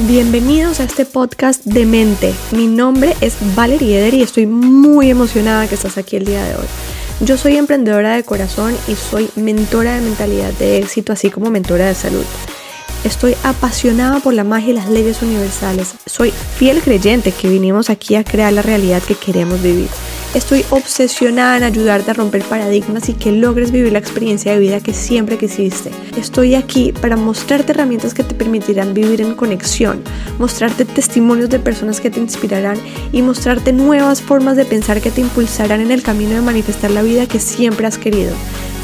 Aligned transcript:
Bienvenidos 0.00 0.78
a 0.80 0.84
este 0.84 1.06
podcast 1.06 1.64
de 1.64 1.86
mente. 1.86 2.34
Mi 2.52 2.66
nombre 2.66 3.16
es 3.22 3.34
Valerie 3.56 3.98
Eder 3.98 4.12
y 4.12 4.20
estoy 4.20 4.44
muy 4.44 5.08
emocionada 5.08 5.66
que 5.66 5.74
estás 5.74 5.96
aquí 5.96 6.16
el 6.16 6.26
día 6.26 6.44
de 6.44 6.54
hoy. 6.54 6.66
Yo 7.20 7.38
soy 7.38 7.56
emprendedora 7.56 8.14
de 8.14 8.22
corazón 8.22 8.76
y 8.88 8.94
soy 8.94 9.30
mentora 9.36 9.94
de 9.94 10.02
mentalidad 10.02 10.52
de 10.52 10.76
éxito, 10.76 11.14
así 11.14 11.30
como 11.30 11.48
mentora 11.48 11.86
de 11.86 11.94
salud. 11.94 12.26
Estoy 13.04 13.36
apasionada 13.42 14.20
por 14.20 14.34
la 14.34 14.44
magia 14.44 14.72
y 14.72 14.74
las 14.74 14.90
leyes 14.90 15.22
universales. 15.22 15.94
Soy 16.04 16.30
fiel 16.30 16.82
creyente 16.82 17.32
que 17.32 17.48
vinimos 17.48 17.88
aquí 17.88 18.16
a 18.16 18.24
crear 18.24 18.52
la 18.52 18.60
realidad 18.60 19.02
que 19.02 19.14
queremos 19.14 19.62
vivir. 19.62 19.88
Estoy 20.34 20.64
obsesionada 20.70 21.56
en 21.56 21.62
ayudarte 21.62 22.10
a 22.10 22.14
romper 22.14 22.42
paradigmas 22.44 23.08
y 23.08 23.14
que 23.14 23.32
logres 23.32 23.70
vivir 23.70 23.92
la 23.92 23.98
experiencia 23.98 24.52
de 24.52 24.58
vida 24.58 24.80
que 24.80 24.92
siempre 24.92 25.38
quisiste. 25.38 25.90
Estoy 26.18 26.54
aquí 26.54 26.92
para 26.92 27.16
mostrarte 27.16 27.72
herramientas 27.72 28.12
que 28.12 28.22
te 28.22 28.34
permitirán 28.34 28.92
vivir 28.92 29.22
en 29.22 29.34
conexión, 29.34 30.02
mostrarte 30.38 30.84
testimonios 30.84 31.48
de 31.48 31.58
personas 31.58 32.00
que 32.00 32.10
te 32.10 32.20
inspirarán 32.20 32.76
y 33.12 33.22
mostrarte 33.22 33.72
nuevas 33.72 34.20
formas 34.20 34.56
de 34.56 34.66
pensar 34.66 35.00
que 35.00 35.10
te 35.10 35.22
impulsarán 35.22 35.80
en 35.80 35.90
el 35.90 36.02
camino 36.02 36.34
de 36.34 36.42
manifestar 36.42 36.90
la 36.90 37.02
vida 37.02 37.26
que 37.26 37.40
siempre 37.40 37.86
has 37.86 37.96
querido. 37.96 38.34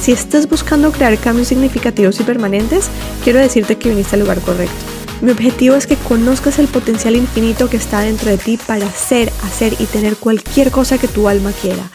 Si 0.00 0.12
estás 0.12 0.48
buscando 0.48 0.90
crear 0.90 1.16
cambios 1.18 1.48
significativos 1.48 2.18
y 2.18 2.24
permanentes, 2.24 2.88
quiero 3.22 3.38
decirte 3.38 3.76
que 3.76 3.90
viniste 3.90 4.16
al 4.16 4.22
lugar 4.22 4.40
correcto. 4.40 5.01
Mi 5.22 5.30
objetivo 5.30 5.76
es 5.76 5.86
que 5.86 5.94
conozcas 5.94 6.58
el 6.58 6.66
potencial 6.66 7.14
infinito 7.14 7.70
que 7.70 7.76
está 7.76 8.00
dentro 8.00 8.28
de 8.28 8.38
ti 8.38 8.56
para 8.56 8.90
ser, 8.90 9.32
hacer 9.44 9.76
y 9.78 9.86
tener 9.86 10.16
cualquier 10.16 10.72
cosa 10.72 10.98
que 10.98 11.06
tu 11.06 11.28
alma 11.28 11.52
quiera. 11.52 11.92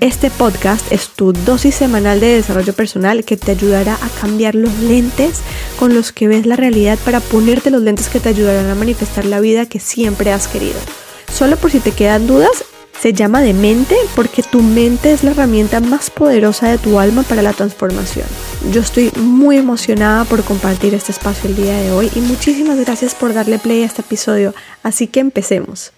Este 0.00 0.30
podcast 0.30 0.90
es 0.90 1.08
tu 1.10 1.34
dosis 1.34 1.74
semanal 1.74 2.20
de 2.20 2.36
desarrollo 2.36 2.72
personal 2.72 3.22
que 3.22 3.36
te 3.36 3.50
ayudará 3.50 3.96
a 3.96 4.08
cambiar 4.22 4.54
los 4.54 4.74
lentes 4.78 5.42
con 5.78 5.94
los 5.94 6.10
que 6.10 6.26
ves 6.26 6.46
la 6.46 6.56
realidad 6.56 6.98
para 7.04 7.20
ponerte 7.20 7.70
los 7.70 7.82
lentes 7.82 8.08
que 8.08 8.18
te 8.18 8.30
ayudarán 8.30 8.70
a 8.70 8.74
manifestar 8.74 9.26
la 9.26 9.40
vida 9.40 9.66
que 9.66 9.78
siempre 9.78 10.32
has 10.32 10.48
querido. 10.48 10.80
Solo 11.30 11.58
por 11.58 11.70
si 11.70 11.80
te 11.80 11.92
quedan 11.92 12.26
dudas, 12.26 12.64
se 12.98 13.12
llama 13.12 13.40
de 13.40 13.54
mente 13.54 13.96
porque 14.14 14.42
tu 14.42 14.62
mente 14.62 15.12
es 15.12 15.24
la 15.24 15.30
herramienta 15.30 15.80
más 15.80 16.10
poderosa 16.10 16.68
de 16.68 16.78
tu 16.78 16.98
alma 16.98 17.22
para 17.22 17.42
la 17.42 17.52
transformación. 17.52 18.26
Yo 18.72 18.80
estoy 18.80 19.10
muy 19.16 19.56
emocionada 19.56 20.24
por 20.24 20.44
compartir 20.44 20.94
este 20.94 21.12
espacio 21.12 21.48
el 21.48 21.56
día 21.56 21.78
de 21.78 21.92
hoy 21.92 22.10
y 22.14 22.20
muchísimas 22.20 22.78
gracias 22.78 23.14
por 23.14 23.32
darle 23.32 23.58
play 23.58 23.82
a 23.82 23.86
este 23.86 24.02
episodio. 24.02 24.54
Así 24.82 25.06
que 25.06 25.20
empecemos. 25.20 25.92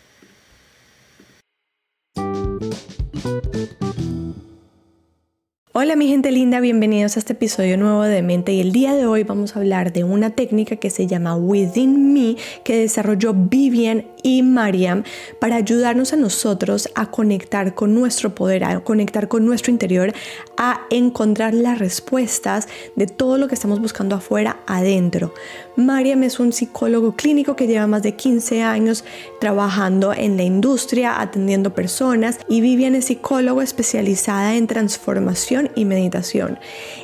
Hola 5.75 5.97
mi 5.97 6.07
gente 6.07 6.31
linda, 6.31 6.61
bienvenidos 6.61 7.17
a 7.17 7.21
este 7.21 7.33
episodio 7.33 7.79
nuevo 7.79 8.03
de 8.03 8.21
Mente 8.21 8.53
y 8.53 8.61
el 8.61 8.73
día 8.73 8.93
de 8.95 9.07
hoy 9.07 9.23
vamos 9.23 9.57
a 9.57 9.59
hablar 9.59 9.91
de 9.91 10.05
una 10.05 10.29
técnica 10.29 10.77
que 10.77 10.91
se 10.91 11.07
llama 11.07 11.35
Within 11.35 12.13
Me 12.13 12.37
que 12.63 12.77
desarrolló 12.77 13.33
Vivian 13.33 14.05
y 14.23 14.43
Mariam 14.43 15.03
para 15.41 15.57
ayudarnos 15.57 16.13
a 16.13 16.17
nosotros 16.17 16.91
a 16.95 17.11
conectar 17.11 17.75
con 17.75 17.95
nuestro 17.95 18.35
poder, 18.35 18.65
a 18.65 18.81
conectar 18.81 19.29
con 19.29 19.47
nuestro 19.47 19.73
interior, 19.73 20.13
a 20.59 20.83
encontrar 20.91 21.55
las 21.55 21.79
respuestas 21.79 22.69
de 22.95 23.07
todo 23.07 23.39
lo 23.39 23.49
que 23.49 23.55
estamos 23.55 23.81
buscando 23.81 24.15
afuera, 24.15 24.59
adentro. 24.67 25.33
Mariam 25.77 26.23
es 26.23 26.39
un 26.39 26.53
psicólogo 26.53 27.17
clínico 27.17 27.57
que 27.57 27.67
lleva 27.67 27.87
más 27.87 28.03
de 28.03 28.15
15 28.15 28.63
años 28.63 29.05
trabajando 29.41 30.13
en 30.13 30.37
la 30.37 30.43
industria, 30.43 31.19
atendiendo 31.19 31.75
personas 31.75 32.39
y 32.47 32.61
Vivian 32.61 32.95
es 32.95 33.07
psicólogo 33.07 33.63
especializada 33.63 34.55
en 34.57 34.67
transformación 34.67 35.62
y 35.75 35.85
meditación. 35.85 36.59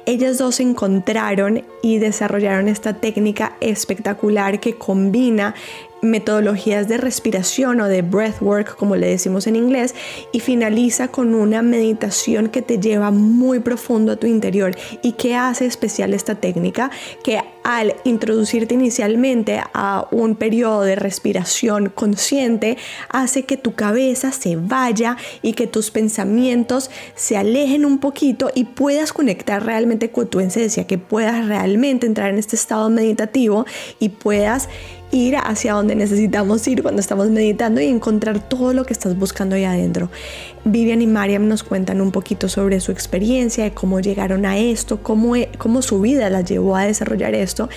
Ellas 0.07 0.39
dos 0.39 0.57
se 0.57 0.63
encontraron 0.63 1.65
y 1.83 1.99
desarrollaron 1.99 2.69
esta 2.69 2.95
técnica 2.95 3.57
espectacular 3.61 4.61
que 4.61 4.75
combina 4.77 5.55
metodologías 6.03 6.89
de 6.89 6.99
respiración 6.99 7.81
o 7.81 7.89
de 7.89 8.03
breathwork, 8.03 8.77
como 8.77 8.97
le 8.97 9.09
decimos 9.09 9.47
en 9.47 9.57
inglés, 9.57 9.95
y 10.33 10.41
finaliza 10.41 11.09
con 11.09 11.35
una 11.35 11.63
meditación 11.63 12.49
que 12.49 12.63
te 12.63 12.79
lleva 12.79 13.11
muy 13.11 13.61
profundo 13.61 14.13
a 14.13 14.17
tu 14.17 14.27
interior. 14.27 14.77
¿Y 15.03 15.13
qué 15.13 15.35
hace 15.35 15.67
especial 15.67 16.15
esta 16.15 16.35
técnica? 16.35 16.91
Que 17.23 17.41
al 17.65 17.95
introducirte 18.05 18.75
inicialmente 18.75 19.61
a 19.75 20.09
un 20.11 20.37
periodo 20.37 20.83
de 20.83 20.97
respiración 20.97 21.91
consciente, 21.91 22.79
hace 23.11 23.45
que 23.45 23.59
tu 23.59 23.75
cabeza 23.75 24.33
se 24.33 24.57
vaya 24.57 25.19
y 25.43 25.53
que 25.53 25.67
tus 25.67 25.91
pensamientos 25.91 26.91
se 27.15 27.37
alejen 27.37 27.85
un 27.85 27.99
poquito 27.99 28.51
y 28.55 28.65
puedas 28.65 29.13
conectar 29.13 29.67
realmente 29.67 30.11
con 30.11 30.29
tu 30.29 30.41
esencia, 30.41 30.87
que 30.87 30.97
puedas 30.97 31.47
realmente 31.47 32.07
entrar 32.07 32.31
en 32.31 32.39
este 32.39 32.57
estado 32.57 32.89
meditativo 32.89 33.67
y 33.99 34.09
puedas 34.11 34.69
ir 35.11 35.37
hacia 35.37 35.73
donde 35.73 35.95
necesitamos 35.95 36.67
ir 36.69 36.83
cuando 36.83 37.01
estamos 37.01 37.31
meditando 37.31 37.81
y 37.81 37.87
encontrar 37.87 38.47
todo 38.47 38.73
lo 38.73 38.85
que 38.85 38.93
estás 38.93 39.17
buscando 39.17 39.57
ahí 39.57 39.65
adentro. 39.65 40.11
Vivian 40.65 41.01
y 41.01 41.07
Mariam 41.07 41.49
nos 41.49 41.63
cuentan 41.63 42.01
un 42.01 42.13
poquito 42.13 42.49
sobre 42.49 42.81
su 42.81 42.93
experiencia, 42.93 43.65
de 43.65 43.71
cómo 43.73 44.01
llegaron 44.01 44.45
a 44.45 44.59
esto, 44.59 45.03
cómo, 45.03 45.35
e, 45.35 45.49
cómo 45.57 45.81
su 45.83 46.01
vida 46.01 46.29
las 46.29 46.45
llevó 46.45 46.77
a 46.77 46.85
desarrollar 46.85 47.35
esto. 47.35 47.69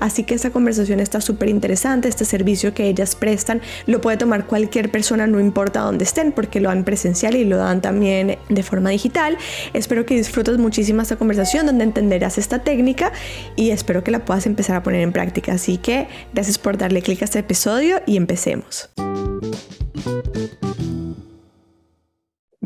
Así 0.00 0.24
que 0.24 0.34
esta 0.34 0.50
conversación 0.50 1.00
está 1.00 1.20
súper 1.20 1.50
interesante. 1.50 2.08
Este 2.08 2.24
servicio 2.24 2.72
que 2.72 2.88
ellas 2.88 3.16
prestan 3.16 3.60
lo 3.86 4.00
puede 4.00 4.16
tomar 4.16 4.46
cualquier 4.46 4.90
persona, 4.90 5.26
no 5.26 5.40
importa 5.40 5.80
dónde 5.80 6.04
estén, 6.04 6.32
porque 6.32 6.60
lo 6.60 6.70
dan 6.70 6.84
presencial 6.84 7.36
y 7.36 7.44
lo 7.44 7.58
dan 7.58 7.82
también 7.82 8.38
de 8.48 8.62
forma 8.62 8.90
digital. 8.90 9.36
Espero 9.74 10.06
que 10.06 10.14
disfrutes 10.14 10.56
muchísimo 10.58 11.02
esta 11.02 11.16
conversación 11.16 11.66
donde 11.66 11.84
entenderás 11.84 12.38
esta 12.38 12.60
técnica 12.60 13.12
y 13.56 13.70
espero 13.70 14.02
que 14.02 14.10
la 14.10 14.24
puedas 14.24 14.46
empezar 14.46 14.76
a 14.76 14.82
poner 14.82 15.02
en 15.02 15.12
práctica. 15.12 15.52
Así 15.52 15.76
que 15.76 16.08
gracias 16.32 16.56
por 16.56 16.77
darle 16.78 17.02
clic 17.02 17.22
a 17.22 17.24
este 17.26 17.40
episodio 17.40 18.00
y 18.06 18.16
empecemos. 18.16 18.88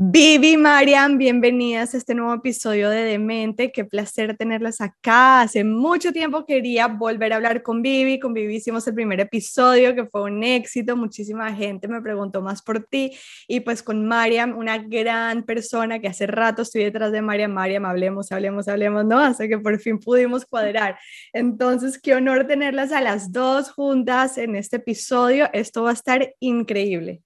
Vivi, 0.05 0.57
Marian, 0.57 1.17
bienvenidas 1.17 1.95
a 1.95 1.97
este 1.97 2.17
nuevo 2.17 2.35
episodio 2.35 2.91
de 2.91 3.05
Demente. 3.05 3.71
Qué 3.71 3.85
placer 3.85 4.37
tenerlas 4.37 4.81
acá. 4.81 5.43
Hace 5.43 5.63
mucho 5.63 6.13
tiempo 6.13 6.45
quería 6.45 6.89
volver 6.89 7.33
a 7.33 7.37
hablar 7.37 7.63
con 7.63 7.83
Vivi. 7.83 8.19
Con 8.19 8.35
Vivi 8.35 8.57
hicimos 8.57 8.85
el 8.89 8.95
primer 8.95 9.21
episodio 9.21 9.95
que 9.95 10.07
fue 10.07 10.23
un 10.23 10.43
éxito. 10.43 10.97
Muchísima 10.97 11.55
gente 11.55 11.87
me 11.87 12.03
preguntó 12.03 12.43
más 12.43 12.63
por 12.63 12.85
ti. 12.85 13.13
Y 13.47 13.61
pues 13.61 13.85
con 13.85 14.05
Mariam, 14.05 14.59
una 14.59 14.79
gran 14.79 15.45
persona 15.45 16.01
que 16.01 16.09
hace 16.09 16.27
rato 16.27 16.63
estoy 16.63 16.83
detrás 16.83 17.13
de 17.13 17.23
Mariam. 17.23 17.53
Mariam, 17.53 17.85
hablemos, 17.85 18.33
hablemos, 18.33 18.67
hablemos, 18.67 19.05
¿no? 19.05 19.21
Hasta 19.21 19.47
que 19.47 19.59
por 19.59 19.79
fin 19.79 20.01
pudimos 20.01 20.45
cuadrar. 20.45 20.99
Entonces, 21.33 22.01
qué 22.01 22.17
honor 22.17 22.49
tenerlas 22.49 22.91
a 22.91 23.01
las 23.01 23.31
dos 23.31 23.71
juntas 23.71 24.37
en 24.37 24.57
este 24.57 24.79
episodio. 24.79 25.49
Esto 25.53 25.85
va 25.85 25.91
a 25.91 25.95
estar 25.95 26.35
increíble. 26.41 27.23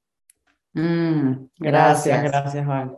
Mm, 0.77 1.49
gracias, 1.59 2.23
gracias, 2.23 2.67
Juan. 2.67 2.93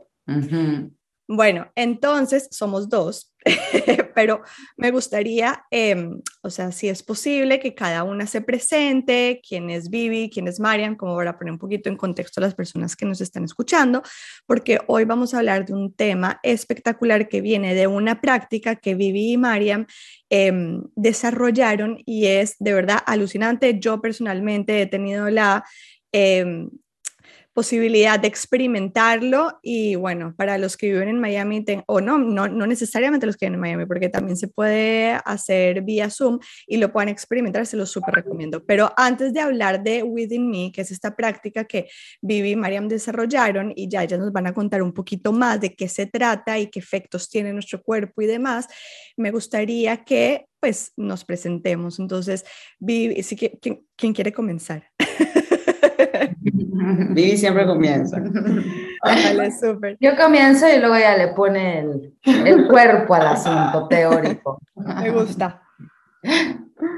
Bueno, 1.28 1.70
entonces 1.76 2.48
somos 2.50 2.88
dos, 2.88 3.32
pero 4.14 4.42
me 4.76 4.90
gustaría, 4.90 5.64
em, 5.70 6.20
o 6.42 6.50
sea, 6.50 6.72
si 6.72 6.88
es 6.88 7.04
posible 7.04 7.60
que 7.60 7.74
cada 7.74 8.02
una 8.02 8.26
se 8.26 8.40
presente, 8.40 9.40
quién 9.46 9.70
es 9.70 9.90
Vivi, 9.90 10.28
quién 10.28 10.48
es 10.48 10.58
Mariam, 10.58 10.96
como 10.96 11.14
para 11.14 11.38
poner 11.38 11.52
un 11.52 11.58
poquito 11.58 11.88
en 11.88 11.96
contexto 11.96 12.40
a 12.40 12.44
las 12.44 12.54
personas 12.54 12.96
que 12.96 13.06
nos 13.06 13.20
están 13.20 13.44
escuchando, 13.44 14.02
porque 14.44 14.80
hoy 14.88 15.04
vamos 15.04 15.34
a 15.34 15.38
hablar 15.38 15.64
de 15.66 15.74
un 15.74 15.94
tema 15.94 16.40
espectacular 16.42 17.28
que 17.28 17.42
viene 17.42 17.74
de 17.74 17.86
una 17.86 18.20
práctica 18.20 18.74
que 18.74 18.96
Vivi 18.96 19.34
y 19.34 19.36
Mariam 19.36 19.86
em, 20.30 20.82
desarrollaron 20.96 21.98
y 22.06 22.26
es 22.26 22.56
de 22.58 22.72
verdad 22.72 22.98
alucinante. 23.06 23.78
Yo 23.78 24.00
personalmente 24.00 24.82
he 24.82 24.86
tenido 24.86 25.30
la... 25.30 25.64
Em, 26.10 26.70
posibilidad 27.58 28.20
de 28.20 28.28
experimentarlo 28.28 29.58
y 29.62 29.96
bueno, 29.96 30.32
para 30.36 30.58
los 30.58 30.76
que 30.76 30.92
viven 30.92 31.08
en 31.08 31.18
Miami, 31.18 31.64
o 31.86 32.00
no, 32.00 32.16
no, 32.16 32.46
no 32.46 32.68
necesariamente 32.68 33.26
los 33.26 33.36
que 33.36 33.46
viven 33.46 33.54
en 33.54 33.60
Miami, 33.60 33.84
porque 33.84 34.08
también 34.08 34.36
se 34.36 34.46
puede 34.46 35.18
hacer 35.24 35.82
vía 35.82 36.08
Zoom 36.08 36.38
y 36.68 36.76
lo 36.76 36.92
puedan 36.92 37.08
experimentar, 37.08 37.66
se 37.66 37.76
lo 37.76 37.84
súper 37.84 38.14
recomiendo. 38.14 38.64
Pero 38.64 38.92
antes 38.96 39.32
de 39.32 39.40
hablar 39.40 39.82
de 39.82 40.04
Within 40.04 40.48
Me, 40.48 40.70
que 40.70 40.82
es 40.82 40.92
esta 40.92 41.16
práctica 41.16 41.64
que 41.64 41.88
Vivi 42.22 42.52
y 42.52 42.56
Mariam 42.56 42.86
desarrollaron 42.86 43.72
y 43.74 43.88
ya 43.88 44.04
ellas 44.04 44.20
nos 44.20 44.30
van 44.30 44.46
a 44.46 44.54
contar 44.54 44.80
un 44.80 44.92
poquito 44.92 45.32
más 45.32 45.60
de 45.60 45.74
qué 45.74 45.88
se 45.88 46.06
trata 46.06 46.60
y 46.60 46.68
qué 46.68 46.78
efectos 46.78 47.28
tiene 47.28 47.52
nuestro 47.52 47.82
cuerpo 47.82 48.22
y 48.22 48.26
demás, 48.26 48.68
me 49.16 49.32
gustaría 49.32 50.04
que 50.04 50.46
pues 50.60 50.92
nos 50.96 51.24
presentemos. 51.24 51.98
Entonces, 51.98 52.44
Vivi, 52.78 53.20
¿quién, 53.60 53.84
¿quién 53.96 54.12
quiere 54.12 54.32
comenzar? 54.32 54.84
Vivi 57.10 57.36
siempre 57.36 57.66
comienza. 57.66 58.22
Yo 60.00 60.16
comienzo 60.16 60.68
y 60.68 60.78
luego 60.78 60.96
ya 60.98 61.16
le 61.16 61.28
pone 61.28 61.80
el, 61.80 62.14
el 62.24 62.66
cuerpo 62.68 63.14
al 63.14 63.28
asunto 63.28 63.88
teórico. 63.88 64.60
Me 64.74 65.10
gusta. 65.10 65.62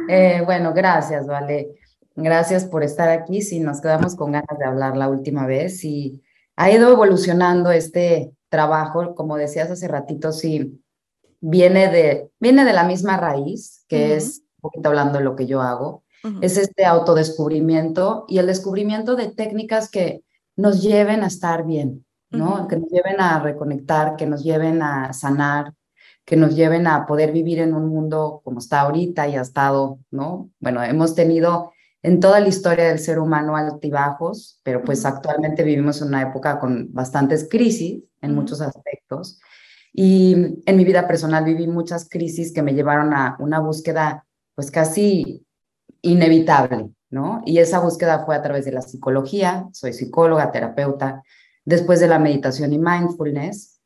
Eh, 0.08 0.42
bueno, 0.44 0.72
gracias, 0.72 1.26
Vale. 1.26 1.76
Gracias 2.16 2.64
por 2.64 2.82
estar 2.82 3.08
aquí. 3.08 3.40
Si 3.40 3.60
nos 3.60 3.80
quedamos 3.80 4.14
con 4.16 4.32
ganas 4.32 4.58
de 4.58 4.64
hablar 4.64 4.96
la 4.96 5.08
última 5.08 5.46
vez 5.46 5.84
y 5.84 6.22
ha 6.56 6.70
ido 6.70 6.92
evolucionando 6.92 7.70
este 7.70 8.32
trabajo, 8.48 9.14
como 9.14 9.36
decías 9.36 9.70
hace 9.70 9.88
ratito, 9.88 10.32
sí, 10.32 10.82
viene 11.40 11.88
de, 11.88 12.30
viene 12.38 12.64
de 12.64 12.72
la 12.72 12.84
misma 12.84 13.16
raíz, 13.16 13.84
que 13.88 14.16
es 14.16 14.42
un 14.56 14.60
poquito 14.60 14.88
hablando 14.90 15.18
de 15.18 15.24
lo 15.24 15.36
que 15.36 15.46
yo 15.46 15.62
hago 15.62 16.02
Es 16.42 16.58
este 16.58 16.84
autodescubrimiento 16.84 18.24
y 18.28 18.38
el 18.38 18.46
descubrimiento 18.46 19.16
de 19.16 19.28
técnicas 19.28 19.90
que 19.90 20.22
nos 20.56 20.82
lleven 20.82 21.22
a 21.22 21.28
estar 21.28 21.64
bien, 21.64 22.04
¿no? 22.30 22.68
Que 22.68 22.76
nos 22.76 22.90
lleven 22.90 23.20
a 23.20 23.40
reconectar, 23.40 24.16
que 24.16 24.26
nos 24.26 24.42
lleven 24.42 24.82
a 24.82 25.12
sanar, 25.12 25.72
que 26.24 26.36
nos 26.36 26.54
lleven 26.54 26.86
a 26.86 27.06
poder 27.06 27.32
vivir 27.32 27.58
en 27.58 27.74
un 27.74 27.88
mundo 27.88 28.40
como 28.44 28.58
está 28.58 28.80
ahorita 28.80 29.28
y 29.28 29.36
ha 29.36 29.40
estado, 29.40 29.98
¿no? 30.10 30.50
Bueno, 30.60 30.82
hemos 30.82 31.14
tenido 31.14 31.72
en 32.02 32.20
toda 32.20 32.40
la 32.40 32.48
historia 32.48 32.84
del 32.84 32.98
ser 32.98 33.18
humano 33.18 33.56
altibajos, 33.56 34.60
pero 34.62 34.82
pues 34.82 35.04
actualmente 35.04 35.62
vivimos 35.62 36.00
en 36.00 36.08
una 36.08 36.22
época 36.22 36.58
con 36.58 36.92
bastantes 36.92 37.48
crisis 37.50 38.02
en 38.22 38.34
muchos 38.34 38.60
aspectos. 38.60 39.40
Y 39.92 40.34
en 40.66 40.76
mi 40.76 40.84
vida 40.84 41.08
personal 41.08 41.44
viví 41.44 41.66
muchas 41.66 42.08
crisis 42.08 42.52
que 42.52 42.62
me 42.62 42.74
llevaron 42.74 43.12
a 43.12 43.36
una 43.40 43.58
búsqueda 43.58 44.24
pues 44.54 44.70
casi 44.70 45.44
inevitable, 46.02 46.90
¿no? 47.10 47.42
Y 47.44 47.58
esa 47.58 47.80
búsqueda 47.80 48.24
fue 48.24 48.36
a 48.36 48.42
través 48.42 48.64
de 48.64 48.72
la 48.72 48.82
psicología, 48.82 49.68
soy 49.72 49.92
psicóloga, 49.92 50.50
terapeuta, 50.52 51.22
después 51.64 52.00
de 52.00 52.08
la 52.08 52.18
meditación 52.18 52.72
y 52.72 52.78
mindfulness. 52.78 53.80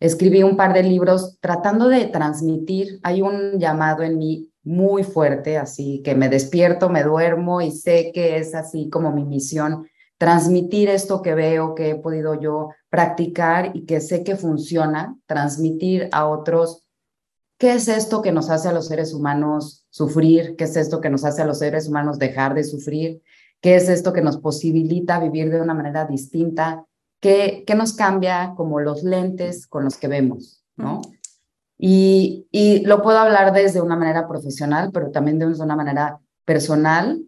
Escribí 0.00 0.42
un 0.42 0.56
par 0.56 0.74
de 0.74 0.82
libros 0.82 1.38
tratando 1.40 1.88
de 1.88 2.06
transmitir, 2.06 3.00
hay 3.02 3.22
un 3.22 3.58
llamado 3.58 4.02
en 4.02 4.18
mí 4.18 4.50
muy 4.62 5.04
fuerte, 5.04 5.58
así 5.58 6.02
que 6.02 6.14
me 6.14 6.28
despierto, 6.28 6.88
me 6.88 7.02
duermo 7.02 7.60
y 7.60 7.70
sé 7.70 8.10
que 8.12 8.38
es 8.38 8.54
así 8.54 8.88
como 8.88 9.12
mi 9.12 9.24
misión, 9.24 9.86
transmitir 10.18 10.88
esto 10.88 11.22
que 11.22 11.34
veo, 11.34 11.74
que 11.74 11.90
he 11.90 11.94
podido 11.96 12.40
yo 12.40 12.70
practicar 12.88 13.72
y 13.74 13.84
que 13.84 14.00
sé 14.00 14.24
que 14.24 14.36
funciona, 14.36 15.16
transmitir 15.26 16.08
a 16.12 16.26
otros 16.26 16.86
qué 17.58 17.74
es 17.74 17.88
esto 17.88 18.22
que 18.22 18.32
nos 18.32 18.50
hace 18.50 18.68
a 18.68 18.72
los 18.72 18.88
seres 18.88 19.12
humanos 19.12 19.83
sufrir, 19.94 20.56
qué 20.56 20.64
es 20.64 20.74
esto 20.74 21.00
que 21.00 21.08
nos 21.08 21.24
hace 21.24 21.42
a 21.42 21.46
los 21.46 21.60
seres 21.60 21.86
humanos 21.86 22.18
dejar 22.18 22.52
de 22.54 22.64
sufrir, 22.64 23.22
qué 23.60 23.76
es 23.76 23.88
esto 23.88 24.12
que 24.12 24.22
nos 24.22 24.38
posibilita 24.38 25.20
vivir 25.20 25.52
de 25.52 25.60
una 25.60 25.72
manera 25.72 26.04
distinta, 26.04 26.84
qué, 27.20 27.62
qué 27.64 27.76
nos 27.76 27.92
cambia 27.92 28.54
como 28.56 28.80
los 28.80 29.04
lentes 29.04 29.68
con 29.68 29.84
los 29.84 29.96
que 29.96 30.08
vemos, 30.08 30.64
¿no? 30.74 31.00
Y, 31.78 32.82
lo 32.86 33.02
puedo 33.02 33.18
hablar 33.18 33.52
desde 33.52 33.80
una 33.80 33.94
manera 33.94 34.26
profesional, 34.26 34.90
pero 34.92 35.12
también 35.12 35.38
de 35.38 35.46
una 35.46 35.76
manera 35.76 36.18
personal, 36.44 37.22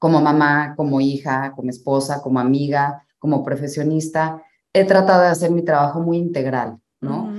como 0.00 0.20
mamá, 0.20 0.74
como 0.76 1.00
hija, 1.00 1.52
como 1.54 1.70
esposa, 1.70 2.20
como 2.20 2.40
amiga, 2.40 3.06
como 3.20 3.44
profesionista. 3.44 4.42
He 4.72 4.84
tratado 4.86 5.22
de 5.22 5.28
hacer 5.28 5.52
mi 5.52 5.62
trabajo 5.62 6.00
muy 6.00 6.18
integral, 6.18 6.78
¿no? 7.00 7.32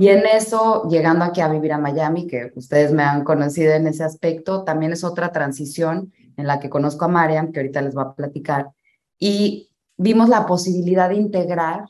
Y 0.00 0.08
en 0.08 0.24
eso, 0.24 0.88
llegando 0.88 1.26
aquí 1.26 1.42
a 1.42 1.48
vivir 1.48 1.74
a 1.74 1.78
Miami, 1.78 2.26
que 2.26 2.52
ustedes 2.54 2.90
me 2.90 3.02
han 3.02 3.22
conocido 3.22 3.74
en 3.74 3.86
ese 3.86 4.02
aspecto, 4.02 4.64
también 4.64 4.92
es 4.94 5.04
otra 5.04 5.30
transición 5.30 6.10
en 6.38 6.46
la 6.46 6.58
que 6.58 6.70
conozco 6.70 7.04
a 7.04 7.08
Mariam, 7.08 7.52
que 7.52 7.60
ahorita 7.60 7.82
les 7.82 7.94
va 7.94 8.02
a 8.04 8.14
platicar, 8.14 8.70
y 9.18 9.68
vimos 9.98 10.30
la 10.30 10.46
posibilidad 10.46 11.10
de 11.10 11.16
integrar 11.16 11.84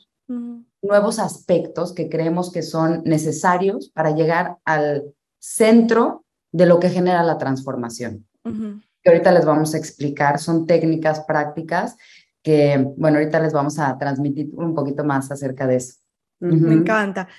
nuevos 0.81 1.19
aspectos 1.19 1.93
que 1.93 2.09
creemos 2.09 2.51
que 2.51 2.63
son 2.63 3.01
necesarios 3.05 3.89
para 3.93 4.11
llegar 4.11 4.57
al 4.65 5.05
centro 5.39 6.25
de 6.51 6.65
lo 6.65 6.81
que 6.81 6.89
genera 6.89 7.23
la 7.23 7.37
transformación. 7.37 8.27
Que 8.43 9.09
ahorita 9.09 9.31
les 9.31 9.45
vamos 9.45 9.73
a 9.73 9.77
explicar, 9.77 10.37
son 10.37 10.67
técnicas 10.67 11.21
prácticas 11.21 11.95
que, 12.43 12.93
bueno, 12.97 13.19
ahorita 13.19 13.39
les 13.39 13.53
vamos 13.53 13.79
a 13.79 13.97
transmitir 13.97 14.49
un 14.53 14.75
poquito 14.75 15.05
más 15.05 15.31
acerca 15.31 15.65
de 15.65 15.77
eso. 15.77 15.93
Me 16.41 16.73
encanta. 16.73 17.29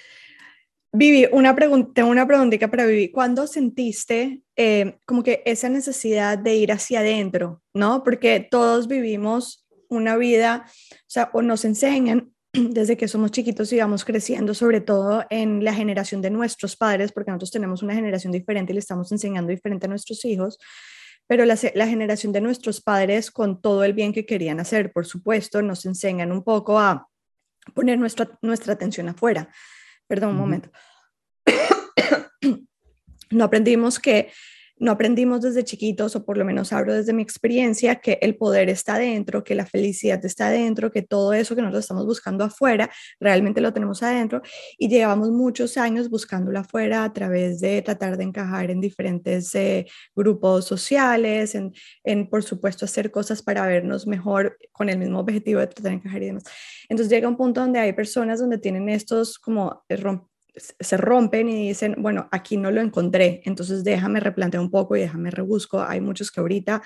Vivi, 0.94 1.26
una 1.32 1.56
tengo 1.94 2.10
una 2.10 2.26
preguntita 2.26 2.68
para 2.68 2.84
Vivi. 2.84 3.10
¿Cuándo 3.10 3.46
sentiste 3.46 4.42
eh, 4.56 4.98
como 5.06 5.22
que 5.22 5.42
esa 5.46 5.70
necesidad 5.70 6.36
de 6.36 6.54
ir 6.56 6.70
hacia 6.70 7.00
adentro, 7.00 7.62
no? 7.72 8.04
Porque 8.04 8.40
todos 8.40 8.88
vivimos 8.88 9.66
una 9.88 10.18
vida, 10.18 10.66
o 11.32 11.40
nos 11.40 11.64
enseñan 11.64 12.32
desde 12.52 12.98
que 12.98 13.08
somos 13.08 13.30
chiquitos 13.30 13.72
y 13.72 13.78
vamos 13.78 14.04
creciendo, 14.04 14.52
sobre 14.52 14.82
todo 14.82 15.24
en 15.30 15.64
la 15.64 15.72
generación 15.72 16.20
de 16.20 16.28
nuestros 16.30 16.76
padres, 16.76 17.10
porque 17.10 17.30
nosotros 17.30 17.52
tenemos 17.52 17.82
una 17.82 17.94
generación 17.94 18.30
diferente 18.30 18.72
y 18.72 18.74
le 18.74 18.80
estamos 18.80 19.10
enseñando 19.12 19.50
diferente 19.50 19.86
a 19.86 19.88
nuestros 19.88 20.22
hijos, 20.26 20.58
pero 21.26 21.46
la, 21.46 21.58
la, 21.74 21.86
generación 21.86 22.32
de 22.32 22.42
nuestros 22.42 22.82
padres, 22.82 23.30
con 23.30 23.62
todo 23.62 23.84
el 23.84 23.94
bien 23.94 24.12
que 24.12 24.26
querían 24.26 24.60
hacer, 24.60 24.92
por 24.92 25.06
supuesto, 25.06 25.62
nos 25.62 25.86
enseñan 25.86 26.32
un 26.32 26.42
poco 26.42 26.78
a 26.78 27.08
poner 27.74 27.98
nuestra, 27.98 28.38
nuestra 28.42 28.74
atención 28.74 29.08
afuera. 29.08 29.48
Perdón, 30.06 30.31
un 30.31 30.37
momento. 30.37 30.70
no 33.31 33.44
aprendimos 33.44 33.99
que 33.99 34.31
no 34.78 34.92
aprendimos 34.92 35.42
desde 35.42 35.64
chiquitos, 35.64 36.16
o 36.16 36.24
por 36.24 36.36
lo 36.38 36.44
menos 36.44 36.72
hablo 36.72 36.92
desde 36.92 37.12
mi 37.12 37.22
experiencia, 37.22 37.96
que 37.96 38.19
el 38.22 38.36
poder 38.36 38.69
está 38.69 38.98
dentro, 38.98 39.44
que 39.44 39.54
la 39.54 39.66
felicidad 39.66 40.24
está 40.24 40.50
dentro, 40.50 40.90
que 40.90 41.02
todo 41.02 41.32
eso 41.32 41.54
que 41.54 41.62
nosotros 41.62 41.84
estamos 41.84 42.06
buscando 42.06 42.44
afuera, 42.44 42.90
realmente 43.20 43.60
lo 43.60 43.72
tenemos 43.72 44.02
adentro 44.02 44.42
y 44.78 44.88
llevamos 44.88 45.30
muchos 45.30 45.76
años 45.76 46.10
buscándolo 46.10 46.58
afuera 46.58 47.04
a 47.04 47.12
través 47.12 47.60
de 47.60 47.82
tratar 47.82 48.16
de 48.16 48.24
encajar 48.24 48.70
en 48.70 48.80
diferentes 48.80 49.54
eh, 49.54 49.86
grupos 50.14 50.64
sociales, 50.64 51.54
en, 51.54 52.28
por 52.28 52.42
supuesto, 52.42 52.84
hacer 52.84 53.10
cosas 53.10 53.42
para 53.42 53.66
vernos 53.66 54.06
mejor 54.06 54.58
con 54.72 54.88
el 54.88 54.98
mismo 54.98 55.20
objetivo 55.20 55.60
de 55.60 55.66
tratar 55.68 55.92
de 55.92 55.98
encajar 55.98 56.22
y 56.22 56.26
demás. 56.26 56.44
Entonces 56.88 57.10
llega 57.10 57.28
un 57.28 57.36
punto 57.36 57.60
donde 57.60 57.78
hay 57.78 57.92
personas 57.92 58.40
donde 58.40 58.58
tienen 58.58 58.88
estos 58.88 59.38
como 59.38 59.84
se 60.54 60.96
rompen 60.96 61.49
y 61.49 61.69
dicen, 61.69 61.96
bueno, 61.99 62.28
aquí 62.31 62.56
no 62.56 62.70
lo 62.70 62.81
encontré, 62.81 63.43
entonces 63.44 63.84
déjame 63.84 64.20
replantear 64.20 64.62
un 64.62 64.70
poco 64.70 64.96
y 64.96 65.00
déjame 65.00 65.31
rebusco. 65.31 65.81
Hay 65.81 66.00
muchos 66.00 66.31
que 66.31 66.40
ahorita 66.40 66.82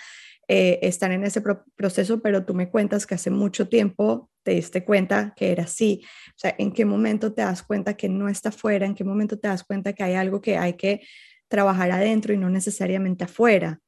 eh, 0.49 0.79
están 0.83 1.13
en 1.13 1.25
ese 1.25 1.43
proceso, 1.75 2.21
pero 2.21 2.45
tú 2.45 2.55
me 2.55 2.71
cuentas 2.71 3.07
que 3.07 3.17
hace 3.17 3.31
mucho 3.31 3.69
tiempo 3.69 4.31
te 4.45 4.53
diste 4.53 4.85
cuenta 4.85 5.35
que 5.35 5.51
era 5.51 5.65
así. 5.65 6.03
O 6.29 6.39
sea, 6.39 6.55
¿en 6.57 6.73
qué 6.73 6.85
momento 6.85 7.33
te 7.33 7.43
das 7.43 7.65
cuenta 7.65 7.95
que 7.95 8.09
no 8.09 8.29
está 8.29 8.51
afuera? 8.51 8.87
¿En 8.87 8.95
qué 8.95 9.03
momento 9.03 9.39
te 9.39 9.49
das 9.49 9.65
cuenta 9.65 9.93
que 9.93 10.05
hay 10.05 10.15
algo 10.15 10.41
que 10.41 10.57
hay 10.57 10.75
que 10.75 11.01
trabajar 11.49 11.91
adentro 11.91 12.33
y 12.33 12.37
no 12.37 12.49
necesariamente 12.49 13.25
afuera? 13.25 13.81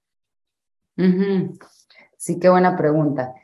Sí, 2.17 2.41
qué 2.41 2.49
buena 2.49 2.77
pregunta. 2.77 3.35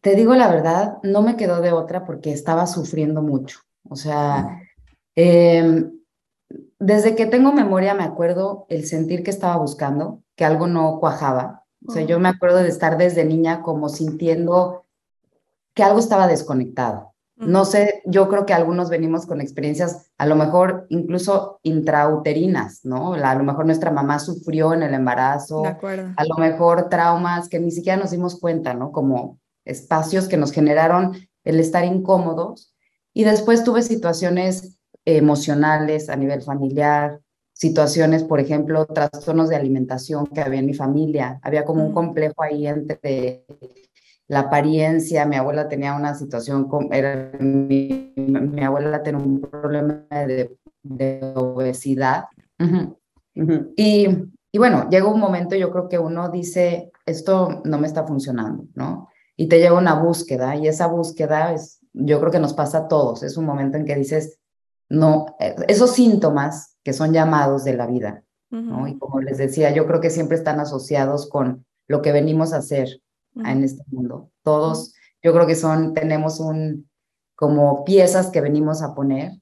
Te 0.00 0.14
digo 0.14 0.34
la 0.34 0.48
verdad, 0.48 0.98
no 1.02 1.22
me 1.22 1.36
quedó 1.36 1.60
de 1.60 1.72
otra 1.72 2.04
porque 2.04 2.32
estaba 2.32 2.68
sufriendo 2.68 3.22
mucho. 3.22 3.58
O 3.88 3.96
sea, 3.96 4.60
Em, 5.14 5.92
desde 6.78 7.14
que 7.14 7.26
tengo 7.26 7.52
memoria 7.52 7.94
me 7.94 8.04
acuerdo 8.04 8.66
el 8.68 8.86
sentir 8.86 9.22
que 9.22 9.30
estaba 9.30 9.56
buscando, 9.56 10.22
que 10.36 10.44
algo 10.44 10.66
no 10.66 10.98
cuajaba. 11.00 11.64
O 11.86 11.92
sea, 11.92 12.04
yo 12.04 12.18
me 12.20 12.28
acuerdo 12.28 12.58
de 12.58 12.68
estar 12.68 12.96
desde 12.96 13.24
niña 13.24 13.62
como 13.62 13.88
sintiendo 13.88 14.84
que 15.74 15.82
algo 15.82 15.98
estaba 15.98 16.28
desconectado. 16.28 17.12
No 17.36 17.64
sé, 17.64 18.02
yo 18.04 18.28
creo 18.28 18.46
que 18.46 18.54
algunos 18.54 18.88
venimos 18.88 19.26
con 19.26 19.40
experiencias 19.40 20.12
a 20.16 20.26
lo 20.26 20.36
mejor 20.36 20.86
incluso 20.90 21.58
intrauterinas, 21.64 22.84
¿no? 22.84 23.14
a 23.14 23.34
lo 23.34 23.42
mejor 23.42 23.66
nuestra 23.66 23.90
mamá 23.90 24.20
sufrió 24.20 24.74
en 24.74 24.84
el 24.84 24.94
embarazo, 24.94 25.64
a 25.64 26.24
lo 26.24 26.36
mejor 26.38 26.88
traumas 26.88 27.48
que 27.48 27.58
ni 27.58 27.72
siquiera 27.72 27.98
nos 27.98 28.12
dimos 28.12 28.38
cuenta, 28.38 28.74
¿no? 28.74 28.92
Como 28.92 29.40
espacios 29.64 30.28
que 30.28 30.36
nos 30.36 30.52
generaron 30.52 31.16
el 31.42 31.58
estar 31.58 31.84
incómodos. 31.84 32.74
Y 33.12 33.24
después 33.24 33.64
tuve 33.64 33.82
situaciones 33.82 34.78
emocionales 35.04 36.08
a 36.08 36.16
nivel 36.16 36.42
familiar, 36.42 37.20
situaciones, 37.52 38.24
por 38.24 38.40
ejemplo, 38.40 38.86
trastornos 38.86 39.48
de 39.48 39.56
alimentación 39.56 40.26
que 40.26 40.40
había 40.40 40.60
en 40.60 40.66
mi 40.66 40.74
familia. 40.74 41.38
Había 41.42 41.64
como 41.64 41.86
un 41.86 41.92
complejo 41.92 42.42
ahí 42.42 42.66
entre 42.66 43.44
la 44.28 44.40
apariencia, 44.40 45.26
mi 45.26 45.36
abuela 45.36 45.68
tenía 45.68 45.94
una 45.94 46.14
situación, 46.14 46.68
era, 46.90 47.30
mi, 47.38 48.14
abuela 48.62 49.02
tenía 49.02 49.22
un 49.22 49.40
problema 49.40 50.06
de, 50.10 50.56
obesidad. 51.34 52.24
Y, 53.76 54.08
y, 54.50 54.58
bueno, 54.58 54.88
llega 54.88 55.06
un 55.06 55.20
momento, 55.20 55.54
yo 55.54 55.70
creo 55.70 55.88
que 55.88 55.98
uno 55.98 56.30
dice, 56.30 56.90
esto 57.06 57.62
no 57.64 57.78
me 57.78 57.86
está 57.86 58.06
funcionando, 58.06 58.64
¿no? 58.74 59.08
Y 59.36 59.48
te 59.48 59.58
llega 59.58 59.78
una 59.78 59.94
búsqueda 59.94 60.56
y 60.56 60.66
esa 60.66 60.86
búsqueda 60.86 61.52
es, 61.52 61.80
yo 61.92 62.18
creo 62.20 62.32
que 62.32 62.38
nos 62.38 62.54
pasa 62.54 62.78
a 62.78 62.88
todos, 62.88 63.22
es 63.22 63.36
un 63.36 63.44
momento 63.44 63.76
en 63.76 63.84
que 63.84 63.96
dices, 63.96 64.38
no, 64.92 65.36
eh, 65.40 65.56
esos 65.68 65.92
síntomas 65.92 66.76
que 66.84 66.92
son 66.92 67.12
llamados 67.14 67.64
de 67.64 67.74
la 67.74 67.86
vida, 67.86 68.24
¿no? 68.50 68.86
Y 68.86 68.98
como 68.98 69.20
les 69.20 69.38
decía, 69.38 69.72
yo 69.72 69.86
creo 69.86 70.02
que 70.02 70.10
siempre 70.10 70.36
están 70.36 70.60
asociados 70.60 71.26
con 71.30 71.64
lo 71.88 72.02
que 72.02 72.12
venimos 72.12 72.52
a 72.52 72.58
hacer 72.58 73.00
en 73.34 73.64
este 73.64 73.82
mundo. 73.86 74.30
Todos, 74.42 74.94
yo 75.22 75.32
creo 75.32 75.46
que 75.46 75.54
son, 75.54 75.94
tenemos 75.94 76.38
un, 76.38 76.90
como 77.34 77.82
piezas 77.84 78.28
que 78.28 78.42
venimos 78.42 78.82
a 78.82 78.94
poner. 78.94 79.32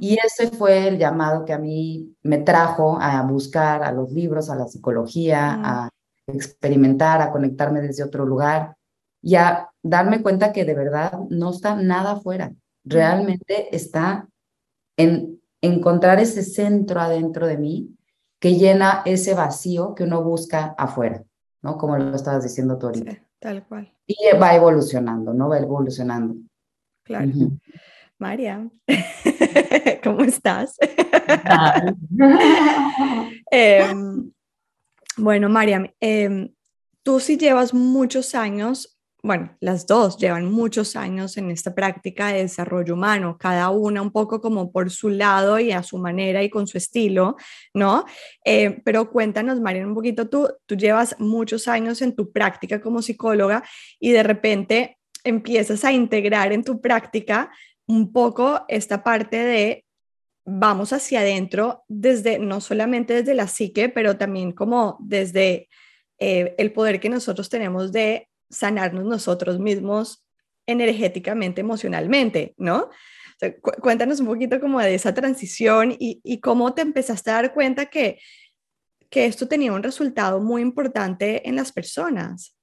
Y 0.00 0.16
ese 0.24 0.50
fue 0.56 0.86
el 0.86 0.98
llamado 0.98 1.44
que 1.44 1.52
a 1.52 1.58
mí 1.58 2.16
me 2.22 2.38
trajo 2.38 2.96
a 3.00 3.20
buscar 3.22 3.82
a 3.82 3.90
los 3.90 4.12
libros, 4.12 4.48
a 4.48 4.54
la 4.54 4.68
psicología, 4.68 5.60
a 5.62 5.90
experimentar, 6.28 7.20
a 7.20 7.32
conectarme 7.32 7.80
desde 7.80 8.04
otro 8.04 8.24
lugar 8.24 8.76
y 9.20 9.34
a 9.34 9.68
darme 9.82 10.22
cuenta 10.22 10.52
que 10.52 10.64
de 10.64 10.74
verdad 10.74 11.18
no 11.28 11.50
está 11.50 11.74
nada 11.74 12.12
afuera, 12.12 12.54
realmente 12.84 13.74
está 13.74 14.28
en 14.96 15.40
encontrar 15.60 16.20
ese 16.20 16.42
centro 16.42 17.00
adentro 17.00 17.46
de 17.46 17.58
mí 17.58 17.96
que 18.38 18.54
llena 18.56 19.02
ese 19.04 19.34
vacío 19.34 19.94
que 19.94 20.04
uno 20.04 20.22
busca 20.22 20.74
afuera. 20.76 21.24
¿no? 21.64 21.78
Como 21.78 21.96
lo 21.96 22.14
estabas 22.14 22.44
diciendo 22.44 22.78
tú 22.78 22.86
ahorita. 22.86 23.16
tal 23.38 23.66
cual. 23.66 23.90
Y 24.06 24.16
va 24.36 24.54
evolucionando, 24.54 25.32
¿no? 25.32 25.48
Va 25.48 25.58
evolucionando. 25.58 26.36
Claro. 27.02 27.32
María, 28.18 28.68
¿cómo 30.04 30.22
estás? 30.24 30.76
Em, 33.50 34.32
bueno, 35.16 35.48
María, 35.48 35.90
em, 36.00 36.52
tú 37.02 37.20
sí 37.20 37.38
llevas 37.38 37.72
muchos 37.72 38.34
años 38.34 38.93
bueno, 39.24 39.56
las 39.60 39.86
dos 39.86 40.18
llevan 40.18 40.52
muchos 40.52 40.96
años 40.96 41.38
en 41.38 41.50
esta 41.50 41.74
práctica 41.74 42.28
de 42.28 42.42
desarrollo 42.42 42.92
humano, 42.92 43.38
cada 43.38 43.70
una 43.70 44.02
un 44.02 44.10
poco 44.10 44.38
como 44.38 44.70
por 44.70 44.90
su 44.90 45.08
lado 45.08 45.58
y 45.58 45.72
a 45.72 45.82
su 45.82 45.96
manera 45.96 46.42
y 46.42 46.50
con 46.50 46.66
su 46.66 46.76
estilo, 46.76 47.36
¿no? 47.72 48.04
Eh, 48.44 48.82
pero 48.84 49.10
cuéntanos, 49.10 49.62
Marian, 49.62 49.88
un 49.88 49.94
poquito 49.94 50.28
tú, 50.28 50.50
tú 50.66 50.76
llevas 50.76 51.16
muchos 51.18 51.68
años 51.68 52.02
en 52.02 52.14
tu 52.14 52.32
práctica 52.32 52.82
como 52.82 53.00
psicóloga 53.00 53.64
y 53.98 54.12
de 54.12 54.22
repente 54.22 54.98
empiezas 55.24 55.86
a 55.86 55.92
integrar 55.92 56.52
en 56.52 56.62
tu 56.62 56.82
práctica 56.82 57.50
un 57.86 58.12
poco 58.12 58.66
esta 58.68 59.02
parte 59.02 59.38
de 59.38 59.86
vamos 60.44 60.92
hacia 60.92 61.20
adentro 61.20 61.82
desde, 61.88 62.38
no 62.38 62.60
solamente 62.60 63.14
desde 63.14 63.32
la 63.32 63.48
psique, 63.48 63.88
pero 63.88 64.18
también 64.18 64.52
como 64.52 64.98
desde 65.00 65.70
eh, 66.18 66.54
el 66.58 66.72
poder 66.74 67.00
que 67.00 67.08
nosotros 67.08 67.48
tenemos 67.48 67.90
de 67.90 68.28
sanarnos 68.54 69.04
nosotros 69.04 69.58
mismos 69.58 70.24
energéticamente, 70.66 71.60
emocionalmente, 71.60 72.54
¿no? 72.56 72.90
cuéntanos 73.82 74.20
un 74.20 74.26
poquito 74.26 74.60
como 74.60 74.80
de 74.80 74.94
esa 74.94 75.12
transición 75.12 75.92
y, 75.98 76.20
y, 76.22 76.40
cómo 76.40 76.72
te 76.72 76.82
empezaste 76.82 77.30
a 77.30 77.34
dar 77.34 77.52
cuenta 77.52 77.86
que, 77.86 78.18
que 79.10 79.26
esto 79.26 79.48
tenía 79.48 79.72
un 79.72 79.82
resultado 79.82 80.40
muy 80.40 80.62
importante 80.62 81.46
en 81.46 81.56
las 81.56 81.72
personas. 81.72 82.56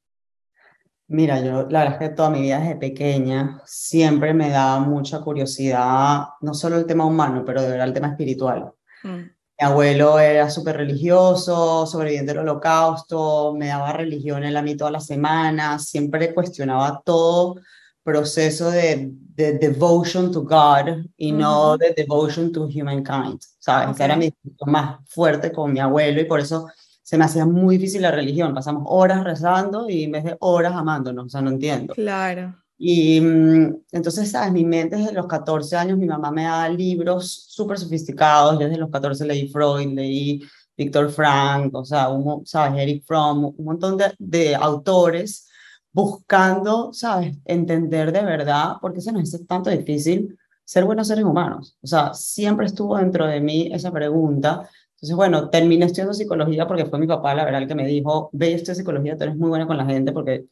Mira, 1.07 1.41
yo 1.41 1.67
la 1.69 1.83
verdad 1.83 2.01
es 2.01 2.09
que 2.09 2.15
toda 2.15 2.29
mi 2.29 2.41
vida 2.41 2.59
desde 2.59 2.77
pequeña 2.77 3.61
siempre 3.65 4.33
me 4.33 4.49
daba 4.49 4.79
mucha 4.79 5.19
curiosidad, 5.19 6.23
no 6.39 6.53
solo 6.53 6.77
el 6.77 6.85
tema 6.85 7.05
humano, 7.05 7.43
pero 7.45 7.61
de 7.61 7.69
verdad 7.69 7.87
el 7.87 7.93
tema 7.93 8.07
espiritual. 8.07 8.71
Mm. 9.03 9.23
Mi 9.61 9.67
abuelo 9.67 10.17
era 10.17 10.49
súper 10.49 10.77
religioso, 10.77 11.85
sobreviviente 11.85 12.31
del 12.31 12.39
holocausto, 12.39 13.53
me 13.53 13.67
daba 13.67 13.93
religión 13.93 14.43
en 14.43 14.55
la 14.55 14.63
mí 14.63 14.75
todas 14.75 14.91
las 14.91 15.05
semanas, 15.05 15.85
siempre 15.85 16.33
cuestionaba 16.33 16.99
todo 17.05 17.57
proceso 18.01 18.71
de, 18.71 19.11
de 19.11 19.59
devotion 19.59 20.31
to 20.31 20.41
God 20.41 21.05
y 21.15 21.31
no 21.31 21.77
de 21.77 21.93
devotion 21.95 22.51
to 22.51 22.63
humankind, 22.63 23.39
¿sabes? 23.59 23.99
Era 23.99 24.15
mi 24.15 24.33
más 24.65 24.97
fuerte 25.07 25.51
con 25.51 25.71
mi 25.71 25.79
abuelo 25.79 26.21
y 26.21 26.25
por 26.25 26.39
eso 26.39 26.65
se 27.03 27.15
me 27.19 27.25
hacía 27.25 27.45
muy 27.45 27.77
difícil 27.77 28.01
la 28.01 28.09
religión. 28.09 28.55
Pasamos 28.55 28.81
horas 28.87 29.23
rezando 29.23 29.87
y 29.87 30.05
en 30.05 30.11
vez 30.11 30.23
de 30.23 30.37
horas 30.39 30.73
amándonos, 30.73 31.27
o 31.27 31.29
sea, 31.29 31.41
no 31.41 31.51
entiendo. 31.51 31.93
Claro. 31.93 32.55
Y 32.83 33.21
mm, 33.21 33.83
entonces, 33.91 34.31
¿sabes? 34.31 34.51
Mi 34.51 34.65
mente 34.65 34.95
desde 34.95 35.13
los 35.13 35.27
14 35.27 35.77
años, 35.77 35.99
mi 35.99 36.07
mamá 36.07 36.31
me 36.31 36.45
daba 36.45 36.67
libros 36.67 37.45
súper 37.47 37.77
sofisticados. 37.77 38.57
Desde 38.57 38.75
los 38.77 38.89
14 38.89 39.23
leí 39.23 39.47
Freud, 39.49 39.93
leí 39.93 40.41
Víctor 40.75 41.11
Frank, 41.11 41.75
o 41.75 41.85
sea, 41.85 42.09
un, 42.09 42.43
¿sabes? 42.43 42.81
Eric 42.81 43.03
Fromm, 43.05 43.53
un 43.55 43.65
montón 43.65 43.97
de, 43.97 44.05
de, 44.17 44.55
autores 44.55 45.47
buscando, 45.91 46.91
¿sabes? 46.91 47.37
Entender 47.45 48.11
de 48.11 48.23
verdad 48.23 48.77
por 48.81 48.93
qué 48.93 49.01
se 49.01 49.11
nos 49.11 49.31
hace 49.31 49.45
tanto 49.45 49.69
difícil 49.69 50.35
ser 50.65 50.83
buenos 50.83 51.07
seres 51.07 51.23
humanos. 51.23 51.77
O 51.81 51.87
sea, 51.87 52.15
siempre 52.15 52.65
estuvo 52.65 52.97
dentro 52.97 53.27
de 53.27 53.41
mí 53.41 53.69
esa 53.71 53.91
pregunta. 53.91 54.67
Entonces, 54.95 55.15
bueno, 55.15 55.51
terminé 55.51 55.85
estudiando 55.85 56.15
psicología 56.15 56.67
porque 56.67 56.85
fue 56.87 56.97
mi 56.97 57.05
papá, 57.05 57.35
la 57.35 57.45
verdad, 57.45 57.61
el 57.61 57.67
que 57.67 57.75
me 57.75 57.85
dijo, 57.85 58.31
ve, 58.33 58.53
estudia 58.53 58.73
psicología, 58.73 59.15
tú 59.17 59.25
eres 59.25 59.35
muy 59.35 59.49
buena 59.49 59.67
con 59.67 59.77
la 59.77 59.85
gente 59.85 60.11
porque 60.11 60.45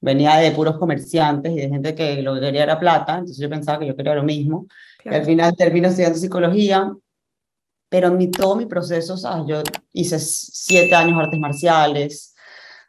venía 0.00 0.36
de 0.36 0.50
puros 0.52 0.78
comerciantes 0.78 1.52
y 1.52 1.56
de 1.56 1.68
gente 1.68 1.94
que 1.94 2.22
lo 2.22 2.34
que 2.34 2.40
quería 2.40 2.64
era 2.64 2.78
plata, 2.78 3.14
entonces 3.14 3.38
yo 3.38 3.50
pensaba 3.50 3.78
que 3.78 3.86
yo 3.86 3.96
quería 3.96 4.14
lo 4.14 4.22
mismo. 4.22 4.66
al 5.04 5.24
final 5.24 5.56
termino 5.56 5.88
estudiando 5.88 6.18
psicología, 6.18 6.92
pero 7.88 8.08
en 8.08 8.16
mi, 8.16 8.30
todo 8.30 8.56
mi 8.56 8.66
proceso, 8.66 9.16
¿sabes? 9.16 9.44
Yo 9.48 9.62
hice 9.92 10.18
siete 10.18 10.94
años 10.94 11.18
artes 11.18 11.40
marciales, 11.40 12.34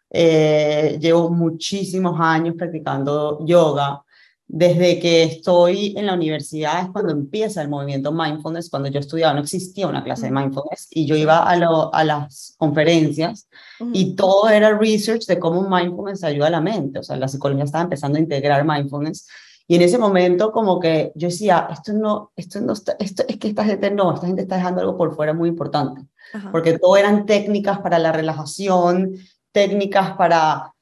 eh, 0.10 0.98
llevo 1.00 1.30
muchísimos 1.30 2.20
años 2.20 2.56
practicando 2.58 3.46
yoga, 3.46 4.04
desde 4.48 5.00
que 5.00 5.24
estoy 5.24 5.94
en 5.98 6.06
la 6.06 6.13
universidad 6.13 6.82
es 6.82 6.89
cuando 6.92 7.12
empieza 7.12 7.62
el 7.62 7.70
movimiento 7.70 8.12
mindfulness. 8.12 8.70
Cuando 8.70 8.89
yo 8.89 9.00
estudiaba 9.00 9.34
no 9.34 9.42
existía 9.42 9.88
una 9.88 10.04
clase 10.04 10.27
de 10.27 10.32
mindfulness 10.32 10.88
y 10.89 11.06
yo 11.06 11.16
iba 11.16 11.39
a, 11.39 11.51
a 11.51 12.04
las 12.04 12.56
conferencias 12.58 13.50
y 13.94 14.16
todo 14.16 14.50
era 14.50 14.77
research 14.77 15.25
de 15.25 15.38
cómo 15.38 15.70
mindfulness 15.70 16.24
ayuda 16.24 16.48
a 16.48 16.51
la 16.51 16.62
mente. 16.62 17.00
O 17.00 17.04
sea, 17.04 17.18
la 17.18 17.27
psicología 17.27 17.66
estaba 17.66 17.84
empezando 17.84 18.18
a 18.18 18.22
integrar 18.22 18.66
mindfulness 18.66 19.27
y 19.68 19.75
en 19.75 19.82
ese 19.82 19.98
momento 19.98 20.54
como 20.54 20.80
que 20.80 21.12
yo 21.13 21.27
decía, 21.27 21.68
esto 21.72 21.92
no, 21.92 22.32
esto 22.38 22.62
no 22.62 22.72
esto 22.72 23.24
es 23.27 23.38
que 23.38 23.50
esta 23.50 23.66
gente 23.66 23.92
no, 23.92 24.13
esta 24.13 24.25
gente 24.25 24.44
está 24.44 24.56
dejando 24.56 24.80
algo 24.80 24.96
por 24.96 25.13
fuera 25.13 25.34
muy 25.34 25.50
importante. 25.50 26.06
Porque 26.51 26.80
todo 26.80 26.96
eran 26.96 27.25
técnicas 27.25 27.80
para 27.80 28.00
la 28.00 28.13
relajación, 28.13 29.16
técnicas 29.51 30.16
para 30.16 30.74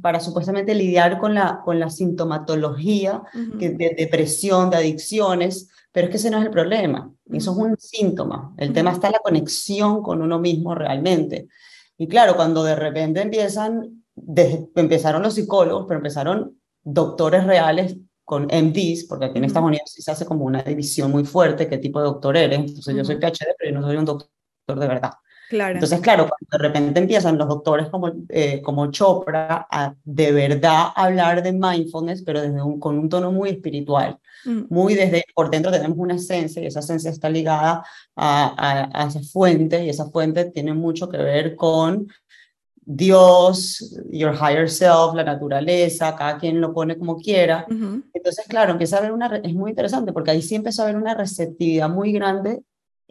para 0.00 0.20
supuestamente 0.20 0.74
lidiar 0.74 1.18
con 1.18 1.34
la, 1.34 1.60
con 1.64 1.78
la 1.78 1.90
sintomatología 1.90 3.22
de 3.34 3.94
depresión, 3.96 4.70
de 4.70 4.76
adicciones, 4.76 5.68
pero 5.92 6.06
es 6.06 6.10
que 6.10 6.16
ese 6.18 6.30
no 6.30 6.38
es 6.38 6.44
el 6.44 6.50
problema, 6.50 7.10
eso 7.32 7.52
es 7.52 7.56
un 7.56 7.76
síntoma. 7.78 8.54
El 8.58 8.72
tema 8.72 8.92
está 8.92 9.06
en 9.08 9.14
la 9.14 9.20
conexión 9.20 10.02
con 10.02 10.20
uno 10.20 10.38
mismo 10.38 10.74
realmente. 10.74 11.48
Y 11.98 12.06
claro, 12.06 12.36
cuando 12.36 12.62
de 12.62 12.76
repente 12.76 13.22
empiezan, 13.22 14.04
empezaron 14.74 15.22
los 15.22 15.34
psicólogos, 15.34 15.86
pero 15.88 15.98
empezaron 15.98 16.60
doctores 16.82 17.44
reales 17.44 17.96
con 18.24 18.44
MDs, 18.44 19.04
porque 19.08 19.26
aquí 19.26 19.38
en 19.38 19.44
Estados 19.44 19.68
Unidos 19.68 19.90
se 19.90 20.10
hace 20.10 20.26
como 20.26 20.44
una 20.44 20.62
división 20.62 21.10
muy 21.10 21.24
fuerte, 21.24 21.68
qué 21.68 21.78
tipo 21.78 22.00
de 22.00 22.06
doctor 22.06 22.36
eres. 22.36 22.58
Entonces 22.58 22.94
yo 22.94 23.04
soy 23.04 23.16
PhD, 23.16 23.54
pero 23.56 23.70
yo 23.72 23.80
no 23.80 23.86
soy 23.86 23.96
un 23.96 24.04
doctor 24.04 24.28
de 24.78 24.88
verdad. 24.88 25.12
Entonces, 25.50 26.00
claro, 26.00 26.28
cuando 26.28 26.46
de 26.50 26.58
repente 26.58 27.00
empiezan 27.00 27.38
los 27.38 27.48
doctores 27.48 27.88
como, 27.88 28.12
eh, 28.28 28.60
como 28.62 28.90
Chopra 28.90 29.66
a 29.70 29.94
de 30.04 30.32
verdad 30.32 30.88
hablar 30.94 31.42
de 31.42 31.52
mindfulness, 31.52 32.22
pero 32.22 32.40
desde 32.40 32.60
un, 32.62 32.80
con 32.80 32.98
un 32.98 33.08
tono 33.08 33.30
muy 33.30 33.50
espiritual, 33.50 34.18
mm. 34.44 34.62
muy 34.68 34.94
desde, 34.94 35.24
por 35.34 35.50
dentro 35.50 35.70
tenemos 35.70 35.98
una 35.98 36.16
esencia 36.16 36.62
y 36.62 36.66
esa 36.66 36.80
esencia 36.80 37.10
está 37.10 37.30
ligada 37.30 37.84
a, 38.16 38.90
a, 38.92 39.06
esa 39.06 39.20
fuente 39.20 39.84
y 39.84 39.90
esa 39.90 40.06
fuente 40.10 40.46
tiene 40.46 40.74
mucho 40.74 41.08
que 41.08 41.18
ver 41.18 41.54
con 41.54 42.08
Dios, 42.88 43.96
your 44.10 44.34
higher 44.34 44.70
self, 44.70 45.14
la 45.14 45.24
naturaleza, 45.24 46.14
cada 46.16 46.38
quien 46.38 46.60
lo 46.60 46.72
pone 46.72 46.96
como 46.96 47.16
quiera. 47.16 47.66
Entonces, 47.68 48.46
claro, 48.48 48.72
empieza 48.72 48.96
a 48.96 48.98
haber 49.00 49.12
una, 49.12 49.26
es 49.36 49.54
muy 49.54 49.70
interesante 49.70 50.12
porque 50.12 50.30
ahí 50.30 50.42
sí 50.42 50.54
empezó 50.54 50.82
a 50.82 50.84
haber 50.86 50.96
una 50.96 51.14
receptividad 51.14 51.88
muy 51.88 52.12
grande. 52.12 52.62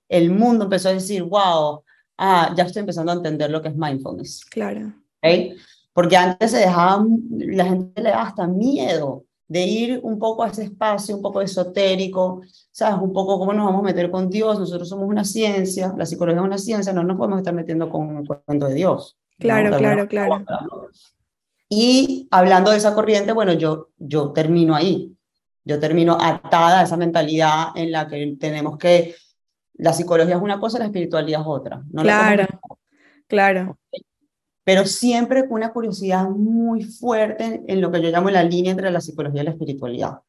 El 0.08 0.32
mundo 0.32 0.66
empezó 0.66 0.90
a 0.90 0.94
decir, 0.94 1.24
wow, 1.24 1.84
ah, 2.18 2.54
ya 2.56 2.64
estoy 2.64 2.82
empezando 2.82 3.12
a 3.12 3.16
entender 3.16 3.50
lo 3.50 3.62
que 3.62 3.70
es 3.70 3.76
mindfulness. 3.76 4.46
Claro. 4.46 4.94
¿Okay? 5.20 5.56
Porque 5.94 6.18
antes 6.18 6.52
se 6.52 6.58
dejaba, 6.58 7.06
la 7.30 7.66
gente 7.66 8.02
le 8.02 8.10
daba 8.10 8.24
hasta 8.24 8.48
miedo 8.48 9.24
de 9.48 9.66
ir 9.66 10.00
un 10.04 10.18
poco 10.18 10.44
a 10.44 10.50
ese 10.50 10.64
espacio, 10.64 11.16
un 11.16 11.22
poco 11.22 11.42
esotérico, 11.42 12.42
¿sabes? 12.72 13.02
Un 13.02 13.14
poco 13.14 13.38
cómo 13.38 13.54
nos 13.54 13.66
vamos 13.66 13.82
a 13.82 13.86
meter 13.86 14.10
con 14.10 14.30
Dios, 14.30 14.60
nosotros 14.60 14.90
somos 14.90 15.08
una 15.08 15.24
ciencia, 15.24 15.94
la 15.96 16.06
psicología 16.06 16.42
es 16.42 16.46
una 16.46 16.58
ciencia, 16.58 16.94
no 16.94 17.04
nos 17.04 17.18
podemos 17.18 17.40
estar 17.40 17.54
metiendo 17.54 17.90
con 17.90 18.18
el 18.18 18.28
cuento 18.28 18.68
de 18.68 18.74
Dios. 18.74 19.18
Claro, 19.38 19.78
claro, 19.78 20.08
claro. 20.08 20.46
Y 21.70 22.28
hablando 22.32 22.72
de 22.72 22.78
esa 22.78 22.96
corriente, 22.96 23.34
bueno, 23.34 23.54
yo, 23.54 23.90
yo 23.98 24.32
termino 24.32 24.76
ahí, 24.76 25.16
yo 25.64 25.80
termino 25.80 26.18
atada 26.20 26.82
a 26.82 26.84
esa 26.84 26.98
mentalidad 26.98 27.68
en 27.76 27.92
la 27.92 28.08
que 28.08 28.36
tenemos 28.40 28.78
que 28.78 29.16
la 29.78 29.94
psicología 29.94 30.36
es 30.36 30.42
una 30.42 30.60
cosa, 30.60 30.80
la 30.80 30.86
espiritualidad 30.86 31.42
es 31.42 31.48
otra. 31.48 31.84
No 31.92 32.02
claro, 32.02 32.46
claro. 33.28 33.78
Pero 34.64 34.86
siempre 34.86 35.48
con 35.48 35.54
una 35.58 35.72
curiosidad 35.72 36.28
muy 36.28 36.84
fuerte 36.84 37.62
en 37.68 37.82
lo 37.82 37.92
que 37.92 38.02
yo 38.02 38.10
llamo 38.10 38.32
la 38.32 38.44
línea 38.44 38.72
entre 38.72 38.90
la 38.90 39.00
psicología 39.00 39.42
y 39.42 39.46
la 39.46 39.52
espiritualidad. 39.52 40.20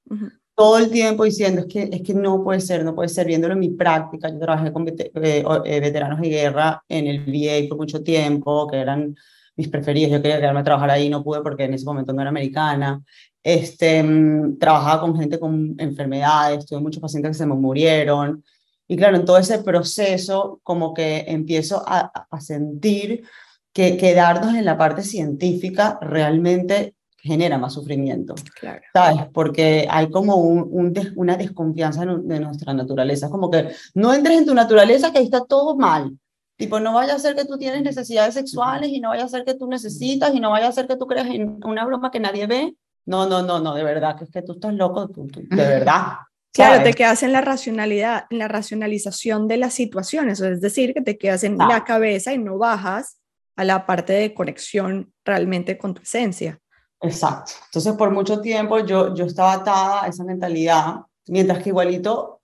Todo 0.54 0.78
el 0.78 0.90
tiempo 0.90 1.24
diciendo, 1.24 1.62
es 1.62 1.66
que, 1.66 1.88
es 1.90 2.02
que 2.02 2.12
no 2.12 2.44
puede 2.44 2.60
ser, 2.60 2.84
no 2.84 2.94
puede 2.94 3.08
ser, 3.08 3.26
viéndolo 3.26 3.54
en 3.54 3.60
mi 3.60 3.70
práctica. 3.70 4.28
Yo 4.28 4.38
trabajé 4.38 4.72
con 4.72 4.86
eh, 4.88 4.94
eh, 5.14 5.80
veteranos 5.80 6.20
de 6.20 6.28
guerra 6.28 6.82
en 6.88 7.06
el 7.06 7.24
VA 7.26 7.66
por 7.68 7.78
mucho 7.78 8.02
tiempo, 8.02 8.66
que 8.66 8.76
eran 8.76 9.14
mis 9.56 9.68
preferidos. 9.68 10.12
Yo 10.12 10.22
quería 10.22 10.38
quedarme 10.38 10.60
a 10.60 10.64
trabajar 10.64 10.90
ahí, 10.90 11.08
no 11.08 11.24
pude 11.24 11.40
porque 11.40 11.64
en 11.64 11.74
ese 11.74 11.86
momento 11.86 12.12
no 12.12 12.20
era 12.20 12.30
americana. 12.30 13.02
Este, 13.42 14.02
mm, 14.02 14.58
trabajaba 14.58 15.00
con 15.00 15.16
gente 15.16 15.38
con 15.38 15.76
enfermedades, 15.78 16.66
tuve 16.66 16.80
muchos 16.80 17.00
pacientes 17.00 17.30
que 17.30 17.38
se 17.38 17.46
me 17.46 17.54
murieron. 17.54 18.44
Y 18.88 18.96
claro, 18.96 19.16
en 19.16 19.24
todo 19.24 19.38
ese 19.38 19.58
proceso 19.58 20.60
como 20.62 20.94
que 20.94 21.24
empiezo 21.28 21.82
a, 21.86 22.26
a 22.30 22.40
sentir 22.40 23.24
que 23.72 23.96
quedarnos 23.96 24.54
en 24.54 24.64
la 24.64 24.78
parte 24.78 25.02
científica 25.02 25.98
realmente 26.00 26.94
genera 27.18 27.58
más 27.58 27.74
sufrimiento, 27.74 28.34
claro. 28.58 28.80
¿sabes? 28.92 29.26
Porque 29.32 29.86
hay 29.90 30.08
como 30.10 30.36
un, 30.36 30.94
una 31.16 31.36
desconfianza 31.36 32.06
de 32.06 32.40
nuestra 32.40 32.72
naturaleza, 32.72 33.28
como 33.28 33.50
que 33.50 33.68
no 33.94 34.14
entres 34.14 34.38
en 34.38 34.46
tu 34.46 34.54
naturaleza 34.54 35.10
que 35.10 35.18
ahí 35.18 35.24
está 35.24 35.44
todo 35.44 35.76
mal, 35.76 36.16
Tipo, 36.56 36.80
no 36.80 36.94
vaya 36.94 37.14
a 37.14 37.18
ser 37.18 37.36
que 37.36 37.44
tú 37.44 37.58
tienes 37.58 37.82
necesidades 37.82 38.32
sexuales 38.32 38.88
y 38.88 38.98
no 38.98 39.10
vaya 39.10 39.24
a 39.24 39.28
ser 39.28 39.44
que 39.44 39.54
tú 39.54 39.66
necesitas 39.68 40.34
y 40.34 40.40
no 40.40 40.50
vaya 40.50 40.68
a 40.68 40.72
ser 40.72 40.86
que 40.86 40.96
tú 40.96 41.06
creas 41.06 41.26
en 41.26 41.60
una 41.62 41.84
broma 41.84 42.10
que 42.10 42.18
nadie 42.18 42.46
ve. 42.46 42.74
No, 43.04 43.28
no, 43.28 43.42
no, 43.42 43.60
no, 43.60 43.74
de 43.74 43.84
verdad, 43.84 44.16
que 44.16 44.24
es 44.24 44.30
que 44.30 44.40
tú 44.40 44.52
estás 44.52 44.72
loco, 44.72 45.06
de 45.06 45.46
verdad. 45.50 46.14
Claro, 46.56 46.82
te 46.82 46.94
quedas 46.94 47.22
en 47.22 47.32
la 47.32 47.40
racionalidad, 47.40 48.24
en 48.30 48.38
la 48.38 48.48
racionalización 48.48 49.46
de 49.46 49.58
las 49.58 49.74
situaciones, 49.74 50.40
es 50.40 50.60
decir, 50.60 50.94
que 50.94 51.02
te 51.02 51.18
quedas 51.18 51.44
en 51.44 51.58
la 51.58 51.84
cabeza 51.84 52.32
y 52.32 52.38
no 52.38 52.58
bajas 52.58 53.18
a 53.56 53.64
la 53.64 53.86
parte 53.86 54.12
de 54.12 54.34
conexión 54.34 55.12
realmente 55.24 55.78
con 55.78 55.94
tu 55.94 56.02
esencia. 56.02 56.60
Exacto. 57.00 57.52
Entonces, 57.66 57.92
por 57.94 58.10
mucho 58.10 58.40
tiempo 58.40 58.78
yo, 58.80 59.14
yo 59.14 59.26
estaba 59.26 59.54
atada 59.54 60.04
a 60.04 60.08
esa 60.08 60.24
mentalidad, 60.24 60.96
mientras 61.26 61.62
que 61.62 61.68
igualito 61.70 62.40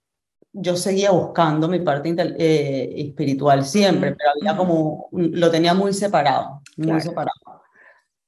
yo 0.53 0.77
seguía 0.77 1.11
buscando 1.11 1.67
mi 1.67 1.81
parte 1.81 2.15
eh, 2.39 2.93
espiritual 3.09 3.65
siempre, 3.65 4.15
pero 4.15 4.31
había 4.39 4.57
como, 4.57 5.09
lo 5.13 5.51
tenía 5.51 5.73
muy 5.73 5.95
separado, 5.95 6.61
muy 6.77 7.01
separado. 7.01 7.33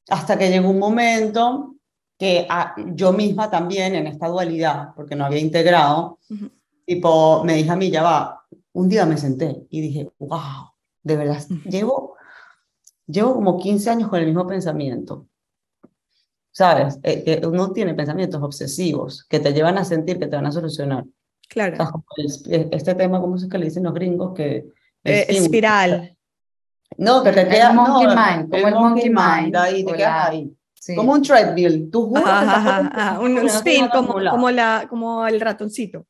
Hasta 0.08 0.38
que 0.38 0.48
llegó 0.48 0.70
un 0.70 0.78
momento 0.78 1.73
que 2.24 2.46
ah, 2.48 2.74
yo 2.94 3.12
misma 3.12 3.50
también 3.50 3.94
en 3.94 4.06
esta 4.06 4.28
dualidad, 4.28 4.94
porque 4.96 5.14
no 5.14 5.26
había 5.26 5.40
integrado, 5.40 6.20
tipo, 6.86 7.44
me 7.44 7.52
dije 7.52 7.70
a 7.70 7.76
mí, 7.76 7.90
ya 7.90 8.02
va, 8.02 8.46
un 8.72 8.88
día 8.88 9.04
me 9.04 9.18
senté 9.18 9.66
y 9.68 9.82
dije, 9.82 10.10
wow, 10.18 10.70
de 11.02 11.16
verdad, 11.18 11.42
llevo, 11.68 12.16
llevo 13.06 13.34
como 13.34 13.58
15 13.58 13.90
años 13.90 14.08
con 14.08 14.20
el 14.20 14.24
mismo 14.24 14.46
pensamiento. 14.46 15.26
¿Sabes? 16.50 16.98
Eh, 17.02 17.42
uno 17.44 17.72
tiene 17.72 17.92
pensamientos 17.92 18.40
obsesivos 18.42 19.26
que 19.28 19.40
te 19.40 19.52
llevan 19.52 19.76
a 19.76 19.84
sentir 19.84 20.18
que 20.18 20.26
te 20.26 20.36
van 20.36 20.46
a 20.46 20.52
solucionar. 20.52 21.04
Claro. 21.46 21.76
este 22.16 22.94
tema, 22.94 23.20
¿cómo 23.20 23.36
es 23.36 23.46
que 23.46 23.58
le 23.58 23.66
dicen 23.66 23.82
los 23.82 23.92
gringos? 23.92 24.32
Que 24.32 24.64
eh, 25.04 25.26
espiral. 25.28 26.16
No, 26.96 27.22
que 27.22 27.32
te 27.32 27.46
queda... 27.48 27.68
El 27.68 27.76
monkey 27.76 28.06
mind, 28.06 28.50
como 28.50 28.68
el 28.68 28.74
monkey 28.74 29.10
mind. 29.10 29.56
Ahí, 29.56 29.84
te 29.84 29.92
quedas 29.92 30.28
ahí. 30.30 30.56
Como 30.94 31.12
un 31.12 31.22
treadmill. 31.22 31.90
Tú 31.90 32.08
juras 32.08 33.18
un, 33.20 33.38
spin, 33.48 33.88
como, 33.88 34.14
como, 34.14 34.50
la, 34.50 34.86
como 34.88 35.26
el 35.26 35.40
ratoncito. 35.40 36.06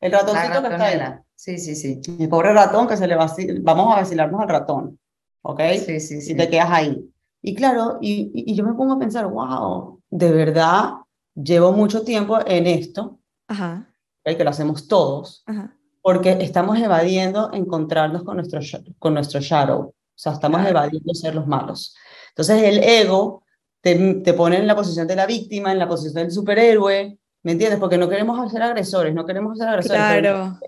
El 0.00 0.12
ratoncito 0.12 0.62
que 0.62 0.68
está 0.68 0.84
ahí. 0.84 1.00
Sí, 1.34 1.58
sí, 1.58 1.74
sí. 1.74 2.00
El 2.18 2.28
pobre 2.28 2.52
ratón 2.52 2.86
que 2.86 2.96
se 2.96 3.06
le 3.06 3.16
va 3.16 3.26
Vamos 3.62 3.92
a 3.92 4.00
vacilarnos 4.00 4.40
al 4.40 4.48
ratón. 4.48 4.98
¿Ok? 5.42 5.60
Sí, 5.84 6.00
sí, 6.00 6.20
sí. 6.20 6.32
Y 6.32 6.36
te 6.36 6.48
quedas 6.48 6.70
ahí. 6.70 7.04
Y 7.40 7.54
claro, 7.54 7.98
y, 8.00 8.30
y, 8.32 8.54
yo 8.54 8.64
me 8.64 8.74
pongo 8.74 8.92
a 8.92 8.98
pensar, 9.00 9.26
wow, 9.26 10.00
de 10.10 10.30
verdad 10.30 10.92
llevo 11.34 11.72
mucho 11.72 12.02
tiempo 12.02 12.38
en 12.46 12.68
esto. 12.68 13.18
Ajá. 13.48 13.88
que 14.24 14.44
lo 14.44 14.50
hacemos 14.50 14.86
todos. 14.86 15.42
Ajá. 15.46 15.76
Porque 16.00 16.38
estamos 16.40 16.78
evadiendo 16.78 17.52
encontrarnos 17.52 18.22
con 18.22 18.36
nuestro, 18.36 18.60
con 18.98 19.14
nuestro 19.14 19.40
shadow. 19.40 19.80
O 19.80 19.94
sea, 20.14 20.32
estamos 20.32 20.64
evadiendo 20.66 21.14
ser 21.14 21.34
los 21.34 21.46
malos. 21.46 21.96
Entonces 22.30 22.62
el 22.62 22.82
ego 22.82 23.41
te, 23.82 24.14
te 24.14 24.32
pone 24.32 24.56
en 24.56 24.66
la 24.66 24.74
posición 24.74 25.06
de 25.06 25.16
la 25.16 25.26
víctima, 25.26 25.72
en 25.72 25.78
la 25.78 25.88
posición 25.88 26.22
del 26.22 26.32
superhéroe, 26.32 27.18
¿me 27.42 27.52
entiendes? 27.52 27.78
Porque 27.78 27.98
no 27.98 28.08
queremos 28.08 28.50
ser 28.50 28.62
agresores, 28.62 29.12
no 29.12 29.26
queremos 29.26 29.58
ser 29.58 29.68
agresores. 29.68 30.00
Claro. 30.00 30.58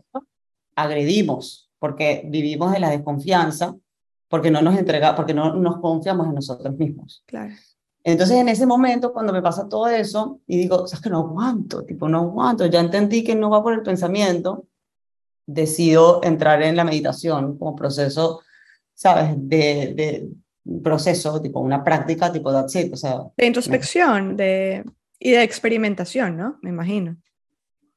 Agredimos, 0.77 1.71
porque 1.79 2.25
vivimos 2.27 2.73
de 2.73 2.81
la 2.81 2.91
desconfianza, 2.91 3.75
porque 4.29 4.51
no 4.51 4.61
nos 4.61 4.77
entrega, 4.77 5.15
porque 5.15 5.33
no 5.33 5.55
nos 5.55 5.79
confiamos 5.79 6.27
en 6.27 6.35
nosotros 6.35 6.77
mismos. 6.77 7.23
Claro. 7.27 7.55
Entonces, 8.03 8.37
en 8.37 8.49
ese 8.49 8.67
momento, 8.67 9.13
cuando 9.13 9.33
me 9.33 9.41
pasa 9.41 9.69
todo 9.69 9.87
eso, 9.89 10.41
y 10.47 10.59
digo, 10.59 10.87
sabes 10.87 11.03
que 11.03 11.09
no 11.09 11.21
aguanto, 11.21 11.85
tipo, 11.85 12.09
no 12.09 12.19
aguanto, 12.19 12.67
ya 12.67 12.81
entendí 12.81 13.25
que 13.25 13.35
no 13.35 13.49
va 13.49 13.63
por 13.63 13.73
el 13.73 13.83
pensamiento, 13.83 14.67
decido 15.47 16.21
entrar 16.23 16.63
en 16.63 16.77
la 16.77 16.85
meditación 16.85 17.57
como 17.59 17.77
proceso, 17.77 18.41
¿sabes? 18.93 19.35
De, 19.37 19.95
de, 19.95 20.29
proceso, 20.83 21.41
tipo 21.41 21.61
una 21.61 21.85
práctica, 21.85 22.33
tipo 22.33 22.53
that's 22.53 22.75
it, 22.77 22.93
o 22.93 22.97
sea. 22.97 23.23
De 23.37 23.47
introspección 23.47 24.37
de, 24.37 24.85
y 25.19 25.33
de 25.33 25.43
experimentación, 25.43 26.37
¿no? 26.37 26.59
Me 26.63 26.71
imagino. 26.71 27.17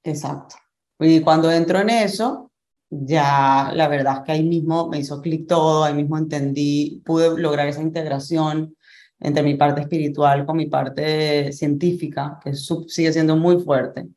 Exacto. 0.03 0.55
Y 0.99 1.21
cuando 1.21 1.51
entro 1.51 1.79
en 1.79 1.89
eso, 1.89 2.51
ya 2.89 3.71
la 3.73 3.87
verdad 3.87 4.17
es 4.17 4.23
que 4.23 4.31
ahí 4.33 4.43
mismo 4.43 4.87
me 4.87 4.99
hizo 4.99 5.21
clic 5.21 5.47
todo, 5.47 5.83
ahí 5.83 5.93
mismo 5.93 6.17
entendí, 6.17 7.01
pude 7.05 7.39
lograr 7.39 7.67
esa 7.67 7.81
integración 7.81 8.75
entre 9.19 9.43
mi 9.43 9.55
parte 9.55 9.81
espiritual 9.81 10.45
con 10.45 10.57
mi 10.57 10.67
parte 10.67 11.51
científica, 11.51 12.39
que 12.43 12.53
sigue 12.53 13.11
siendo 13.11 13.35
muy 13.35 13.59
fuerte. 13.59 14.07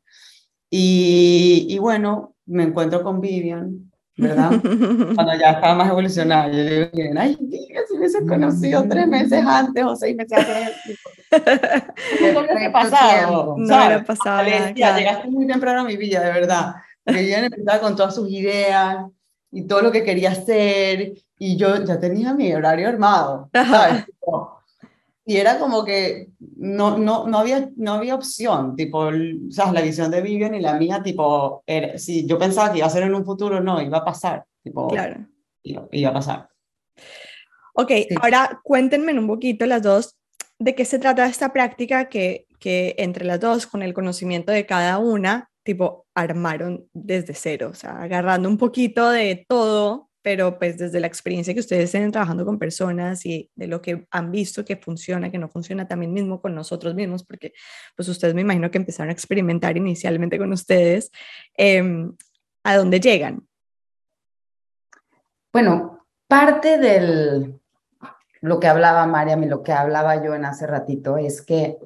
Y, 0.69 1.67
y 1.69 1.79
bueno, 1.79 2.35
me 2.45 2.63
encuentro 2.63 3.03
con 3.03 3.19
Vivian 3.19 3.90
¿verdad? 4.17 4.51
Cuando 5.15 5.33
ya 5.39 5.51
estaba 5.51 5.75
más 5.75 5.89
evolucionada, 5.89 6.47
yo 6.49 6.63
digo, 6.63 6.89
ay, 7.17 7.37
diga, 7.39 7.81
si 7.87 7.97
hubiese 7.97 8.25
conocido 8.25 8.85
tres 8.87 9.07
meses 9.07 9.43
antes 9.45 9.83
o 9.83 9.95
seis 9.95 10.15
meses 10.15 10.37
antes. 10.37 10.99
¿Qué 12.19 12.37
hubiese 12.37 12.69
pasado? 12.71 13.55
No 13.57 13.77
hubiera 13.77 14.03
pasado 14.03 14.47
Ya 14.75 14.97
llegaste 14.97 15.27
muy 15.29 15.47
temprano 15.47 15.81
a 15.81 15.85
mi 15.85 15.97
vida, 15.97 16.21
de 16.21 16.31
verdad. 16.31 16.75
Porque 17.03 17.29
yo 17.29 17.37
empezaba 17.37 17.79
con 17.79 17.95
todas 17.95 18.13
sus 18.13 18.29
ideas 18.29 19.05
y 19.51 19.67
todo 19.67 19.81
lo 19.81 19.91
que 19.91 20.03
quería 20.03 20.31
hacer 20.31 21.13
y 21.37 21.57
yo 21.57 21.83
ya 21.83 21.99
tenía 21.99 22.33
mi 22.33 22.53
horario 22.53 22.87
armado, 22.87 23.49
¿sabes? 23.53 24.05
Y 25.25 25.37
era 25.37 25.59
como 25.59 25.85
que 25.85 26.29
no, 26.57 26.97
no, 26.97 27.27
no, 27.27 27.37
había, 27.37 27.69
no 27.75 27.93
había 27.93 28.15
opción, 28.15 28.75
tipo, 28.75 28.99
o 29.07 29.51
sea, 29.51 29.71
la 29.71 29.81
visión 29.81 30.09
de 30.09 30.21
Vivian 30.21 30.55
y 30.55 30.61
la 30.61 30.73
mía, 30.73 31.03
tipo, 31.03 31.63
era, 31.65 31.97
si 31.97 32.25
yo 32.25 32.39
pensaba 32.39 32.71
que 32.71 32.79
iba 32.79 32.87
a 32.87 32.91
ser 32.91 33.03
en 33.03 33.13
un 33.13 33.25
futuro, 33.25 33.61
no, 33.61 33.81
iba 33.81 33.99
a 33.99 34.05
pasar, 34.05 34.45
tipo, 34.63 34.87
claro. 34.87 35.27
iba, 35.61 36.09
a 36.09 36.13
pasar. 36.13 36.49
Ok, 37.75 37.91
ahora 38.21 38.59
cuéntenme 38.63 39.17
un 39.17 39.27
poquito 39.27 39.65
las 39.65 39.83
dos 39.83 40.17
de 40.57 40.75
qué 40.75 40.85
se 40.85 40.99
trata 40.99 41.25
esta 41.25 41.53
práctica 41.53 42.09
que, 42.09 42.47
que 42.59 42.95
entre 42.97 43.25
las 43.25 43.39
dos, 43.39 43.67
con 43.67 43.83
el 43.83 43.93
conocimiento 43.93 44.51
de 44.51 44.65
cada 44.65 44.97
una, 44.97 45.51
tipo, 45.63 46.07
armaron 46.15 46.87
desde 46.93 47.35
cero, 47.35 47.69
o 47.71 47.75
sea, 47.75 48.01
agarrando 48.01 48.49
un 48.49 48.57
poquito 48.57 49.09
de 49.11 49.45
todo 49.47 50.10
pero 50.21 50.59
pues 50.59 50.77
desde 50.77 50.99
la 50.99 51.07
experiencia 51.07 51.53
que 51.53 51.59
ustedes 51.59 51.85
estén 51.85 52.11
trabajando 52.11 52.45
con 52.45 52.59
personas 52.59 53.25
y 53.25 53.49
de 53.55 53.67
lo 53.67 53.81
que 53.81 54.07
han 54.11 54.31
visto 54.31 54.63
que 54.63 54.77
funciona, 54.77 55.31
que 55.31 55.37
no 55.37 55.49
funciona 55.49 55.87
también 55.87 56.13
mismo 56.13 56.41
con 56.41 56.53
nosotros 56.53 56.93
mismos, 56.95 57.23
porque 57.23 57.53
pues 57.95 58.07
ustedes 58.07 58.33
me 58.33 58.41
imagino 58.41 58.69
que 58.69 58.77
empezaron 58.77 59.09
a 59.09 59.13
experimentar 59.13 59.77
inicialmente 59.77 60.37
con 60.37 60.51
ustedes, 60.53 61.11
em, 61.55 62.15
¿a 62.63 62.77
dónde 62.77 62.99
llegan? 62.99 63.47
Bueno, 65.51 66.05
parte 66.27 66.77
del 66.77 67.59
lo 68.41 68.59
que 68.59 68.67
hablaba 68.67 69.05
Mariam 69.05 69.43
y 69.43 69.47
lo 69.47 69.61
que 69.61 69.71
hablaba 69.71 70.23
yo 70.23 70.33
en 70.33 70.45
hace 70.45 70.65
ratito 70.65 71.17
es 71.17 71.41
que 71.43 71.77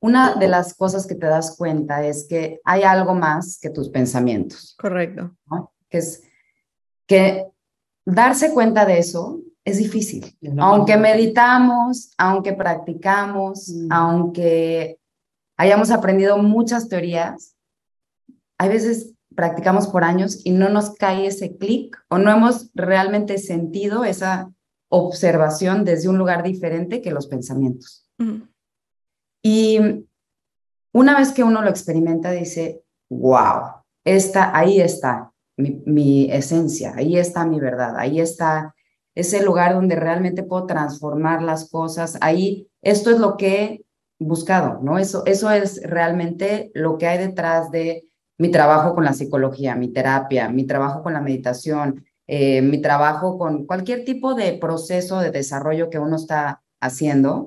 una 0.00 0.36
de 0.36 0.46
las 0.46 0.74
cosas 0.74 1.06
que 1.06 1.16
te 1.16 1.26
das 1.26 1.56
cuenta 1.56 2.04
es 2.04 2.26
que 2.28 2.60
hay 2.64 2.84
algo 2.84 3.14
más 3.14 3.58
que 3.60 3.70
tus 3.70 3.88
pensamientos. 3.88 4.76
Correcto. 4.78 5.36
Que 5.88 5.98
es 5.98 6.27
que 7.08 7.46
darse 8.06 8.52
cuenta 8.52 8.84
de 8.84 8.98
eso 8.98 9.40
es 9.64 9.78
difícil. 9.78 10.36
aunque 10.58 10.96
meditamos, 10.96 12.12
aunque 12.16 12.52
practicamos, 12.52 13.68
mm. 13.68 13.92
aunque 13.92 14.98
hayamos 15.56 15.90
aprendido 15.90 16.38
muchas 16.38 16.88
teorías, 16.88 17.56
hay 18.58 18.68
veces 18.68 19.14
practicamos 19.34 19.86
por 19.88 20.04
años 20.04 20.40
y 20.44 20.50
no 20.50 20.68
nos 20.68 20.94
cae 20.94 21.26
ese 21.26 21.56
clic 21.56 21.96
o 22.08 22.18
no 22.18 22.30
hemos 22.30 22.70
realmente 22.74 23.38
sentido 23.38 24.04
esa 24.04 24.50
observación 24.90 25.84
desde 25.84 26.08
un 26.08 26.18
lugar 26.18 26.42
diferente 26.42 27.02
que 27.02 27.10
los 27.10 27.26
pensamientos. 27.26 28.08
Y 29.42 29.78
una 30.92 31.16
vez 31.16 31.32
que 31.32 31.44
uno 31.44 31.62
lo 31.62 31.68
experimenta, 31.68 32.32
dice, 32.32 32.82
wow, 33.10 33.84
está, 34.04 34.56
ahí 34.56 34.80
está, 34.80 35.32
mi, 35.58 36.30
esencia, 36.30 36.94
ahí 36.96 37.18
está 37.18 37.44
mi 37.44 37.60
verdad, 37.60 37.96
ahí 37.96 38.20
está 38.20 38.74
ese 39.14 39.42
lugar 39.42 39.74
donde 39.74 39.96
realmente 39.96 40.44
puedo 40.44 40.66
transformar 40.66 41.42
las 41.42 41.68
cosas, 41.68 42.16
ahí 42.20 42.68
esto 42.82 43.10
es 43.10 43.18
lo 43.18 43.36
que 43.36 43.64
he 43.64 43.84
buscado, 44.20 44.80
¿no? 44.82 44.98
Eso, 44.98 45.24
eso 45.26 45.50
es 45.50 45.82
realmente 45.82 46.70
lo 46.74 46.96
que 46.96 47.08
hay 47.08 47.18
detrás 47.18 47.70
de 47.70 48.08
mi 48.38 48.50
trabajo 48.50 48.94
con 48.94 49.04
la 49.04 49.12
psicología, 49.12 49.74
mi 49.74 49.88
terapia, 49.92 50.48
mi 50.48 50.64
trabajo 50.64 51.02
con 51.02 51.12
la 51.12 51.20
meditación, 51.20 52.04
eh, 52.28 52.62
mi 52.62 52.80
trabajo 52.80 53.36
con 53.36 53.66
cualquier 53.66 54.04
tipo 54.04 54.34
de 54.34 54.52
proceso 54.52 55.18
de 55.18 55.32
desarrollo 55.32 55.90
que 55.90 55.98
uno 55.98 56.16
está 56.16 56.62
haciendo 56.80 57.46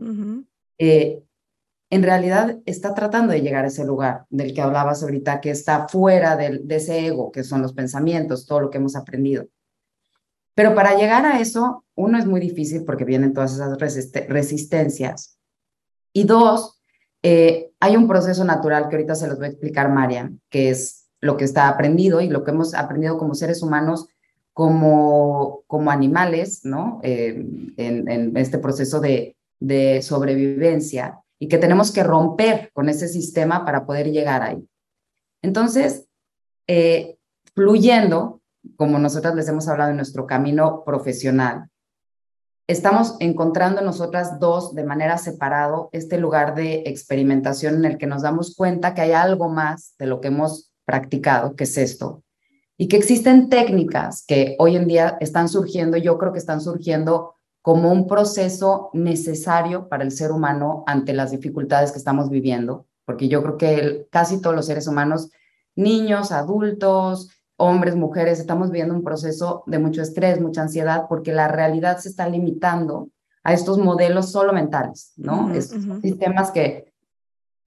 en 1.91 2.03
realidad 2.03 2.57
está 2.65 2.93
tratando 2.93 3.33
de 3.33 3.41
llegar 3.41 3.65
a 3.65 3.67
ese 3.67 3.85
lugar 3.85 4.25
del 4.29 4.53
que 4.53 4.61
hablabas 4.61 5.03
ahorita, 5.03 5.41
que 5.41 5.51
está 5.51 5.89
fuera 5.89 6.37
de, 6.37 6.63
ese 6.69 7.05
ego, 7.05 7.33
que 7.33 7.43
son 7.43 7.61
los 7.61 7.73
pensamientos, 7.73 8.45
todo 8.45 8.61
lo 8.61 8.69
que 8.69 8.77
hemos 8.77 8.95
aprendido. 8.95 9.45
Pero 10.55 10.73
para 10.73 10.95
llegar 10.95 11.25
a 11.25 11.41
eso, 11.41 11.83
uno 11.95 12.17
es 12.17 12.25
muy 12.25 12.39
difícil 12.39 12.85
porque 12.85 13.03
vienen 13.03 13.33
todas 13.33 13.53
esas 13.53 13.77
resistencias. 13.77 15.37
Y 16.13 16.23
dos, 16.23 16.81
eh, 17.23 17.71
hay 17.81 17.97
un 17.97 18.07
proceso 18.07 18.45
natural 18.45 18.87
que 18.87 18.95
ahorita 18.95 19.15
se 19.15 19.27
los 19.27 19.37
voy 19.37 19.47
a 19.47 19.49
explicar 19.49 19.91
Marian, 19.91 20.39
que 20.49 20.69
es 20.69 21.09
lo 21.19 21.35
que 21.35 21.43
está 21.43 21.67
aprendido 21.67 22.21
y 22.21 22.29
lo 22.29 22.45
que 22.45 22.51
hemos 22.51 22.73
aprendido 22.73 23.17
como 23.17 23.35
seres 23.35 23.61
humanos 23.61 24.07
como, 24.53 25.63
como 25.67 25.91
animales, 25.91 26.61
¿no? 26.63 27.01
Eh, 27.03 27.45
en, 27.75 28.37
este 28.37 28.59
proceso 28.59 29.01
de, 29.01 29.35
de 29.59 30.01
sobrevivencia 30.01 31.21
y 31.41 31.47
que 31.47 31.57
tenemos 31.57 31.91
que 31.91 32.03
romper 32.03 32.69
con 32.71 32.87
ese 32.87 33.07
sistema 33.07 33.65
para 33.65 33.83
poder 33.83 34.11
llegar 34.11 34.43
ahí. 34.43 34.63
Entonces, 35.41 36.05
eh, 36.67 37.17
fluyendo, 37.55 38.43
como 38.75 38.99
nosotras 38.99 39.33
les 39.33 39.47
hemos 39.47 39.67
hablado 39.67 39.89
en 39.89 39.95
nuestro 39.95 40.27
camino 40.27 40.83
profesional, 40.85 41.67
estamos 42.67 43.15
encontrando 43.19 43.81
nosotras 43.81 44.39
dos 44.39 44.75
de 44.75 44.83
manera 44.83 45.17
separado 45.17 45.89
este 45.93 46.19
lugar 46.19 46.53
de 46.53 46.83
experimentación 46.85 47.73
en 47.77 47.85
el 47.85 47.97
que 47.97 48.05
nos 48.05 48.21
damos 48.21 48.55
cuenta 48.55 48.93
que 48.93 49.01
hay 49.01 49.13
algo 49.13 49.49
más 49.49 49.95
de 49.97 50.05
lo 50.05 50.21
que 50.21 50.27
hemos 50.27 50.71
practicado, 50.85 51.55
que 51.55 51.63
es 51.63 51.75
esto, 51.79 52.23
y 52.77 52.87
que 52.87 52.97
existen 52.97 53.49
técnicas 53.49 54.23
que 54.27 54.55
hoy 54.59 54.75
en 54.75 54.87
día 54.87 55.17
están 55.19 55.49
surgiendo, 55.49 55.97
yo 55.97 56.19
creo 56.19 56.33
que 56.33 56.39
están 56.39 56.61
surgiendo 56.61 57.33
como 57.61 57.91
un 57.91 58.07
proceso 58.07 58.89
necesario 58.93 59.87
para 59.87 60.03
el 60.03 60.11
ser 60.11 60.31
humano 60.31 60.83
ante 60.87 61.13
las 61.13 61.31
dificultades 61.31 61.91
que 61.91 61.99
estamos 61.99 62.29
viviendo, 62.29 62.87
porque 63.05 63.27
yo 63.27 63.41
creo 63.43 63.57
que 63.57 64.07
casi 64.09 64.41
todos 64.41 64.55
los 64.55 64.65
seres 64.65 64.87
humanos, 64.87 65.29
niños, 65.75 66.31
adultos, 66.31 67.29
hombres, 67.57 67.95
mujeres, 67.95 68.39
estamos 68.39 68.71
viviendo 68.71 68.95
un 68.95 69.03
proceso 69.03 69.63
de 69.67 69.77
mucho 69.77 70.01
estrés, 70.01 70.41
mucha 70.41 70.63
ansiedad, 70.63 71.05
porque 71.07 71.31
la 71.31 71.47
realidad 71.47 71.99
se 71.99 72.09
está 72.09 72.27
limitando 72.27 73.09
a 73.43 73.53
estos 73.53 73.77
modelos 73.77 74.31
solo 74.31 74.53
mentales, 74.53 75.13
¿no? 75.17 75.53
estos 75.53 75.83
sistemas 76.01 76.51
que, 76.51 76.91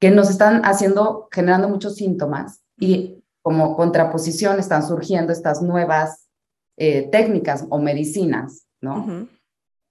que 0.01 0.11
nos 0.11 0.31
están 0.31 0.63
haciendo, 0.65 1.29
generando 1.31 1.69
muchos 1.69 1.97
síntomas 1.97 2.63
y 2.79 3.23
como 3.43 3.77
contraposición 3.77 4.59
están 4.59 4.87
surgiendo 4.87 5.33
estas 5.33 5.63
nuevas 5.63 6.29
eh, 6.77 7.09
técnicas 7.13 7.67
o 7.69 7.79
medicinas, 7.79 8.67
¿no? 8.81 9.29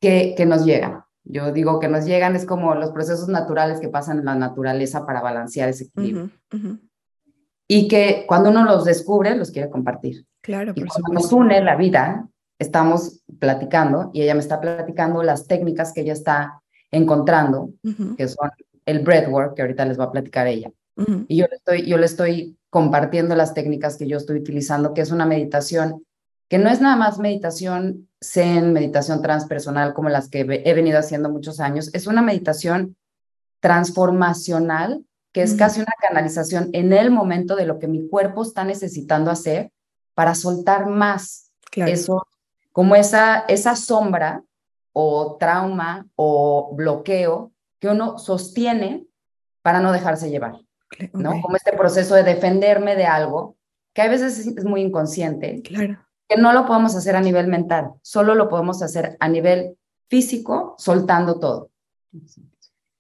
Que, 0.04 0.34
que 0.36 0.46
nos 0.46 0.66
llegan. 0.66 1.06
Yo 1.24 1.54
digo 1.54 1.80
que 1.80 1.88
nos 1.88 2.04
llegan 2.04 2.36
es 2.36 2.46
como 2.46 2.76
los 2.76 2.92
procesos 2.92 3.30
naturales 3.30 3.80
que 3.80 3.88
pasan 3.88 4.20
en 4.20 4.26
la 4.26 4.36
naturaleza 4.36 5.06
para 5.06 5.22
balancear 5.22 5.70
ese 5.70 5.86
equilibrio 5.86 6.30
y 7.70 7.88
que 7.88 8.26
cuando 8.28 8.50
uno 8.50 8.66
los 8.66 8.84
descubre, 8.84 9.34
los 9.34 9.50
quiere 9.50 9.70
compartir. 9.70 10.26
Claro, 10.42 10.74
y 10.76 10.84
cuando 10.84 11.14
nos 11.14 11.32
une 11.32 11.64
la 11.64 11.78
vida, 11.78 12.28
estamos 12.60 13.24
platicando 13.40 14.12
y 14.14 14.24
ella 14.24 14.34
me 14.34 14.42
está 14.42 14.60
platicando 14.60 15.24
las 15.24 15.48
técnicas 15.48 15.94
que 15.94 16.02
ella 16.02 16.12
está 16.12 16.62
encontrando, 16.92 17.70
que 18.18 18.28
son 18.28 18.52
el 18.86 19.00
breathwork, 19.00 19.56
que 19.56 19.62
ahorita 19.62 19.86
les 19.86 19.98
va 19.98 20.04
a 20.04 20.12
platicar 20.12 20.48
ella. 20.48 20.70
Y 21.30 21.38
yo 21.38 21.46
le, 21.50 21.56
estoy, 21.56 21.86
yo 21.88 21.98
le 21.98 22.06
estoy 22.06 22.58
compartiendo 22.70 23.34
las 23.36 23.54
técnicas 23.54 23.96
que 23.96 24.08
yo 24.08 24.18
estoy 24.18 24.40
utilizando, 24.40 24.94
que 24.94 25.00
es 25.00 25.12
una 25.12 25.26
meditación 25.26 26.04
que 26.54 26.60
no 26.60 26.70
es 26.70 26.82
nada 26.82 26.96
más 26.96 27.18
meditación 27.18 28.08
zen, 28.22 28.74
meditación 28.74 29.24
transpersonal 29.24 29.96
como 29.96 30.10
las 30.10 30.30
que 30.30 30.42
he 30.42 30.74
venido 30.76 31.00
haciendo 31.00 31.32
muchos 31.32 31.60
años, 31.60 31.90
es 31.96 32.06
una 32.06 32.22
meditación 32.22 32.96
transformacional 33.60 35.04
que 35.32 35.42
es 35.42 35.56
casi 35.56 35.80
una 35.80 35.94
canalización 36.00 36.70
en 36.74 36.94
el 36.94 37.10
momento 37.10 37.56
de 37.56 37.66
lo 37.66 37.80
que 37.80 37.88
mi 37.88 38.08
cuerpo 38.08 38.44
está 38.44 38.66
necesitando 38.66 39.32
hacer 39.32 39.72
para 40.14 40.36
soltar 40.36 40.86
más 40.86 41.52
eso, 41.76 42.28
como 42.72 42.96
esa, 42.96 43.46
esa 43.48 43.76
sombra 43.76 44.44
o 44.92 45.38
trauma 45.40 46.06
o 46.16 46.76
bloqueo 46.76 47.52
que 47.80 47.88
uno 47.88 48.20
sostiene 48.20 49.08
para 49.64 49.80
no 49.80 49.92
dejarse 49.92 50.30
llevar, 50.30 50.60
¿no? 51.14 51.42
Como 51.42 51.56
este 51.56 51.74
proceso 51.74 52.14
de 52.14 52.22
defenderme 52.22 52.96
de 52.96 53.06
algo 53.06 53.56
que 53.92 54.04
a 54.04 54.08
veces 54.08 54.46
es 54.46 54.66
muy 54.66 54.82
inconsciente, 54.82 55.64
claro. 55.64 55.98
Que 56.34 56.42
no 56.42 56.54
lo 56.54 56.66
podemos 56.66 56.96
hacer 56.96 57.16
a 57.16 57.22
nivel 57.22 57.48
mental, 57.48 57.94
solo 58.02 58.36
lo 58.36 58.50
podemos 58.50 58.82
hacer 58.82 59.18
a 59.20 59.28
nivel 59.28 59.78
físico, 60.08 60.76
soltando 60.78 61.40
todo. 61.40 61.70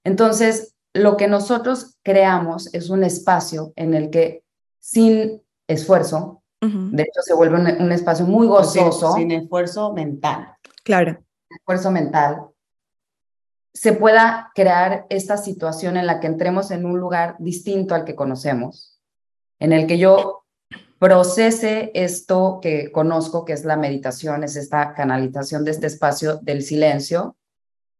Entonces, 0.04 0.76
lo 0.94 1.18
que 1.18 1.28
nosotros 1.28 1.98
creamos 2.04 2.74
es 2.74 2.90
un 2.90 3.04
espacio 3.04 3.74
en 3.76 3.94
el 3.94 4.10
que 4.10 4.44
sin 4.80 5.42
esfuerzo, 5.68 6.42
de 6.62 7.04
hecho 7.04 7.22
se 7.22 7.34
vuelve 7.34 7.58
un, 7.58 7.92
espacio 7.92 8.26
muy 8.26 8.48
gozoso. 8.48 9.14
Sin, 9.16 9.32
esfuerzo 9.32 9.92
mental. 9.92 10.56
Claro. 10.86 11.22
Esfuerzo 11.50 11.92
mental. 11.92 12.44
Se 13.74 13.92
pueda 13.92 14.52
crear 14.56 15.06
esta 15.10 15.36
situación 15.36 15.98
en 15.98 16.08
la 16.08 16.22
que 16.22 16.28
entremos 16.28 16.72
en 16.72 16.86
un 16.86 17.00
lugar 17.00 17.36
distinto 17.40 17.96
al 17.96 18.06
que 18.06 18.16
conocemos, 18.16 18.98
en 19.60 19.74
el 19.74 19.88
que 19.88 19.98
yo 19.98 20.43
procese 21.04 21.92
esto 21.94 22.60
que 22.62 22.90
conozco, 22.90 23.44
que 23.44 23.52
es 23.52 23.66
la 23.66 23.76
meditación, 23.76 24.46
es 24.46 24.56
esta 24.56 24.94
canalización 24.94 25.66
de 25.66 25.72
este 25.72 25.88
espacio 25.88 26.38
del 26.38 26.62
silencio, 26.62 27.36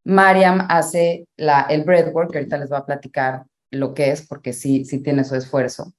Mariam 0.04 0.66
hace 0.70 1.28
la, 1.36 1.66
el 1.68 1.84
breathwork, 1.84 2.30
que 2.32 2.38
ahorita 2.38 2.56
les 2.56 2.70
voy 2.70 2.78
a 2.78 2.86
platicar 2.86 3.44
lo 3.70 3.92
que 3.92 4.10
es, 4.10 4.26
porque 4.26 4.54
sí, 4.54 4.86
sí 4.86 5.00
tiene 5.00 5.22
su 5.24 5.36
esfuerzo. 5.36 5.92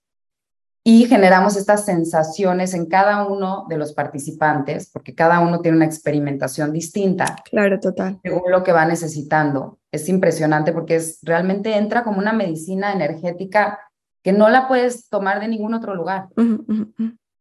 Y 0.83 1.05
generamos 1.05 1.55
estas 1.57 1.85
sensaciones 1.85 2.73
en 2.73 2.87
cada 2.87 3.27
uno 3.27 3.67
de 3.69 3.77
los 3.77 3.93
participantes, 3.93 4.89
porque 4.91 5.13
cada 5.13 5.41
uno 5.41 5.61
tiene 5.61 5.77
una 5.77 5.85
experimentación 5.85 6.73
distinta. 6.73 7.35
Claro, 7.47 7.79
total. 7.79 8.19
Según 8.23 8.51
lo 8.51 8.63
que 8.63 8.71
va 8.71 8.85
necesitando. 8.85 9.77
Es 9.91 10.09
impresionante 10.09 10.73
porque 10.73 10.95
es, 10.95 11.19
realmente 11.21 11.77
entra 11.77 12.03
como 12.03 12.17
una 12.17 12.33
medicina 12.33 12.93
energética 12.93 13.79
que 14.25 14.33
no 14.33 14.49
la 14.49 14.67
puedes 14.67 15.07
tomar 15.07 15.39
de 15.39 15.47
ningún 15.47 15.75
otro 15.75 15.93
lugar. 15.93 16.29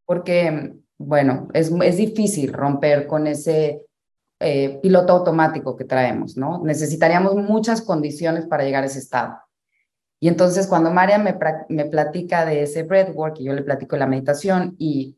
Porque, 0.05 0.75
bueno, 0.99 1.49
es, 1.55 1.73
es 1.83 1.97
difícil 1.97 2.53
romper 2.53 3.07
con 3.07 3.27
ese 3.27 3.87
eh, 4.39 4.81
piloto 4.83 5.15
automático 5.15 5.77
que 5.77 5.87
traemos, 5.87 6.37
¿no? 6.37 6.63
Necesitaríamos 6.63 7.37
muchas 7.37 7.81
condiciones 7.81 8.45
para 8.47 8.65
llegar 8.65 8.83
a 8.83 8.87
ese 8.87 8.99
estado. 8.99 9.39
Y 10.21 10.29
entonces 10.29 10.67
cuando 10.67 10.91
María 10.91 11.17
me, 11.17 11.35
me 11.71 11.87
platica 11.87 12.45
de 12.45 12.65
ese 12.65 12.83
breathwork 12.83 13.41
y 13.41 13.45
yo 13.45 13.55
le 13.55 13.63
platico 13.63 13.97
la 13.97 14.07
meditación 14.07 14.77
y 14.79 15.17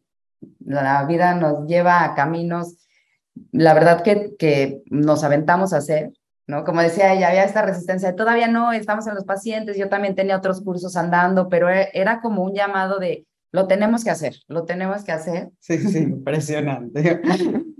la 0.64 1.04
vida 1.06 1.34
nos 1.34 1.66
lleva 1.66 2.04
a 2.04 2.14
caminos, 2.14 2.76
la 3.50 3.74
verdad 3.74 4.04
que, 4.04 4.36
que 4.38 4.84
nos 4.86 5.24
aventamos 5.24 5.72
a 5.72 5.78
hacer, 5.78 6.12
¿no? 6.46 6.64
Como 6.64 6.80
decía 6.80 7.12
ella, 7.12 7.28
había 7.28 7.44
esta 7.44 7.62
resistencia, 7.62 8.14
todavía 8.14 8.48
no, 8.48 8.72
estamos 8.72 9.06
en 9.06 9.14
los 9.14 9.24
pacientes, 9.24 9.76
yo 9.76 9.88
también 9.88 10.14
tenía 10.14 10.36
otros 10.36 10.60
cursos 10.62 10.96
andando, 10.96 11.48
pero 11.48 11.68
e, 11.68 11.90
era 11.92 12.20
como 12.20 12.42
un 12.42 12.54
llamado 12.54 12.98
de, 12.98 13.26
lo 13.52 13.66
tenemos 13.66 14.04
que 14.04 14.10
hacer, 14.10 14.36
lo 14.48 14.64
tenemos 14.64 15.04
que 15.04 15.12
hacer. 15.12 15.50
Sí, 15.60 15.78
sí, 15.78 15.98
impresionante. 15.98 17.20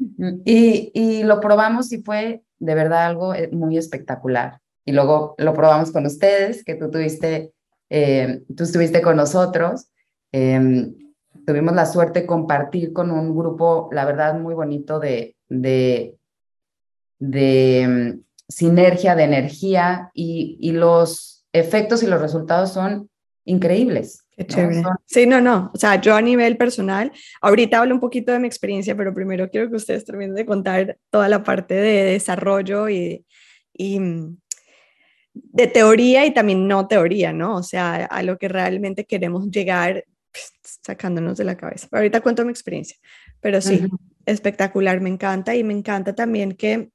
Y, 0.46 0.92
y 0.94 1.24
lo 1.24 1.40
probamos 1.40 1.92
y 1.92 2.02
fue 2.02 2.42
de 2.58 2.74
verdad 2.74 3.04
algo 3.04 3.34
eh, 3.34 3.50
muy 3.52 3.76
espectacular. 3.76 4.60
Y 4.84 4.92
luego 4.92 5.34
lo 5.36 5.52
probamos 5.52 5.90
con 5.90 6.06
ustedes, 6.06 6.64
que 6.64 6.74
tú 6.74 6.90
tuviste, 6.90 7.52
eh, 7.90 8.42
tú 8.56 8.64
estuviste 8.64 9.02
con 9.02 9.16
nosotros. 9.16 9.88
Em, 10.32 10.94
tuvimos 11.44 11.74
la 11.74 11.86
suerte 11.86 12.20
de 12.20 12.26
compartir 12.26 12.92
con 12.92 13.10
un 13.10 13.36
grupo, 13.36 13.88
la 13.92 14.04
verdad, 14.04 14.38
muy 14.38 14.54
bonito 14.54 14.98
de, 15.00 15.36
de, 15.48 16.16
de 17.18 17.82
em, 17.82 18.22
sinergia, 18.48 19.14
de 19.14 19.24
energía 19.24 20.10
y, 20.14 20.56
y 20.60 20.72
los 20.72 21.46
efectos 21.52 22.02
y 22.02 22.06
los 22.06 22.20
resultados 22.20 22.72
son 22.72 23.10
increíbles. 23.44 24.26
Qué 24.36 24.46
chévere. 24.46 24.82
Sí, 25.06 25.26
no, 25.26 25.40
no. 25.40 25.70
O 25.74 25.78
sea, 25.78 25.98
yo 26.00 26.14
a 26.14 26.20
nivel 26.20 26.58
personal, 26.58 27.10
ahorita 27.40 27.80
hablo 27.80 27.94
un 27.94 28.00
poquito 28.00 28.32
de 28.32 28.38
mi 28.38 28.46
experiencia, 28.46 28.94
pero 28.94 29.14
primero 29.14 29.48
quiero 29.48 29.70
que 29.70 29.76
ustedes 29.76 30.04
terminen 30.04 30.34
de 30.34 30.44
contar 30.44 30.98
toda 31.10 31.28
la 31.28 31.42
parte 31.42 31.74
de 31.74 32.04
desarrollo 32.04 32.88
y, 32.90 33.24
y 33.72 33.98
mm, 33.98 34.36
de 35.32 35.66
teoría 35.68 36.26
y 36.26 36.34
también 36.34 36.68
no 36.68 36.86
teoría, 36.86 37.32
¿no? 37.32 37.56
O 37.56 37.62
sea, 37.62 38.04
a 38.04 38.22
lo 38.22 38.36
que 38.36 38.48
realmente 38.48 39.06
queremos 39.06 39.50
llegar 39.50 40.04
sacándonos 40.62 41.38
de 41.38 41.44
la 41.44 41.56
cabeza. 41.56 41.88
Pero 41.90 42.00
ahorita 42.00 42.20
cuento 42.20 42.44
mi 42.44 42.50
experiencia, 42.50 42.96
pero 43.40 43.60
sí, 43.62 43.86
espectacular, 44.26 45.00
me 45.00 45.08
encanta 45.08 45.54
y 45.54 45.64
me 45.64 45.72
encanta 45.72 46.14
también 46.14 46.52
que 46.52 46.90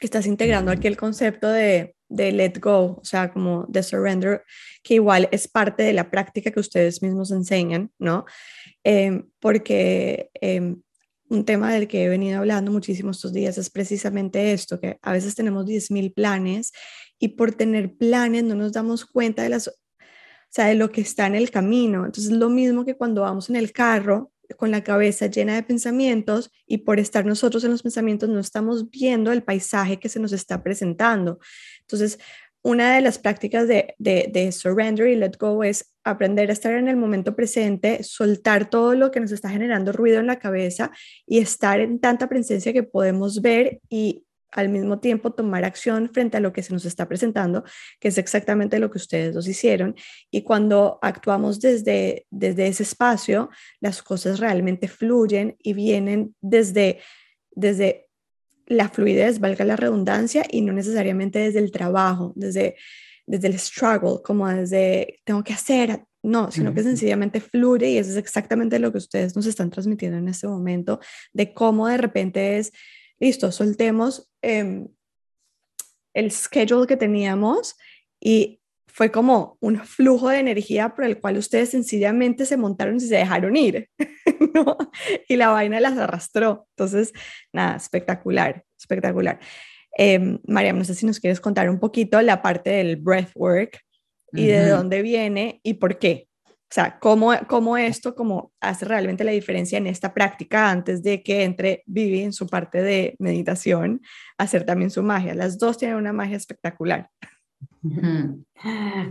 estás 0.00 0.26
integrando 0.26 0.70
aquí 0.70 0.86
el 0.86 0.96
concepto 0.96 1.48
de, 1.48 1.94
de 2.08 2.32
let 2.32 2.58
go, 2.60 2.98
o 3.00 3.04
sea, 3.04 3.32
como 3.32 3.66
de 3.68 3.82
surrender, 3.82 4.42
que 4.82 4.94
igual 4.94 5.28
es 5.32 5.48
parte 5.48 5.82
de 5.82 5.92
la 5.92 6.10
práctica 6.10 6.50
que 6.50 6.60
ustedes 6.60 7.02
mismos 7.02 7.30
enseñan, 7.30 7.90
¿no? 7.98 8.24
Em, 8.84 9.28
porque 9.40 10.30
em, 10.34 10.82
un 11.28 11.44
tema 11.44 11.72
del 11.72 11.88
que 11.88 12.04
he 12.04 12.08
venido 12.08 12.38
hablando 12.38 12.70
muchísimo 12.70 13.10
estos 13.10 13.32
días 13.32 13.56
es 13.56 13.70
precisamente 13.70 14.52
esto, 14.52 14.78
que 14.80 14.98
a 15.00 15.12
veces 15.12 15.34
tenemos 15.34 15.66
10.000 15.66 16.12
planes 16.12 16.72
y 17.18 17.28
por 17.28 17.52
tener 17.52 17.96
planes 17.96 18.44
no 18.44 18.54
nos 18.54 18.72
damos 18.72 19.06
cuenta 19.06 19.42
de 19.42 19.48
las... 19.48 19.68
O 19.68 20.54
sea, 20.54 20.66
de 20.66 20.74
lo 20.74 20.90
que 20.90 21.00
está 21.00 21.26
en 21.26 21.34
el 21.34 21.50
camino. 21.50 22.04
Entonces, 22.04 22.30
lo 22.30 22.50
mismo 22.50 22.84
que 22.84 22.94
cuando 22.94 23.22
vamos 23.22 23.48
en 23.48 23.56
el 23.56 23.72
carro 23.72 24.31
con 24.56 24.70
la 24.70 24.84
cabeza 24.84 25.26
llena 25.26 25.54
de 25.54 25.62
pensamientos 25.62 26.50
y 26.66 26.78
por 26.78 26.98
estar 27.00 27.24
nosotros 27.24 27.64
en 27.64 27.70
los 27.70 27.82
pensamientos 27.82 28.28
no 28.28 28.40
estamos 28.40 28.90
viendo 28.90 29.32
el 29.32 29.42
paisaje 29.42 29.98
que 29.98 30.08
se 30.08 30.20
nos 30.20 30.32
está 30.32 30.62
presentando. 30.62 31.38
Entonces, 31.80 32.18
una 32.62 32.94
de 32.94 33.00
las 33.00 33.18
prácticas 33.18 33.66
de, 33.66 33.94
de, 33.98 34.30
de, 34.32 34.52
surrender 34.52 35.08
y 35.08 35.16
let 35.16 35.32
go 35.38 35.64
es 35.64 35.92
aprender 36.04 36.48
a 36.48 36.52
estar 36.52 36.72
en 36.74 36.88
el 36.88 36.96
momento 36.96 37.34
presente, 37.34 38.04
soltar 38.04 38.70
todo 38.70 38.94
lo 38.94 39.10
que 39.10 39.20
nos 39.20 39.32
está 39.32 39.48
generando 39.48 39.92
ruido 39.92 40.20
en 40.20 40.28
la 40.28 40.38
cabeza 40.38 40.92
y 41.26 41.38
estar 41.38 41.80
en 41.80 41.98
tanta 41.98 42.28
presencia 42.28 42.72
que 42.72 42.84
podemos 42.84 43.42
ver 43.42 43.80
y 43.88 44.24
al 44.52 44.68
mismo 44.68 45.00
tiempo 45.00 45.32
tomar 45.32 45.64
acción 45.64 46.10
frente 46.12 46.36
a 46.36 46.40
lo 46.40 46.52
que 46.52 46.62
se 46.62 46.72
nos 46.72 46.84
está 46.84 47.08
presentando, 47.08 47.64
que 47.98 48.08
es 48.08 48.18
exactamente 48.18 48.78
lo 48.78 48.90
que 48.90 48.98
ustedes 48.98 49.34
dos 49.34 49.48
hicieron. 49.48 49.94
Y 50.30 50.42
cuando 50.42 50.98
actuamos 51.02 51.60
desde, 51.60 52.26
desde 52.30 52.68
ese 52.68 52.82
espacio, 52.84 53.50
las 53.80 54.02
cosas 54.02 54.38
realmente 54.38 54.88
fluyen 54.88 55.56
y 55.58 55.72
vienen 55.72 56.34
desde, 56.40 57.00
desde 57.50 58.08
la 58.66 58.88
fluidez, 58.88 59.40
valga 59.40 59.64
la 59.64 59.76
redundancia, 59.76 60.44
y 60.48 60.60
no 60.60 60.72
necesariamente 60.72 61.38
desde 61.38 61.58
el 61.58 61.72
trabajo, 61.72 62.32
desde, 62.36 62.76
desde 63.26 63.48
el 63.48 63.58
struggle, 63.58 64.22
como 64.22 64.48
desde 64.48 65.20
tengo 65.24 65.42
que 65.42 65.52
hacer, 65.52 66.04
no, 66.22 66.52
sino 66.52 66.72
que 66.72 66.84
sencillamente 66.84 67.40
fluye 67.40 67.90
y 67.90 67.98
eso 67.98 68.10
es 68.10 68.16
exactamente 68.16 68.78
lo 68.78 68.92
que 68.92 68.98
ustedes 68.98 69.34
nos 69.34 69.46
están 69.46 69.70
transmitiendo 69.70 70.18
en 70.18 70.28
este 70.28 70.46
momento, 70.46 71.00
de 71.32 71.52
cómo 71.52 71.88
de 71.88 71.96
repente 71.96 72.58
es, 72.58 72.72
listo, 73.22 73.52
soltemos 73.52 74.28
em, 74.42 74.88
el 76.12 76.32
schedule 76.32 76.88
que 76.88 76.96
teníamos 76.96 77.76
y 78.20 78.60
fue 78.88 79.12
como 79.12 79.56
un 79.60 79.78
flujo 79.78 80.28
de 80.28 80.40
energía 80.40 80.88
por 80.94 81.04
el 81.04 81.20
cual 81.20 81.38
ustedes 81.38 81.70
sencillamente 81.70 82.44
se 82.46 82.56
montaron 82.56 82.96
y 82.96 83.00
se 83.00 83.14
dejaron 83.14 83.56
ir, 83.56 83.88
¿no? 84.54 84.76
Y 85.28 85.36
la 85.36 85.50
vaina 85.50 85.78
las 85.78 85.96
arrastró. 85.96 86.66
Entonces, 86.70 87.12
nada, 87.52 87.76
espectacular, 87.76 88.64
espectacular. 88.76 89.38
Eh, 89.96 90.38
María, 90.44 90.72
no 90.72 90.84
sé 90.84 90.96
si 90.96 91.06
nos 91.06 91.20
quieres 91.20 91.40
contar 91.40 91.70
un 91.70 91.78
poquito 91.78 92.20
la 92.22 92.42
parte 92.42 92.70
del 92.70 92.96
breathwork 92.96 93.78
y 94.32 94.46
de 94.46 94.68
dónde 94.68 95.00
viene 95.00 95.60
y 95.62 95.74
por 95.74 96.00
qué. 96.00 96.26
O 96.72 96.74
sea, 96.74 96.98
cómo, 96.98 97.32
cómo 97.48 97.76
esto 97.76 98.14
cómo 98.14 98.50
hace 98.58 98.86
realmente 98.86 99.24
la 99.24 99.32
diferencia 99.32 99.76
en 99.76 99.86
esta 99.86 100.14
práctica 100.14 100.70
antes 100.70 101.02
de 101.02 101.22
que 101.22 101.44
entre 101.44 101.82
Vivi 101.84 102.22
en 102.22 102.32
su 102.32 102.46
parte 102.46 102.80
de 102.80 103.14
meditación, 103.18 104.00
hacer 104.38 104.64
también 104.64 104.90
su 104.90 105.02
magia. 105.02 105.34
Las 105.34 105.58
dos 105.58 105.76
tienen 105.76 105.98
una 105.98 106.14
magia 106.14 106.38
espectacular. 106.38 107.10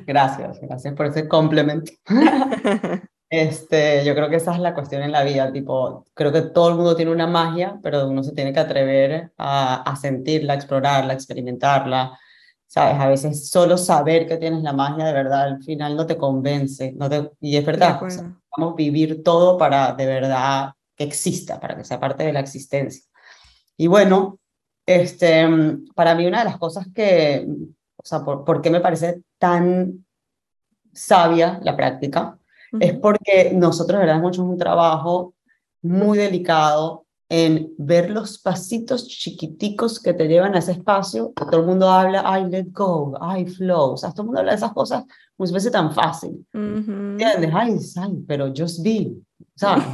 Gracias, 0.07 0.59
gracias 0.59 0.93
por 0.95 1.05
ese 1.05 1.27
complemento. 1.27 1.91
Este, 3.33 4.03
yo 4.03 4.13
creo 4.13 4.29
que 4.29 4.35
esa 4.35 4.53
es 4.53 4.59
la 4.59 4.73
cuestión 4.73 5.03
en 5.03 5.13
la 5.13 5.23
vida, 5.23 5.53
tipo, 5.53 6.03
creo 6.13 6.33
que 6.33 6.41
todo 6.41 6.67
el 6.67 6.75
mundo 6.75 6.97
tiene 6.97 7.13
una 7.13 7.27
magia, 7.27 7.79
pero 7.81 8.05
uno 8.09 8.23
se 8.23 8.33
tiene 8.33 8.51
que 8.51 8.59
atrever 8.59 9.31
a, 9.37 9.83
a 9.89 9.95
sentirla, 9.95 10.51
a 10.51 10.55
explorarla, 10.57 11.13
a 11.13 11.15
experimentarla, 11.15 12.19
¿sabes? 12.71 13.01
A 13.01 13.09
veces 13.09 13.49
solo 13.49 13.77
saber 13.77 14.25
que 14.25 14.37
tienes 14.37 14.63
la 14.63 14.71
magia 14.71 15.03
de 15.03 15.11
verdad 15.11 15.41
al 15.41 15.61
final 15.61 15.97
no 15.97 16.05
te 16.05 16.15
convence, 16.15 16.93
no 16.93 17.09
te, 17.09 17.29
y 17.41 17.57
es 17.57 17.65
verdad, 17.65 17.99
vamos 17.99 18.73
a 18.73 18.75
vivir 18.77 19.23
todo 19.23 19.57
para 19.57 19.91
de 19.91 20.05
verdad 20.05 20.71
que 20.95 21.03
exista, 21.03 21.59
para 21.59 21.75
que 21.75 21.83
sea 21.83 21.99
parte 21.99 22.23
de 22.23 22.31
la 22.31 22.39
existencia. 22.39 23.03
Y 23.75 23.87
bueno, 23.87 24.39
este, 24.85 25.49
para 25.93 26.15
mí 26.15 26.25
una 26.25 26.39
de 26.39 26.45
las 26.45 26.57
cosas 26.57 26.87
que, 26.95 27.45
o 27.97 28.05
sea, 28.05 28.23
por, 28.23 28.45
por 28.45 28.61
qué 28.61 28.69
me 28.69 28.79
parece 28.79 29.21
tan 29.37 30.05
sabia 30.93 31.59
la 31.63 31.75
práctica, 31.75 32.37
es 32.79 32.93
porque 32.93 33.51
nosotros, 33.53 33.99
de 33.99 34.05
verdad, 34.05 34.19
hemos 34.21 34.31
hecho 34.31 34.45
un 34.45 34.57
trabajo 34.57 35.33
muy 35.81 36.17
delicado 36.17 37.05
en 37.33 37.73
ver 37.77 38.11
los 38.11 38.39
pasitos 38.39 39.07
chiquiticos 39.07 40.01
que 40.01 40.13
te 40.13 40.27
llevan 40.27 40.53
a 40.53 40.59
ese 40.59 40.73
espacio. 40.73 41.31
Todo 41.33 41.61
el 41.61 41.65
mundo 41.65 41.89
habla, 41.89 42.37
I 42.37 42.43
let 42.49 42.65
go, 42.73 43.17
I 43.21 43.45
flow. 43.45 43.93
O 43.93 43.97
sea, 43.97 44.11
todo 44.11 44.23
el 44.23 44.25
mundo 44.25 44.39
habla 44.41 44.51
de 44.51 44.57
esas 44.57 44.73
cosas 44.73 45.05
como 45.37 45.47
si 45.47 45.53
fuese 45.53 45.71
tan 45.71 45.93
fácil. 45.93 46.45
¿Entiendes? 46.51 47.49
Ay, 47.53 47.77
ay, 47.95 48.23
pero 48.27 48.51
just 48.53 48.83
be. 48.83 49.13
¿Sabes? 49.55 49.85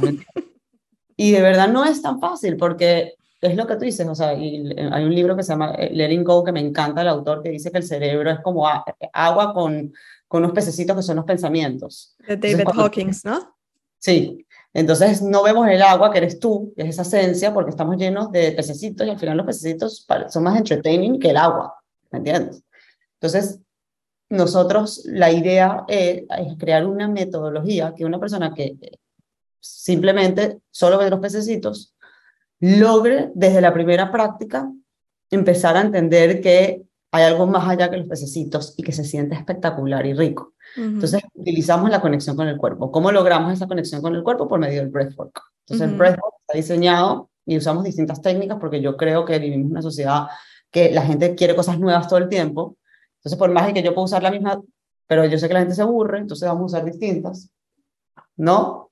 y 1.16 1.30
de 1.30 1.40
verdad 1.40 1.68
no 1.68 1.84
es 1.84 2.02
tan 2.02 2.18
fácil 2.18 2.56
porque 2.56 3.14
es 3.40 3.54
lo 3.54 3.68
que 3.68 3.76
tú 3.76 3.84
dices, 3.84 4.08
o 4.08 4.16
sea, 4.16 4.34
y 4.34 4.74
hay 4.76 5.04
un 5.04 5.14
libro 5.14 5.36
que 5.36 5.44
se 5.44 5.52
llama 5.52 5.74
eh, 5.78 5.90
Letting 5.94 6.24
Go 6.24 6.42
que 6.42 6.50
me 6.50 6.58
encanta 6.58 7.02
el 7.02 7.08
autor 7.08 7.40
que 7.40 7.50
dice 7.50 7.70
que 7.70 7.78
el 7.78 7.84
cerebro 7.84 8.32
es 8.32 8.40
como 8.40 8.66
agua 9.12 9.54
con, 9.54 9.92
con 10.26 10.42
unos 10.42 10.54
pececitos 10.56 10.96
que 10.96 11.02
son 11.04 11.14
los 11.14 11.24
pensamientos. 11.24 12.16
De 12.26 12.36
David 12.36 12.66
Hawkins, 12.74 13.24
¿no? 13.24 13.54
Sí, 13.96 14.44
entonces 14.74 15.22
no 15.22 15.42
vemos 15.42 15.68
el 15.68 15.82
agua 15.82 16.10
que 16.10 16.18
eres 16.18 16.38
tú, 16.38 16.72
que 16.76 16.82
es 16.82 16.90
esa 16.90 17.02
esencia, 17.02 17.52
porque 17.54 17.70
estamos 17.70 17.96
llenos 17.96 18.30
de 18.30 18.52
pececitos 18.52 19.06
y 19.06 19.10
al 19.10 19.18
final 19.18 19.36
los 19.36 19.46
pececitos 19.46 20.06
son 20.28 20.42
más 20.42 20.56
entertaining 20.56 21.18
que 21.18 21.30
el 21.30 21.36
agua, 21.36 21.74
¿me 22.10 22.18
entiendes? 22.18 22.62
Entonces, 23.14 23.60
nosotros 24.30 25.02
la 25.06 25.32
idea 25.32 25.84
es, 25.88 26.22
es 26.28 26.58
crear 26.58 26.86
una 26.86 27.08
metodología 27.08 27.94
que 27.96 28.04
una 28.04 28.20
persona 28.20 28.54
que 28.54 28.76
simplemente 29.60 30.60
solo 30.70 30.98
ve 30.98 31.10
los 31.10 31.20
pececitos 31.20 31.94
logre 32.60 33.30
desde 33.34 33.60
la 33.60 33.72
primera 33.72 34.10
práctica 34.10 34.70
empezar 35.30 35.76
a 35.76 35.82
entender 35.82 36.40
que 36.40 36.82
hay 37.10 37.24
algo 37.24 37.46
más 37.46 37.68
allá 37.68 37.90
que 37.90 37.96
los 37.96 38.08
pececitos 38.08 38.74
y 38.76 38.82
que 38.82 38.92
se 38.92 39.04
siente 39.04 39.34
espectacular 39.34 40.04
y 40.06 40.14
rico. 40.14 40.54
Entonces, 40.78 41.22
utilizamos 41.34 41.90
la 41.90 42.00
conexión 42.00 42.36
con 42.36 42.46
el 42.48 42.56
cuerpo. 42.56 42.92
¿Cómo 42.92 43.10
logramos 43.10 43.52
esa 43.52 43.66
conexión 43.66 44.00
con 44.00 44.14
el 44.14 44.22
cuerpo? 44.22 44.46
Por 44.46 44.60
medio 44.60 44.80
del 44.80 44.90
breathwork. 44.90 45.40
Entonces, 45.66 45.88
el 45.88 45.96
breathwork 45.96 46.34
está 46.40 46.56
diseñado 46.56 47.30
y 47.44 47.56
usamos 47.56 47.84
distintas 47.84 48.22
técnicas 48.22 48.58
porque 48.60 48.80
yo 48.80 48.96
creo 48.96 49.24
que 49.24 49.38
vivimos 49.38 49.66
en 49.66 49.70
una 49.72 49.82
sociedad 49.82 50.28
que 50.70 50.90
la 50.90 51.02
gente 51.02 51.34
quiere 51.34 51.56
cosas 51.56 51.78
nuevas 51.78 52.08
todo 52.08 52.18
el 52.18 52.28
tiempo. 52.28 52.76
Entonces, 53.16 53.38
por 53.38 53.50
más 53.50 53.66
de 53.66 53.74
que 53.74 53.82
yo 53.82 53.94
pueda 53.94 54.04
usar 54.04 54.22
la 54.22 54.30
misma, 54.30 54.60
pero 55.06 55.24
yo 55.24 55.38
sé 55.38 55.48
que 55.48 55.54
la 55.54 55.60
gente 55.60 55.74
se 55.74 55.82
aburre, 55.82 56.18
entonces 56.18 56.48
vamos 56.48 56.62
a 56.62 56.76
usar 56.76 56.84
distintas, 56.84 57.50
¿no? 58.36 58.90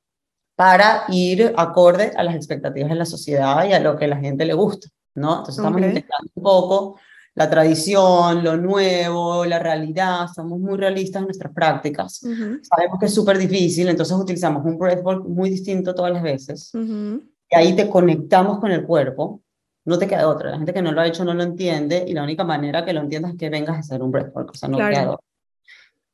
Para 0.56 1.04
ir 1.08 1.54
acorde 1.56 2.12
a 2.16 2.22
las 2.22 2.34
expectativas 2.34 2.90
de 2.90 2.96
la 2.96 3.04
sociedad 3.04 3.64
y 3.68 3.72
a 3.72 3.80
lo 3.80 3.96
que 3.96 4.06
a 4.06 4.08
la 4.08 4.16
gente 4.16 4.44
le 4.44 4.54
gusta, 4.54 4.88
¿no? 5.14 5.38
Entonces, 5.38 5.58
estamos 5.58 5.80
intentando 5.80 6.30
un 6.34 6.42
poco 6.42 6.98
la 7.36 7.50
tradición, 7.50 8.42
lo 8.42 8.56
nuevo, 8.56 9.44
la 9.44 9.58
realidad, 9.58 10.26
somos 10.34 10.58
muy 10.58 10.78
realistas 10.78 11.20
en 11.20 11.26
nuestras 11.26 11.52
prácticas. 11.52 12.14
Sabemos 12.62 12.98
que 12.98 13.06
es 13.06 13.14
súper 13.14 13.36
difícil, 13.36 13.88
entonces 13.88 14.16
utilizamos 14.16 14.64
un 14.64 14.78
breathwork 14.78 15.26
muy 15.26 15.50
distinto 15.50 15.94
todas 15.94 16.12
las 16.12 16.22
veces. 16.22 16.72
Y 16.74 17.54
ahí 17.54 17.76
te 17.76 17.90
conectamos 17.90 18.58
con 18.58 18.72
el 18.72 18.84
cuerpo, 18.84 19.42
no 19.84 19.98
te 19.98 20.06
queda 20.08 20.28
otra. 20.28 20.50
La 20.50 20.56
gente 20.56 20.72
que 20.72 20.80
no 20.80 20.92
lo 20.92 21.00
ha 21.00 21.06
hecho 21.06 21.24
no 21.26 21.34
lo 21.34 21.42
entiende 21.42 22.04
y 22.08 22.14
la 22.14 22.24
única 22.24 22.42
manera 22.42 22.84
que 22.86 22.94
lo 22.94 23.00
entiendas 23.00 23.32
es 23.32 23.38
que 23.38 23.50
vengas 23.50 23.76
a 23.76 23.80
hacer 23.80 24.02
un 24.02 24.10
breathwork, 24.10 24.50
o 24.50 24.54
sea, 24.54 24.70
no 24.70 24.78
queda 24.78 25.12
otra. 25.12 25.25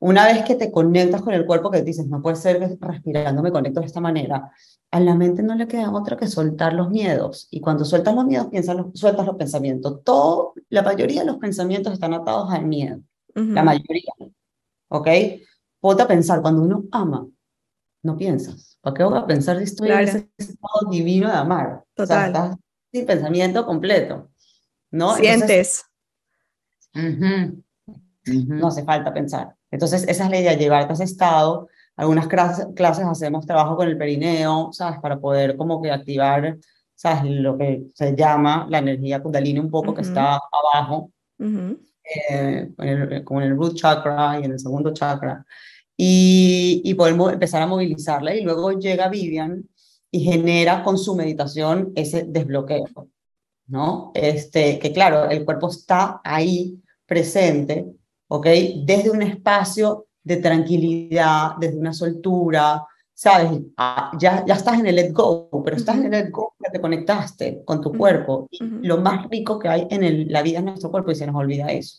Una 0.05 0.25
vez 0.25 0.43
que 0.43 0.55
te 0.55 0.69
conectas 0.69 1.21
con 1.21 1.33
el 1.33 1.45
cuerpo, 1.45 1.71
que 1.71 1.81
dices, 1.81 2.07
no 2.07 2.21
puede 2.21 2.35
ser 2.35 2.59
que 2.59 2.77
respirando 2.77 3.41
me 3.41 3.53
conecto 3.53 3.79
de 3.79 3.85
esta 3.85 4.01
manera, 4.01 4.51
a 4.91 4.99
la 4.99 5.15
mente 5.15 5.41
no 5.43 5.55
le 5.55 5.65
queda 5.65 5.93
otra 5.93 6.17
que 6.17 6.27
soltar 6.27 6.73
los 6.73 6.89
miedos. 6.89 7.47
Y 7.51 7.61
cuando 7.61 7.85
sueltas 7.85 8.13
los 8.13 8.25
miedos, 8.25 8.47
piensas 8.47 8.75
los, 8.75 8.87
sueltas 8.93 9.25
los 9.25 9.37
pensamientos. 9.37 10.03
Todo, 10.03 10.55
la 10.67 10.81
mayoría 10.81 11.21
de 11.21 11.27
los 11.27 11.37
pensamientos 11.37 11.93
están 11.93 12.13
atados 12.13 12.51
al 12.51 12.65
miedo. 12.65 12.99
La 13.33 13.63
mayoría. 13.63 14.11
¿Ok? 14.89 15.07
Ponte 15.79 16.03
a 16.03 16.07
pensar, 16.07 16.41
cuando 16.41 16.63
uno 16.63 16.83
ama, 16.91 17.25
no 18.01 18.17
piensas. 18.17 18.77
¿Para 18.81 18.93
qué 18.95 19.03
voy 19.05 19.17
a 19.17 19.25
pensar 19.25 19.57
si 19.59 19.63
estoy 19.63 19.89
en 19.89 19.99
ese 19.99 20.29
estado 20.37 20.91
divino 20.91 21.29
de 21.29 21.37
amar? 21.37 21.81
Total. 21.93 22.29
O 22.29 22.33
sea, 22.33 22.57
sin 22.91 23.05
pensamiento 23.05 23.65
completo. 23.65 24.29
¿no? 24.91 25.15
Sientes. 25.15 25.85
No 28.25 28.67
hace 28.67 28.83
falta 28.83 29.13
pensar. 29.13 29.55
Entonces, 29.73 30.05
esa 30.07 30.25
es 30.25 30.29
la 30.29 30.39
idea, 30.39 30.53
llevarte 30.53 30.91
a 30.91 30.93
ese 30.93 31.05
estado 31.05 31.67
algunas 31.95 32.27
clases, 32.27 32.67
hacemos 33.05 33.45
trabajo 33.45 33.75
con 33.75 33.87
el 33.87 33.97
perineo, 33.97 34.71
¿sabes? 34.71 34.99
Para 34.99 35.19
poder 35.19 35.57
como 35.57 35.81
que 35.81 35.91
activar, 35.91 36.57
¿sabes? 36.95 37.23
Lo 37.25 37.57
que 37.57 37.85
se 37.95 38.15
llama 38.15 38.67
la 38.69 38.77
energía 38.79 39.21
kundalini 39.21 39.59
un 39.59 39.71
poco 39.71 39.95
que 39.95 40.01
está 40.01 40.39
abajo, 40.73 41.11
eh, 41.39 42.69
como 43.23 43.41
en 43.41 43.47
el 43.47 43.57
root 43.57 43.75
chakra 43.75 44.39
y 44.39 44.45
en 44.45 44.51
el 44.51 44.59
segundo 44.59 44.93
chakra. 44.93 45.43
Y, 45.97 46.81
y 46.83 46.93
podemos 46.93 47.33
empezar 47.33 47.61
a 47.63 47.67
movilizarla 47.67 48.35
y 48.35 48.41
luego 48.41 48.71
llega 48.73 49.09
Vivian 49.09 49.67
y 50.11 50.19
genera 50.21 50.83
con 50.83 50.99
su 50.99 51.15
meditación 51.15 51.93
ese 51.95 52.25
desbloqueo, 52.27 53.07
¿no? 53.65 54.11
Este, 54.13 54.77
que 54.77 54.93
claro, 54.93 55.29
el 55.31 55.45
cuerpo 55.45 55.69
está 55.69 56.21
ahí 56.23 56.79
presente, 57.05 57.87
¿ok? 58.33 58.47
Desde 58.83 59.11
un 59.11 59.21
espacio 59.21 60.07
de 60.23 60.37
tranquilidad, 60.37 61.51
desde 61.59 61.77
una 61.77 61.93
soltura, 61.93 62.83
¿sabes? 63.13 63.61
Ah, 63.77 64.11
ya, 64.19 64.43
ya 64.43 64.55
estás 64.55 64.79
en 64.79 64.87
el 64.87 64.95
let 64.95 65.11
go, 65.11 65.49
pero 65.63 65.77
estás 65.77 65.97
en 65.97 66.05
el 66.05 66.11
let 66.11 66.31
go 66.31 66.55
porque 66.57 66.71
te 66.71 66.81
conectaste 66.81 67.61
con 67.63 67.79
tu 67.79 67.93
cuerpo. 67.93 68.47
Y 68.49 68.87
lo 68.87 68.97
más 68.97 69.29
rico 69.29 69.59
que 69.59 69.69
hay 69.69 69.87
en 69.91 70.03
el, 70.03 70.27
la 70.29 70.41
vida 70.41 70.59
es 70.59 70.65
nuestro 70.65 70.89
cuerpo 70.89 71.11
y 71.11 71.15
se 71.15 71.27
nos 71.27 71.35
olvida 71.35 71.67
eso. 71.67 71.97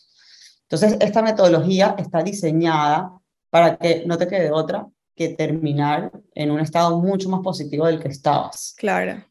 Entonces, 0.63 0.97
esta 0.99 1.21
metodología 1.21 1.95
está 1.97 2.21
diseñada 2.21 3.13
para 3.49 3.77
que 3.77 4.03
no 4.05 4.17
te 4.17 4.27
quede 4.27 4.51
otra 4.51 4.85
que 5.15 5.29
terminar 5.29 6.11
en 6.33 6.51
un 6.51 6.59
estado 6.59 6.99
mucho 6.99 7.29
más 7.29 7.39
positivo 7.39 7.85
del 7.85 8.01
que 8.01 8.09
estabas. 8.09 8.75
Claro. 8.77 9.23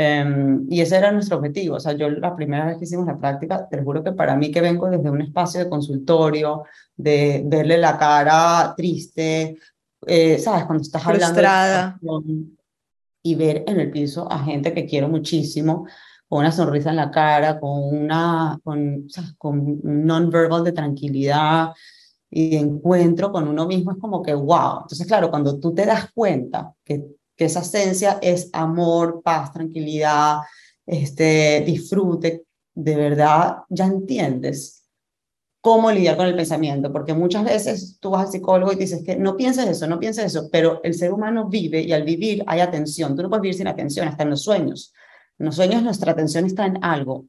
Em, 0.00 0.64
y 0.70 0.80
ese 0.80 0.96
era 0.96 1.10
nuestro 1.10 1.38
objetivo. 1.38 1.74
O 1.74 1.80
sea, 1.80 1.92
yo 1.92 2.08
la 2.08 2.36
primera 2.36 2.66
vez 2.66 2.78
que 2.78 2.84
hicimos 2.84 3.04
la 3.04 3.18
práctica, 3.18 3.68
te 3.68 3.82
juro 3.82 4.04
que 4.04 4.12
para 4.12 4.36
mí 4.36 4.52
que 4.52 4.60
vengo 4.60 4.88
desde 4.88 5.10
un 5.10 5.20
espacio 5.20 5.58
de 5.58 5.68
consultorio, 5.68 6.62
de 6.96 7.42
verle 7.44 7.78
la 7.78 7.98
cara 7.98 8.74
triste, 8.76 9.58
eh, 10.06 10.38
¿sabes? 10.38 10.66
Cuando 10.66 10.82
estás 10.82 11.02
Frustrada. 11.02 11.98
hablando 12.00 12.22
y 13.24 13.34
ver 13.34 13.64
en 13.66 13.80
el 13.80 13.90
piso 13.90 14.30
a 14.30 14.38
gente 14.44 14.72
que 14.72 14.86
quiero 14.86 15.08
muchísimo, 15.08 15.88
con 16.28 16.38
una 16.40 16.52
sonrisa 16.52 16.90
en 16.90 16.96
la 16.96 17.10
cara, 17.10 17.58
con, 17.58 17.72
una, 17.92 18.56
con, 18.62 19.08
con 19.36 19.58
un 19.58 20.06
non-verbal 20.06 20.62
de 20.62 20.72
tranquilidad 20.72 21.72
y 22.30 22.50
de 22.50 22.58
encuentro 22.58 23.32
con 23.32 23.48
uno 23.48 23.66
mismo, 23.66 23.90
es 23.90 23.98
como 23.98 24.22
que, 24.22 24.32
wow. 24.32 24.82
Entonces, 24.82 25.08
claro, 25.08 25.28
cuando 25.28 25.58
tú 25.58 25.74
te 25.74 25.84
das 25.84 26.12
cuenta 26.14 26.72
que, 26.84 27.17
que 27.38 27.44
esa 27.44 27.60
esencia 27.60 28.18
es 28.20 28.50
amor, 28.52 29.22
paz, 29.22 29.52
tranquilidad, 29.52 30.38
este, 30.84 31.62
disfrute, 31.64 32.44
de 32.74 32.96
verdad 32.96 33.58
ya 33.68 33.86
entiendes 33.86 34.84
cómo 35.60 35.92
lidiar 35.92 36.16
con 36.16 36.26
el 36.26 36.34
pensamiento, 36.34 36.92
porque 36.92 37.14
muchas 37.14 37.44
veces 37.44 37.98
tú 38.00 38.10
vas 38.10 38.26
al 38.26 38.32
psicólogo 38.32 38.72
y 38.72 38.76
dices 38.76 39.04
que 39.04 39.16
no 39.16 39.36
pienses 39.36 39.68
eso, 39.68 39.86
no 39.86 40.00
pienses 40.00 40.26
eso, 40.26 40.48
pero 40.50 40.80
el 40.82 40.94
ser 40.94 41.12
humano 41.12 41.48
vive 41.48 41.80
y 41.80 41.92
al 41.92 42.02
vivir 42.02 42.42
hay 42.46 42.60
atención. 42.60 43.14
Tú 43.14 43.22
no 43.22 43.28
puedes 43.28 43.42
vivir 43.42 43.56
sin 43.56 43.68
atención, 43.68 44.08
hasta 44.08 44.24
en 44.24 44.30
los 44.30 44.42
sueños. 44.42 44.92
En 45.38 45.46
los 45.46 45.54
sueños 45.54 45.82
nuestra 45.82 46.12
atención 46.12 46.44
está 46.44 46.66
en 46.66 46.82
algo. 46.82 47.26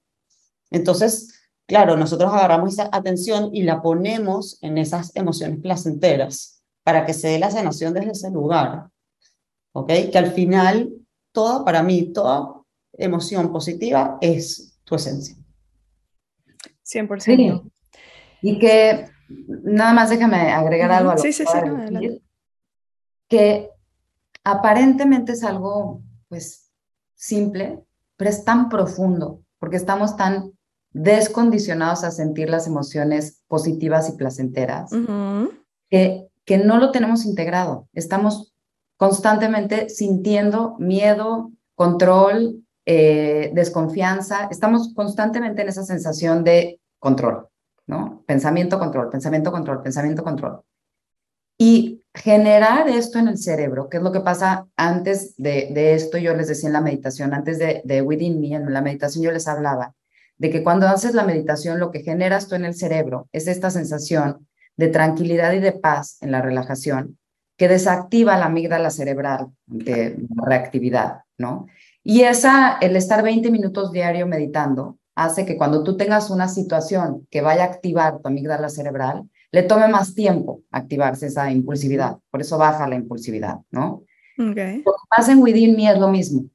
Entonces, 0.71 1.39
claro, 1.67 1.97
nosotros 1.97 2.31
agarramos 2.33 2.73
esa 2.73 2.89
atención 2.91 3.49
y 3.53 3.63
la 3.63 3.81
ponemos 3.81 4.57
en 4.61 4.79
esas 4.79 5.15
emociones 5.15 5.59
placenteras 5.59 6.63
para 6.83 7.05
que 7.05 7.13
se 7.13 7.27
dé 7.27 7.39
la 7.39 7.51
sanación 7.51 7.93
desde 7.93 8.11
ese 8.11 8.31
lugar. 8.31 8.89
¿Ok? 9.73 9.91
Que 10.11 10.17
al 10.17 10.31
final, 10.31 10.93
toda, 11.31 11.63
para 11.63 11.83
mí, 11.83 12.11
toda 12.13 12.59
emoción 12.93 13.51
positiva 13.51 14.17
es 14.21 14.79
tu 14.83 14.95
esencia. 14.95 15.35
100%. 16.85 17.71
Y 18.41 18.59
que, 18.59 19.05
nada 19.63 19.93
más 19.93 20.09
déjame 20.09 20.51
agregar 20.51 20.91
algo 20.91 21.11
a 21.11 21.15
lo 21.15 21.21
sí, 21.21 21.33
sí, 21.33 21.45
sí, 21.45 22.21
que 23.27 23.69
aparentemente 24.43 25.33
es 25.33 25.43
algo, 25.43 26.01
pues, 26.29 26.71
simple, 27.15 27.83
pero 28.17 28.29
es 28.29 28.43
tan 28.43 28.69
profundo, 28.69 29.43
porque 29.59 29.77
estamos 29.77 30.17
tan 30.17 30.51
descondicionados 30.91 32.03
a 32.03 32.11
sentir 32.11 32.49
las 32.49 32.65
emociones 32.65 33.43
positivas 33.47 34.09
y 34.09 34.13
placenteras, 34.13 34.91
que, 35.89 36.27
que 36.45 36.57
no 36.57 36.79
lo 36.79 36.91
tenemos 36.91 37.25
integrado. 37.25 37.87
Estamos 37.93 38.48
constantemente 38.99 39.87
sintiendo 39.87 40.75
miedo, 40.77 41.53
control, 41.73 42.65
eh, 42.85 43.49
desconfianza, 43.53 44.49
estamos 44.51 44.93
constantemente 44.93 45.61
en 45.61 45.69
esa 45.69 45.83
sensación 45.83 46.43
de 46.43 46.81
control, 46.99 47.47
¿no? 47.87 48.25
Pensamiento, 48.27 48.77
control, 48.77 49.09
pensamiento, 49.09 49.53
control, 49.53 49.81
pensamiento, 49.81 50.21
control. 50.21 50.63
Y 51.57 52.03
generar 52.13 52.89
esto 52.89 53.19
en 53.19 53.29
el 53.29 53.37
cerebro, 53.37 53.87
que 53.87 53.97
es 53.97 54.03
lo 54.03 54.11
que 54.11 54.19
pasa 54.19 54.67
antes 54.75 55.33
de, 55.37 55.93
esto, 55.93 56.17
yo 56.17 56.33
les 56.35 56.49
decía 56.49 56.67
en 56.67 56.73
la 56.73 56.81
meditación, 56.81 57.33
antes 57.33 57.57
de 57.57 58.01
Within 58.01 58.41
Me, 58.41 58.55
en 58.55 58.73
la 58.73 58.81
meditación 58.81 59.23
yo 59.23 59.31
les 59.31 59.47
hablaba 59.47 59.95
de 60.37 60.49
que 60.49 60.61
cuando 60.61 60.89
haces 60.89 61.13
la 61.13 61.23
meditación, 61.23 61.79
lo 61.79 61.91
que 61.91 62.01
generas 62.01 62.49
tú 62.49 62.55
en 62.55 62.65
el 62.65 62.75
cerebro 62.75 63.29
es 63.31 63.47
esta 63.47 63.69
sensación 63.69 64.45
de 64.75 64.89
tranquilidad 64.89 65.53
y 65.53 65.59
de 65.59 65.71
paz 65.71 66.17
en 66.21 66.31
la 66.31 66.41
relajación, 66.41 67.18
que 67.59 67.67
desactiva 67.67 68.37
la 68.37 68.45
amígdala 68.45 68.89
cerebral 68.89 69.49
de 69.67 70.17
reactividad, 70.37 71.23
¿no? 71.37 71.67
Y 72.01 72.21
esa, 72.21 72.77
el 72.79 72.95
estar 72.95 73.21
20 73.21 73.51
minutos 73.51 73.91
diario 73.91 74.25
meditando, 74.27 74.97
hace 75.13 75.45
que 75.45 75.57
cuando 75.57 75.83
tú 75.83 75.97
tengas 75.97 76.29
una 76.29 76.47
situación 76.47 77.27
que 77.29 77.41
vaya 77.41 77.63
a 77.63 77.67
activar 77.67 78.19
tu 78.19 78.29
amígdala 78.29 78.69
cerebral, 78.69 79.29
le 79.51 79.63
tome 79.63 79.89
más 79.89 80.15
tiempo 80.15 80.61
activarse 80.71 81.27
esa 81.27 81.51
impulsividad. 81.51 82.19
Por 82.31 82.39
eso 82.39 82.57
baja 82.57 82.87
la 82.87 82.95
impulsividad, 82.95 83.57
¿no? 83.71 84.03
Okay. 84.37 84.77
Lo 84.77 84.93
que 84.93 85.07
pasa 85.13 85.33
en 85.33 85.41
Within 85.41 85.75
Me 85.75 85.91
es 85.91 85.99
lo 85.99 86.07
mismo. 86.07 86.45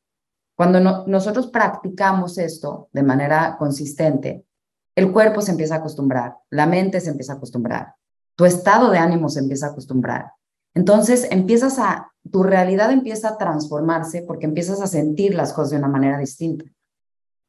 Cuando 0.56 0.80
nosotros 1.06 1.48
practicamos 1.48 2.38
esto 2.38 2.88
de 2.92 3.02
manera 3.02 3.56
consistente, 3.58 4.46
el 4.94 5.12
cuerpo 5.12 5.42
se 5.42 5.50
empieza 5.50 5.74
a 5.74 5.78
acostumbrar, 5.78 6.36
la 6.48 6.64
mente 6.64 6.98
se 6.98 7.10
empieza 7.10 7.34
a 7.34 7.36
acostumbrar, 7.36 7.94
tu 8.36 8.46
estado 8.46 8.90
de 8.90 8.96
ánimo 8.96 9.28
se 9.28 9.40
empieza 9.40 9.66
a 9.66 9.70
acostumbrar. 9.72 10.32
Entonces 10.74 11.28
empiezas 11.30 11.78
a, 11.78 12.12
tu 12.30 12.42
realidad 12.42 12.90
empieza 12.90 13.30
a 13.30 13.38
transformarse 13.38 14.22
porque 14.22 14.46
empiezas 14.46 14.80
a 14.80 14.87
sentir 14.87 15.34
las 15.34 15.52
cosas 15.52 15.70
de 15.70 15.78
una 15.78 15.88
manera 15.88 16.18
distinta. 16.18 16.64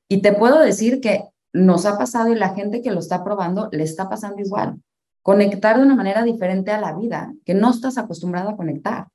Y 0.07 0.21
te 0.21 0.33
puedo 0.33 0.59
decir 0.59 1.01
que 1.01 1.25
nos 1.53 1.85
ha 1.85 1.97
pasado 1.97 2.31
y 2.31 2.35
la 2.35 2.49
gente 2.49 2.81
que 2.81 2.91
lo 2.91 2.99
está 2.99 3.23
probando 3.23 3.69
le 3.71 3.83
está 3.83 4.09
pasando 4.09 4.41
igual 4.41 4.79
conectar 5.25 5.77
de 5.77 5.81
una 5.81 5.95
manera 5.95 6.21
diferente 6.21 6.69
a 6.69 6.79
la 6.79 6.93
vida 6.93 7.33
que 7.45 7.55
no 7.55 7.71
estás 7.71 7.97
acostumbrado 7.97 8.49
a 8.49 8.55
conectar. 8.55 9.07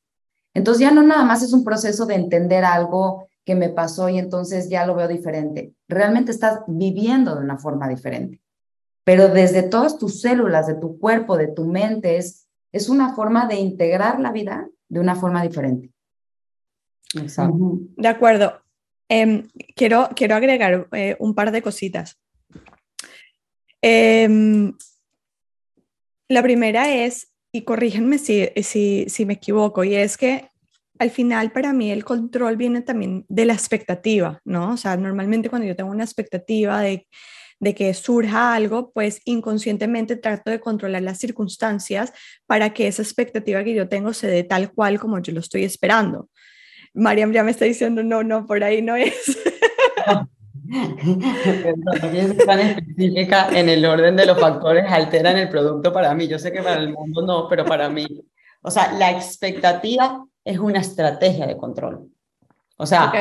Entonces 0.54 0.80
ya 0.80 0.90
no 0.90 1.04
nada 1.04 1.22
más 1.22 1.40
es 1.44 1.52
un 1.52 1.62
proceso 1.62 2.04
de 2.04 2.16
entender 2.16 2.64
algo 2.64 3.28
que 3.44 3.54
me 3.54 3.68
pasó 3.68 4.08
y 4.08 4.18
entonces 4.18 4.68
ya 4.68 4.84
lo 4.86 4.96
veo 4.96 5.06
diferente. 5.06 5.72
Realmente 5.86 6.32
estás 6.32 6.62
viviendo 6.66 7.36
de 7.36 7.42
una 7.42 7.58
forma 7.58 7.88
diferente. 7.88 8.40
Pero 9.04 9.28
desde 9.28 9.62
todas 9.62 9.98
tus 9.98 10.20
células, 10.20 10.66
de 10.66 10.74
tu 10.74 10.98
cuerpo, 10.98 11.36
de 11.36 11.46
tu 11.46 11.64
mente, 11.64 12.16
es, 12.16 12.48
es 12.72 12.88
una 12.88 13.14
forma 13.14 13.46
de 13.46 13.56
integrar 13.56 14.20
la 14.20 14.32
vida 14.32 14.68
de 14.88 15.00
una 15.00 15.14
forma 15.14 15.42
diferente. 15.42 15.90
Exacto. 17.14 17.78
De 17.96 18.08
acuerdo. 18.08 18.60
Eh, 19.08 19.44
quiero, 19.74 20.08
quiero 20.14 20.36
agregar 20.36 20.88
eh, 20.92 21.16
un 21.18 21.34
par 21.34 21.50
de 21.50 21.62
cositas. 21.62 22.18
Eh, 23.82 24.72
la 26.28 26.42
primera 26.42 26.94
es, 26.94 27.32
y 27.50 27.62
corrígenme 27.62 28.18
si, 28.18 28.48
si, 28.62 29.06
si 29.08 29.26
me 29.26 29.34
equivoco, 29.34 29.82
y 29.82 29.96
es 29.96 30.16
que 30.16 30.48
al 31.00 31.10
final 31.10 31.50
para 31.50 31.72
mí 31.72 31.90
el 31.90 32.04
control 32.04 32.56
viene 32.56 32.82
también 32.82 33.24
de 33.28 33.46
la 33.46 33.54
expectativa, 33.54 34.40
¿no? 34.44 34.74
O 34.74 34.76
sea, 34.76 34.96
normalmente 34.96 35.48
cuando 35.48 35.66
yo 35.66 35.74
tengo 35.74 35.90
una 35.90 36.04
expectativa 36.04 36.80
de, 36.82 37.08
de 37.60 37.74
que 37.74 37.92
surja 37.94 38.54
algo, 38.54 38.90
pues 38.90 39.20
inconscientemente 39.24 40.16
trato 40.16 40.50
de 40.50 40.60
controlar 40.60 41.02
las 41.02 41.18
circunstancias 41.18 42.12
para 42.46 42.72
que 42.72 42.88
esa 42.88 43.02
expectativa 43.02 43.62
que 43.62 43.74
yo 43.74 43.88
tengo 43.88 44.12
se 44.12 44.26
dé 44.26 44.42
tal 44.42 44.72
cual 44.72 44.98
como 44.98 45.20
yo 45.20 45.32
lo 45.32 45.40
estoy 45.40 45.64
esperando. 45.64 46.28
Mariam 46.94 47.32
ya 47.32 47.44
me 47.44 47.50
está 47.52 47.66
diciendo, 47.66 48.02
no, 48.02 48.24
no, 48.24 48.46
por 48.46 48.64
ahí 48.64 48.82
no 48.82 48.96
es. 48.96 49.38
tan 52.46 52.60
específica 52.60 53.48
en 53.52 53.68
el 53.68 53.84
orden 53.84 54.16
de 54.16 54.26
los 54.26 54.40
factores 54.40 54.84
alteran 54.90 55.36
el 55.36 55.48
producto 55.48 55.92
para 55.92 56.14
mí. 56.14 56.28
Yo 56.28 56.38
sé 56.38 56.52
que 56.52 56.62
para 56.62 56.80
el 56.80 56.92
mundo 56.92 57.22
no, 57.22 57.48
pero 57.48 57.64
para 57.64 57.88
mí. 57.88 58.06
O 58.62 58.70
sea, 58.70 58.92
la 58.92 59.10
expectativa 59.10 60.24
es 60.44 60.58
una 60.58 60.80
estrategia 60.80 61.46
de 61.46 61.56
control. 61.56 62.08
O 62.76 62.86
sea, 62.86 63.12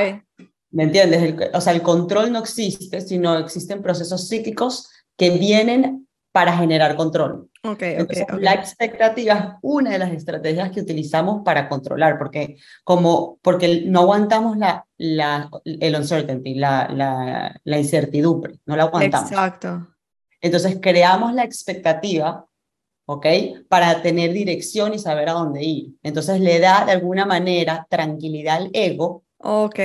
¿me 0.71 0.84
entiendes? 0.84 1.36
o 1.53 1.62
sea, 1.62 1.73
el 1.73 1.82
control 1.82 2.32
no 2.32 2.39
existe, 2.39 3.01
sino 3.01 3.38
existen 3.38 3.82
procesos 3.82 4.27
psíquicos 4.27 4.89
que 5.17 5.32
vienen 5.32 6.08
para 6.32 6.55
generar 6.55 6.95
control. 6.95 7.49
Okay, 7.63 7.95
Entonces, 7.97 8.25
La 8.39 8.53
expectativa 8.53 9.34
es 9.34 9.60
una 9.62 9.91
de 9.91 9.99
las 9.99 10.12
estrategias 10.12 10.71
que 10.71 10.82
utilizamos 10.82 11.41
para 11.43 11.67
controlar, 11.67 12.17
porque, 12.17 12.58
como, 12.84 13.38
porque 13.41 13.84
no 13.86 14.01
aguantamos 14.01 14.58
la, 14.58 14.86
la, 14.97 15.49
el 15.65 15.95
uncertainty, 15.95 16.55
la, 16.55 16.88
la, 16.88 17.60
la 17.63 17.77
incertidumbre, 17.77 18.60
no 18.65 18.77
la 18.77 18.84
aguantamos. 18.84 19.32
Exacto. 19.32 19.88
Entonces 20.39 20.77
creamos 20.82 21.34
la 21.34 21.43
expectativa, 21.43 22.45
¿ok? 23.05 23.25
Para 23.67 24.01
tener 24.01 24.32
dirección 24.32 24.93
y 24.93 24.99
saber 24.99 25.29
a 25.29 25.34
dónde 25.34 25.63
ir. 25.63 25.95
Entonces 26.01 26.39
le 26.39 26.60
da 26.60 26.86
de 26.86 26.93
alguna 26.93 27.25
manera 27.25 27.86
tranquilidad 27.89 28.58
al 28.58 28.69
ego. 28.71 29.25
Ok, 29.39 29.79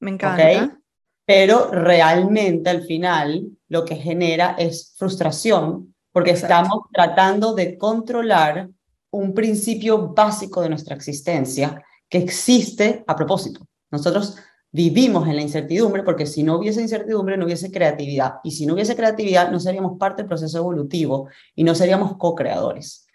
me 0.00 0.10
encanta. 0.10 0.78
Pero 1.24 1.70
realmente 1.70 2.68
al 2.70 2.82
final 2.82 3.50
lo 3.68 3.84
que 3.84 3.94
genera 3.94 4.56
es 4.58 4.94
frustración 4.96 5.94
porque 6.12 6.32
estamos 6.32 6.80
tratando 6.92 7.54
de 7.54 7.78
controlar 7.78 8.68
un 9.12 9.32
principio 9.32 10.08
básico 10.08 10.60
de 10.60 10.70
nuestra 10.70 10.96
existencia 10.96 11.82
que 12.08 12.18
existe 12.18 13.04
a 13.06 13.14
propósito. 13.14 13.64
Nosotros 13.92 14.36
vivimos 14.72 15.28
en 15.28 15.36
la 15.36 15.42
incertidumbre 15.42 16.02
porque 16.02 16.26
si 16.26 16.42
no 16.42 16.56
hubiese 16.56 16.80
incertidumbre 16.80 17.36
no 17.36 17.44
hubiese 17.44 17.70
creatividad 17.70 18.34
y 18.42 18.52
si 18.52 18.66
no 18.66 18.74
hubiese 18.74 18.96
creatividad 18.96 19.50
no 19.50 19.60
seríamos 19.60 19.98
parte 19.98 20.22
del 20.22 20.28
proceso 20.28 20.58
evolutivo 20.58 21.28
y 21.54 21.62
no 21.62 21.74
seríamos 21.74 22.16
co-creadores. 22.16 23.06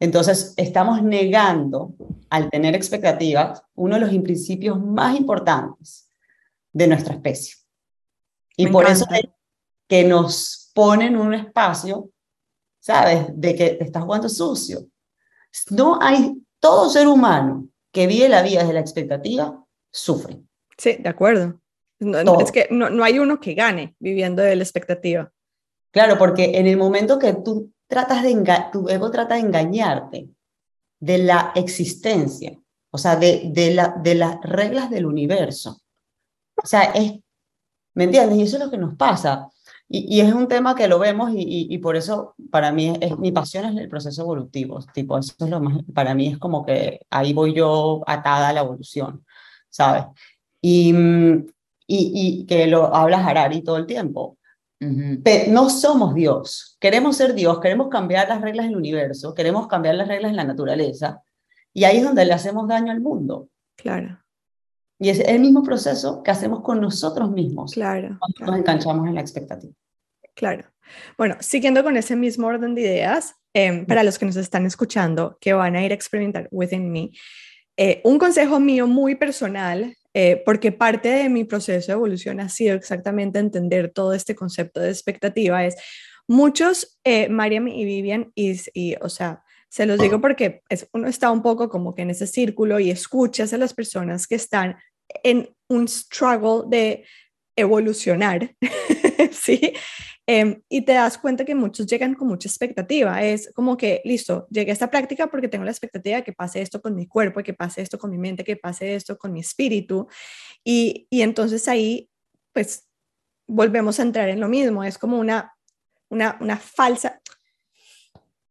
Entonces, 0.00 0.54
estamos 0.56 1.02
negando 1.02 1.94
al 2.28 2.50
tener 2.50 2.74
expectativas 2.74 3.62
uno 3.74 3.94
de 3.94 4.00
los 4.00 4.22
principios 4.22 4.80
más 4.80 5.16
importantes 5.16 6.03
de 6.74 6.86
nuestra 6.86 7.14
especie. 7.14 7.54
Y 8.56 8.66
por 8.66 8.86
eso 8.86 9.06
es 9.10 9.22
que 9.88 10.04
nos 10.04 10.70
ponen 10.74 11.16
un 11.16 11.32
espacio 11.32 12.10
¿sabes? 12.84 13.28
De 13.32 13.54
que 13.54 13.70
te 13.70 13.84
estás 13.84 14.04
jugando 14.04 14.28
sucio. 14.28 14.86
No 15.70 15.98
hay, 16.02 16.34
todo 16.60 16.90
ser 16.90 17.08
humano 17.08 17.66
que 17.90 18.06
vive 18.06 18.28
la 18.28 18.42
vida 18.42 18.60
desde 18.60 18.74
la 18.74 18.80
expectativa 18.80 19.64
sufre. 19.90 20.42
Sí, 20.76 20.96
de 20.96 21.08
acuerdo. 21.08 21.60
es 21.98 22.52
que 22.52 22.68
no, 22.70 22.90
no 22.90 23.02
hay 23.02 23.18
uno 23.18 23.40
que 23.40 23.54
gane 23.54 23.96
viviendo 23.98 24.42
de 24.42 24.56
la 24.56 24.62
expectativa. 24.62 25.32
Claro, 25.92 26.18
porque 26.18 26.58
en 26.58 26.66
el 26.66 26.76
momento 26.76 27.18
que 27.18 27.32
tú 27.32 27.72
tratas 27.86 28.22
de, 28.22 28.34
tu 28.70 28.86
ego 28.90 29.10
trata 29.10 29.36
de 29.36 29.40
engañarte 29.40 30.28
de 31.00 31.18
la 31.18 31.52
existencia, 31.54 32.60
o 32.90 32.98
sea, 32.98 33.16
de, 33.16 33.44
de, 33.46 33.72
la, 33.72 33.96
de 34.02 34.14
las 34.14 34.42
reglas 34.42 34.90
del 34.90 35.06
universo. 35.06 35.80
O 36.62 36.66
sea, 36.66 36.84
es, 36.94 37.14
¿me 37.94 38.04
entiendes? 38.04 38.38
Y 38.38 38.42
eso 38.42 38.56
es 38.56 38.64
lo 38.64 38.70
que 38.70 38.78
nos 38.78 38.96
pasa. 38.96 39.48
Y, 39.88 40.16
y 40.16 40.20
es 40.20 40.32
un 40.32 40.48
tema 40.48 40.74
que 40.74 40.88
lo 40.88 40.98
vemos 40.98 41.30
y, 41.32 41.66
y, 41.70 41.78
por 41.78 41.96
eso 41.96 42.34
para 42.50 42.72
mí 42.72 42.94
es, 43.00 43.18
mi 43.18 43.32
pasión 43.32 43.66
es 43.66 43.76
el 43.76 43.88
proceso 43.88 44.22
evolutivo. 44.22 44.80
Tipo, 44.92 45.18
eso 45.18 45.34
es 45.38 45.50
lo 45.50 45.60
más, 45.60 45.78
para 45.94 46.14
mí 46.14 46.28
es 46.28 46.38
como 46.38 46.64
que 46.64 47.00
ahí 47.10 47.32
voy 47.32 47.54
yo 47.54 48.02
atada 48.06 48.48
a 48.48 48.52
la 48.52 48.60
evolución, 48.60 49.24
¿sabes? 49.68 50.04
Y, 50.60 50.94
y, 50.94 51.50
y 51.86 52.46
que 52.46 52.66
lo 52.66 52.94
habla 52.94 53.24
Harari 53.24 53.62
todo 53.62 53.76
el 53.76 53.86
tiempo. 53.86 54.38
Pero 55.22 55.52
no 55.52 55.70
somos 55.70 56.14
Dios. 56.14 56.76
Queremos 56.78 57.16
ser 57.16 57.34
Dios, 57.34 57.60
queremos 57.60 57.88
cambiar 57.88 58.28
las 58.28 58.40
reglas 58.40 58.66
del 58.66 58.76
universo, 58.76 59.34
queremos 59.34 59.66
cambiar 59.66 59.94
las 59.94 60.08
reglas 60.08 60.32
de 60.32 60.36
la 60.36 60.44
naturaleza. 60.44 61.22
Y 61.72 61.84
ahí 61.84 61.98
es 61.98 62.04
donde 62.04 62.24
le 62.24 62.34
hacemos 62.34 62.68
daño 62.68 62.92
al 62.92 63.00
mundo. 63.00 63.48
Claro. 63.76 64.23
Y 64.98 65.10
es 65.10 65.20
el 65.20 65.40
mismo 65.40 65.62
proceso 65.62 66.22
que 66.22 66.30
hacemos 66.30 66.60
con 66.62 66.80
nosotros 66.80 67.30
mismos. 67.30 67.72
Claro. 67.72 68.18
Cuando 68.18 68.52
nos 68.52 68.60
enganchamos 68.60 69.08
en 69.08 69.14
la 69.14 69.20
expectativa. 69.20 69.72
Claro. 70.34 70.64
Bueno, 71.16 71.36
siguiendo 71.40 71.82
con 71.82 71.96
ese 71.96 72.16
mismo 72.16 72.46
orden 72.46 72.74
de 72.74 72.82
ideas, 72.82 73.34
em, 73.52 73.86
para 73.86 74.02
los 74.02 74.18
que 74.18 74.26
nos 74.26 74.36
están 74.36 74.66
escuchando, 74.66 75.38
que 75.40 75.52
van 75.52 75.76
a 75.76 75.84
ir 75.84 75.92
a 75.92 75.94
experimentar 75.94 76.48
Within 76.50 76.90
Me, 76.92 77.10
eh, 77.76 78.00
un 78.04 78.18
consejo 78.18 78.60
mío 78.60 78.86
muy 78.86 79.16
personal 79.16 79.96
eh, 80.16 80.40
porque 80.44 80.70
parte 80.70 81.08
de 81.08 81.28
mi 81.28 81.42
proceso 81.42 81.88
de 81.88 81.92
evolución 81.94 82.38
ha 82.38 82.48
sido 82.48 82.76
exactamente 82.76 83.40
entender 83.40 83.90
todo 83.92 84.14
este 84.14 84.36
concepto 84.36 84.80
de 84.80 84.90
expectativa, 84.90 85.64
es 85.64 85.74
muchos, 86.28 87.00
eh, 87.02 87.28
Mariam 87.28 87.66
y 87.66 87.84
Vivian, 87.84 88.30
y, 88.36 88.56
y, 88.72 88.94
o 89.00 89.08
sea, 89.08 89.43
se 89.74 89.86
los 89.86 89.98
digo 89.98 90.20
porque 90.20 90.62
es, 90.68 90.88
uno 90.92 91.08
está 91.08 91.32
un 91.32 91.42
poco 91.42 91.68
como 91.68 91.96
que 91.96 92.02
en 92.02 92.10
ese 92.10 92.28
círculo 92.28 92.78
y 92.78 92.92
escuchas 92.92 93.52
a 93.52 93.58
las 93.58 93.74
personas 93.74 94.28
que 94.28 94.36
están 94.36 94.76
en 95.24 95.52
un 95.68 95.88
struggle 95.88 96.62
de 96.68 97.04
evolucionar, 97.56 98.54
¿sí? 99.32 99.72
Em, 100.28 100.62
y 100.68 100.82
te 100.82 100.92
das 100.92 101.18
cuenta 101.18 101.44
que 101.44 101.56
muchos 101.56 101.86
llegan 101.86 102.14
con 102.14 102.28
mucha 102.28 102.48
expectativa. 102.48 103.20
Es 103.24 103.52
como 103.52 103.76
que, 103.76 104.00
listo, 104.04 104.46
llegué 104.48 104.70
a 104.70 104.74
esta 104.74 104.92
práctica 104.92 105.26
porque 105.26 105.48
tengo 105.48 105.64
la 105.64 105.72
expectativa 105.72 106.18
de 106.18 106.22
que 106.22 106.32
pase 106.32 106.62
esto 106.62 106.80
con 106.80 106.94
mi 106.94 107.08
cuerpo, 107.08 107.42
que 107.42 107.52
pase 107.52 107.82
esto 107.82 107.98
con 107.98 108.12
mi 108.12 108.18
mente, 108.18 108.44
que 108.44 108.56
pase 108.56 108.94
esto 108.94 109.18
con 109.18 109.32
mi 109.32 109.40
espíritu. 109.40 110.06
Y, 110.62 111.08
y 111.10 111.22
entonces 111.22 111.66
ahí, 111.66 112.08
pues, 112.52 112.88
volvemos 113.48 113.98
a 113.98 114.04
entrar 114.04 114.28
en 114.28 114.38
lo 114.38 114.48
mismo. 114.48 114.84
Es 114.84 114.98
como 114.98 115.18
una, 115.18 115.52
una, 116.10 116.38
una 116.40 116.58
falsa, 116.58 117.20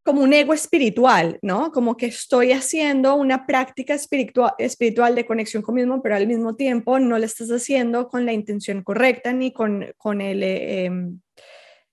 como 0.04 0.22
un 0.22 0.34
ego 0.34 0.54
espiritual, 0.54 1.40
¿no? 1.42 1.72
Como 1.72 1.96
que 1.98 2.08
estoy 2.08 2.52
haciendo 2.52 3.16
una 3.16 3.46
práctica 3.46 3.94
espiritual, 3.94 4.54
espiritual 4.58 5.16
de 5.16 5.26
conexión 5.26 5.64
conmigo, 5.64 6.02
pero 6.02 6.16
al 6.16 6.28
mismo 6.28 6.56
tiempo 6.56 7.00
no 7.00 7.18
lo 7.18 7.26
estás 7.26 7.50
haciendo 7.50 8.10
con 8.10 8.26
la 8.26 8.34
intención 8.34 8.84
correcta 8.84 9.34
ni 9.34 9.52
con, 9.52 9.86
con 9.98 10.22
el... 10.22 10.44
Eh, 10.44 10.92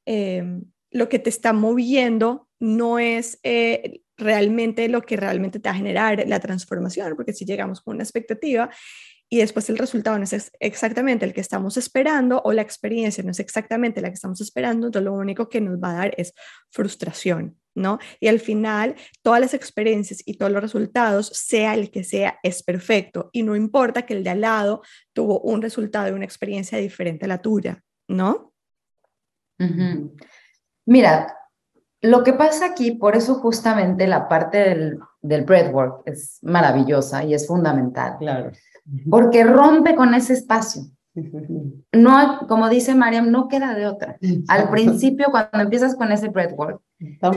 Em, 0.07 0.65
lo 0.91 1.09
que 1.09 1.21
te 1.21 1.31
está 1.31 1.53
moviendo 1.53 2.49
no 2.59 2.99
es 2.99 3.39
eh, 3.45 4.01
realmente 4.17 4.89
lo 4.89 5.03
que 5.03 5.17
realmente 5.17 5.61
te 5.61 5.69
va 5.69 5.75
a 5.75 5.79
generar 5.79 6.25
la 6.27 6.41
transformación, 6.41 7.15
porque 7.15 7.33
si 7.33 7.45
llegamos 7.45 7.81
con 7.81 7.95
una 7.95 8.03
expectativa 8.03 8.71
y 9.29 9.39
después 9.39 9.71
el 9.71 9.79
resultado 9.79 10.19
no 10.19 10.25
es 10.25 10.51
exactamente 10.59 11.25
el 11.25 11.33
que 11.33 11.41
estamos 11.41 11.77
esperando 11.77 12.43
o 12.45 12.53
la 12.53 12.63
experiencia 12.63 13.23
no 13.23 13.31
es 13.31 13.39
exactamente 13.39 14.01
la 14.01 14.09
que 14.09 14.15
estamos 14.15 14.41
esperando, 14.41 14.89
entonces 14.89 15.05
lo 15.05 15.15
único 15.15 15.49
que 15.49 15.61
nos 15.61 15.79
va 15.79 15.93
a 15.93 15.95
dar 15.95 16.15
es 16.17 16.35
frustración, 16.71 17.60
¿no? 17.75 17.99
Y 18.21 18.29
al 18.29 18.41
final, 18.41 18.97
todas 19.23 19.41
las 19.41 19.55
experiencias 19.55 20.23
y 20.25 20.35
todos 20.35 20.53
los 20.53 20.63
resultados, 20.63 21.29
sea 21.29 21.75
el 21.75 21.91
que 21.91 22.05
sea, 22.05 22.39
es 22.43 22.63
perfecto 22.63 23.31
y 23.33 23.43
no 23.43 23.57
importa 23.57 24.03
que 24.03 24.15
el 24.15 24.25
de 24.25 24.31
al 24.31 24.41
lado 24.43 24.83
tuvo 25.13 25.41
un 25.41 25.63
resultado 25.63 26.09
y 26.09 26.13
una 26.13 26.25
experiencia 26.25 26.79
diferente 26.79 27.25
a 27.25 27.29
la 27.29 27.39
tuya, 27.39 27.83
¿no? 28.09 28.53
Mira, 30.87 31.37
lo 32.01 32.25
que 32.25 32.33
pasa 32.33 32.67
aquí, 32.67 32.93
por 32.93 33.15
eso 33.15 33.35
justamente 33.35 34.07
la 34.07 34.29
parte 34.29 34.59
del, 34.59 34.99
del 35.21 35.45
breathwork 35.45 36.03
es 36.07 36.39
maravillosa 36.43 37.25
y 37.25 37.35
es 37.35 37.47
fundamental. 37.47 38.17
Claro. 38.19 38.53
Porque 39.09 39.45
rompe 39.45 39.95
con 39.95 40.15
ese 40.15 40.33
espacio. 40.33 40.83
No, 41.93 42.47
como 42.49 42.69
dice 42.69 42.95
Mariam, 42.95 43.31
no 43.31 43.49
queda 43.49 43.75
de 43.75 43.87
otra. 43.87 44.19
Al 44.49 44.71
principio, 44.71 45.27
cuando 45.31 45.61
empiezas 45.61 45.95
con 45.95 46.13
ese 46.13 46.29
breathwork, 46.29 46.81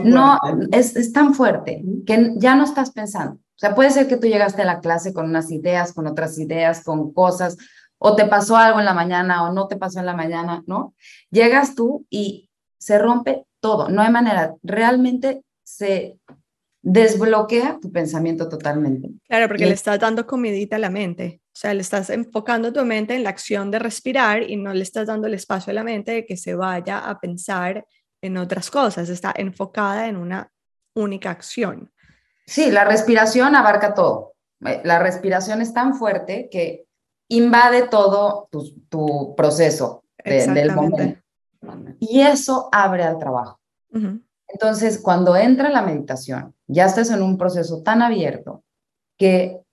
no 0.04 0.38
es, 0.72 0.96
es, 0.96 1.12
tan 1.12 1.34
fuerte 1.34 1.82
que 2.06 2.34
ya 2.36 2.54
no 2.56 2.64
estás 2.64 2.90
pensando. 2.90 3.34
O 3.34 3.58
sea, 3.58 3.74
puede 3.74 3.90
ser 3.90 4.08
que 4.08 4.16
tú 4.16 4.26
llegaste 4.26 4.62
a 4.62 4.66
la 4.66 4.80
clase 4.80 5.12
con 5.12 5.26
unas 5.26 5.50
ideas, 5.50 5.92
con 5.92 6.06
otras 6.06 6.38
ideas, 6.38 6.82
con 6.82 7.12
cosas, 7.12 7.56
o 7.98 8.16
te 8.16 8.26
pasó 8.26 8.56
algo 8.56 8.80
en 8.80 8.84
la 8.84 8.94
mañana 8.94 9.44
o 9.44 9.52
no 9.52 9.68
te 9.68 9.76
pasó 9.76 10.00
en 10.00 10.06
la 10.06 10.14
mañana, 10.14 10.62
¿no? 10.66 10.94
Llegas 11.30 11.74
tú 11.74 12.06
y 12.10 12.50
se 12.78 12.98
rompe 12.98 13.46
todo, 13.60 13.88
no 13.88 14.02
hay 14.02 14.10
manera, 14.10 14.54
realmente 14.62 15.42
se 15.62 16.18
desbloquea 16.82 17.78
tu 17.80 17.90
pensamiento 17.90 18.48
totalmente. 18.48 19.10
Claro, 19.26 19.48
porque 19.48 19.64
le 19.64 19.72
estás 19.72 19.98
dando 19.98 20.26
comidita 20.26 20.76
a 20.76 20.80
la 20.80 20.90
mente, 20.90 21.40
o 21.54 21.56
sea, 21.56 21.72
le 21.72 21.82
estás 21.82 22.10
enfocando 22.10 22.72
tu 22.72 22.84
mente 22.84 23.14
en 23.14 23.22
la 23.22 23.30
acción 23.30 23.70
de 23.70 23.78
respirar 23.78 24.42
y 24.42 24.56
no 24.56 24.74
le 24.74 24.82
estás 24.82 25.06
dando 25.06 25.28
el 25.28 25.34
espacio 25.34 25.70
a 25.70 25.74
la 25.74 25.84
mente 25.84 26.10
de 26.10 26.26
que 26.26 26.36
se 26.36 26.56
vaya 26.56 26.98
a 26.98 27.20
pensar 27.20 27.86
en 28.20 28.36
otras 28.38 28.72
cosas, 28.72 29.08
está 29.08 29.32
enfocada 29.36 30.08
en 30.08 30.16
una 30.16 30.50
única 30.96 31.30
acción. 31.30 31.92
Sí, 32.44 32.72
la 32.72 32.84
respiración 32.84 33.54
abarca 33.54 33.94
todo. 33.94 34.34
Eh, 34.66 34.80
la 34.82 34.98
respiración 34.98 35.62
es 35.62 35.72
tan 35.72 35.94
fuerte 35.94 36.48
que 36.50 36.86
invade 37.28 37.86
todo 37.86 38.48
tu, 38.50 39.36
proceso 39.36 40.02
del 40.24 40.72
momento. 40.74 41.20
Y 42.00 42.22
eso 42.22 42.68
abre 42.72 43.04
al 43.04 43.18
trabajo. 43.18 43.60
Entonces, 44.48 44.98
cuando 44.98 45.36
entra 45.36 45.70
la 45.70 45.82
meditación, 45.82 46.52
ya 46.66 46.86
estás 46.86 47.10
en 47.10 47.22
un 47.22 47.38
proceso 47.38 47.80
tan 47.82 48.02
abierto 48.02 48.64
que 49.16 49.63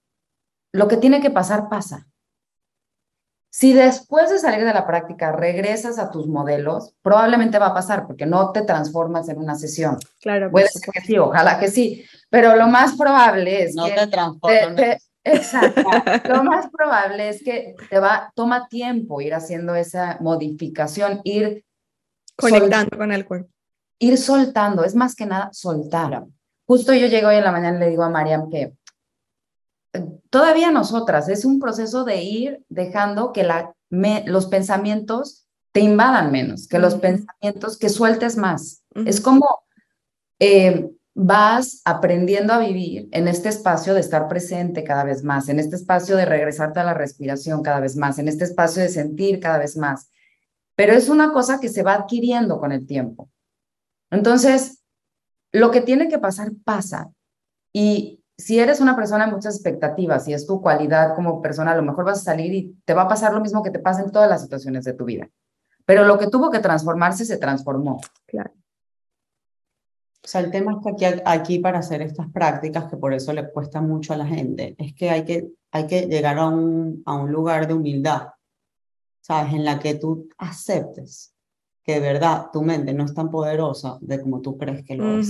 lo 0.72 0.88
que 0.88 0.98
tiene 0.98 1.22
que 1.22 1.30
pasar 1.30 1.70
pasa. 1.70 2.08
Si 3.54 3.74
después 3.74 4.30
de 4.30 4.40
salir 4.40 4.64
de 4.66 4.74
la 4.74 4.88
práctica 4.88 5.34
regresas 5.34 6.00
a 6.00 6.10
tus 6.10 6.26
modelos, 6.28 6.96
probablemente 7.02 7.60
va 7.60 7.68
a 7.68 7.74
pasar 7.74 8.08
porque 8.08 8.26
no 8.26 8.54
te 8.54 8.62
transformas 8.62 9.28
en 9.28 9.40
una 9.40 9.56
sesión. 9.56 9.98
Claro. 10.22 10.50
Puede 10.50 10.70
ser 10.70 10.82
que 10.94 11.02
sí, 11.02 11.18
ojalá 11.18 11.60
que 11.60 11.68
sí, 11.68 12.06
pero 12.30 12.56
lo 12.56 12.68
más 12.68 12.96
probable 12.96 13.64
es 13.64 13.76
no 13.76 13.86
que 13.86 13.92
te 13.92 14.08
transformas. 14.08 15.12
Exacto. 15.24 15.84
Lo 16.30 16.44
más 16.44 16.70
probable 16.72 17.30
es 17.30 17.44
que 17.44 17.76
te 17.90 18.00
va, 18.00 18.32
toma 18.36 18.68
tiempo 18.70 19.22
ir 19.22 19.34
haciendo 19.34 19.76
esa 19.76 20.18
modificación, 20.22 21.22
ir 21.26 21.66
conectando 22.38 22.98
con 22.98 23.12
el 23.12 23.26
cuerpo. 23.26 23.50
Ir 24.00 24.18
soltando, 24.18 24.84
es 24.84 24.96
más 24.96 25.14
que 25.14 25.26
nada 25.26 25.50
soltar. 25.52 26.24
Justo 26.66 26.94
yo 26.94 27.08
llego 27.08 27.28
hoy 27.28 27.36
en 27.36 27.44
la 27.44 27.52
mañana 27.52 27.78
y 27.78 27.80
le 27.82 27.90
digo 27.90 28.04
a 28.04 28.10
Mariam 28.10 28.50
que 28.50 28.74
todavía 30.30 30.72
nosotras 30.72 31.30
es 31.30 31.46
un 31.46 31.60
proceso 31.60 32.04
de 32.04 32.24
ir 32.24 32.66
dejando 32.70 33.34
que 33.34 33.44
la, 33.44 33.76
los 34.26 34.48
pensamientos 34.48 35.48
te 35.72 35.82
invadan 35.82 36.32
menos, 36.32 36.68
que 36.68 36.80
los 36.80 36.96
pensamientos, 36.96 37.78
que 37.78 37.90
sueltes 37.90 38.38
más. 38.38 38.84
Es 39.06 39.22
como 39.22 39.64
eh, 40.40 40.90
vas 41.14 41.82
aprendiendo 41.86 42.54
a 42.54 42.60
vivir 42.60 43.08
en 43.12 43.28
este 43.28 43.50
espacio 43.50 43.94
de 43.94 44.02
estar 44.02 44.28
presente 44.28 44.84
cada 44.84 45.04
vez 45.04 45.24
más, 45.24 45.50
en 45.50 45.60
este 45.60 45.76
espacio 45.76 46.16
de 46.18 46.26
regresarte 46.26 46.80
a 46.80 46.84
la 46.84 46.94
respiración 46.94 47.62
cada 47.62 47.80
vez 47.80 47.96
más, 47.96 48.20
en 48.20 48.28
este 48.28 48.44
espacio 48.44 48.82
de 48.82 48.90
sentir 48.90 49.40
cada 49.40 49.58
vez 49.58 49.78
más. 49.78 50.10
Pero 50.76 50.94
es 50.94 51.10
una 51.10 51.32
cosa 51.32 51.60
que 51.60 51.70
se 51.70 51.84
va 51.84 51.94
adquiriendo 51.94 52.60
con 52.60 52.72
el 52.72 52.86
tiempo. 52.86 53.30
Entonces, 54.10 54.82
lo 55.52 55.72
que 55.72 55.82
tiene 55.82 56.08
que 56.08 56.20
pasar 56.20 56.52
pasa. 56.64 57.12
Y 57.74 58.21
si 58.42 58.60
eres 58.60 58.82
una 58.82 58.96
persona 58.96 59.26
de 59.26 59.32
muchas 59.32 59.56
expectativas 59.56 60.28
y 60.28 60.34
es 60.34 60.46
tu 60.46 60.62
cualidad 60.62 61.16
como 61.16 61.42
persona, 61.42 61.72
a 61.72 61.76
lo 61.76 61.84
mejor 61.84 62.06
vas 62.06 62.20
a 62.20 62.24
salir 62.24 62.54
y 62.54 62.76
te 62.86 62.94
va 62.94 63.04
a 63.04 63.08
pasar 63.08 63.34
lo 63.34 63.40
mismo 63.40 63.64
que 63.64 63.72
te 63.72 63.80
pasa 63.80 64.02
en 64.02 64.12
todas 64.12 64.30
las 64.30 64.42
situaciones 64.42 64.84
de 64.84 64.94
tu 64.94 65.06
vida. 65.06 65.30
Pero 65.86 66.06
lo 66.06 66.18
que 66.18 66.28
tuvo 66.28 66.50
que 66.50 66.60
transformarse 66.60 67.26
se 67.26 67.38
transformó. 67.38 68.02
Claro. 68.26 68.52
O 70.24 70.28
sea, 70.28 70.42
el 70.42 70.52
tema 70.52 70.74
es 70.74 70.98
que 70.98 71.06
aquí, 71.08 71.22
aquí 71.26 71.60
para 71.60 71.80
hacer 71.80 72.02
estas 72.02 72.32
prácticas, 72.32 72.86
que 72.86 72.98
por 72.98 73.14
eso 73.14 73.34
le 73.34 73.52
cuesta 73.52 73.82
mucho 73.82 74.14
a 74.14 74.18
la 74.18 74.26
gente, 74.26 74.76
es 74.78 74.94
que 74.94 75.10
hay 75.10 75.26
que, 75.26 75.48
hay 75.72 75.88
que 75.88 76.08
llegar 76.08 76.38
a 76.38 76.48
un, 76.48 77.02
a 77.06 77.16
un 77.16 77.32
lugar 77.32 77.68
de 77.68 77.74
humildad, 77.74 78.28
¿sabes? 79.20 79.54
En 79.54 79.66
la 79.66 79.80
que 79.80 79.96
tú 79.96 80.30
aceptes 80.38 81.34
que 81.84 81.94
de 81.94 82.00
verdad 82.00 82.50
tu 82.54 82.62
mente 82.62 82.94
no 82.94 83.06
es 83.06 83.14
tan 83.14 83.30
poderosa 83.30 83.98
de 84.02 84.22
como 84.22 84.42
tú 84.42 84.58
crees 84.58 84.86
que 84.86 84.96
lo 84.96 85.18
es. 85.20 85.30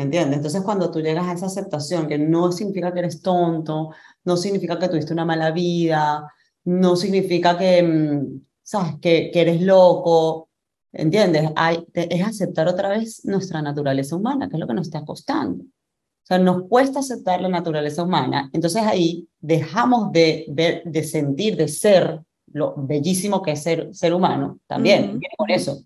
¿Me 0.00 0.04
entiendes? 0.04 0.38
Entonces 0.38 0.62
cuando 0.62 0.90
tú 0.90 1.02
llegas 1.02 1.26
a 1.26 1.34
esa 1.34 1.44
aceptación, 1.44 2.08
que 2.08 2.16
no 2.16 2.52
significa 2.52 2.90
que 2.90 3.00
eres 3.00 3.20
tonto, 3.20 3.90
no 4.24 4.38
significa 4.38 4.78
que 4.78 4.88
tuviste 4.88 5.12
una 5.12 5.26
mala 5.26 5.50
vida, 5.50 6.26
no 6.64 6.96
significa 6.96 7.58
que, 7.58 7.82
mm, 7.82 8.40
¿sabes? 8.62 8.94
Que, 8.98 9.30
que 9.30 9.42
eres 9.42 9.60
loco, 9.60 10.48
¿entiendes? 10.90 11.50
Hay, 11.54 11.86
es 11.92 12.26
aceptar 12.26 12.66
otra 12.66 12.88
vez 12.88 13.26
nuestra 13.26 13.60
naturaleza 13.60 14.16
humana, 14.16 14.48
que 14.48 14.56
es 14.56 14.60
lo 14.60 14.66
que 14.66 14.72
nos 14.72 14.86
está 14.86 15.04
costando. 15.04 15.64
O 15.64 16.26
sea, 16.26 16.38
nos 16.38 16.62
cuesta 16.66 17.00
aceptar 17.00 17.42
la 17.42 17.50
naturaleza 17.50 18.02
humana, 18.02 18.48
entonces 18.54 18.82
ahí 18.82 19.28
dejamos 19.38 20.12
de 20.12 20.46
ver, 20.48 20.82
de 20.86 21.02
sentir, 21.02 21.58
de 21.58 21.68
ser 21.68 22.22
lo 22.54 22.74
bellísimo 22.74 23.42
que 23.42 23.50
es 23.50 23.62
ser, 23.62 23.94
ser 23.94 24.14
humano, 24.14 24.60
también, 24.66 25.18
viene 25.18 25.34
con 25.36 25.50
eso. 25.50 25.82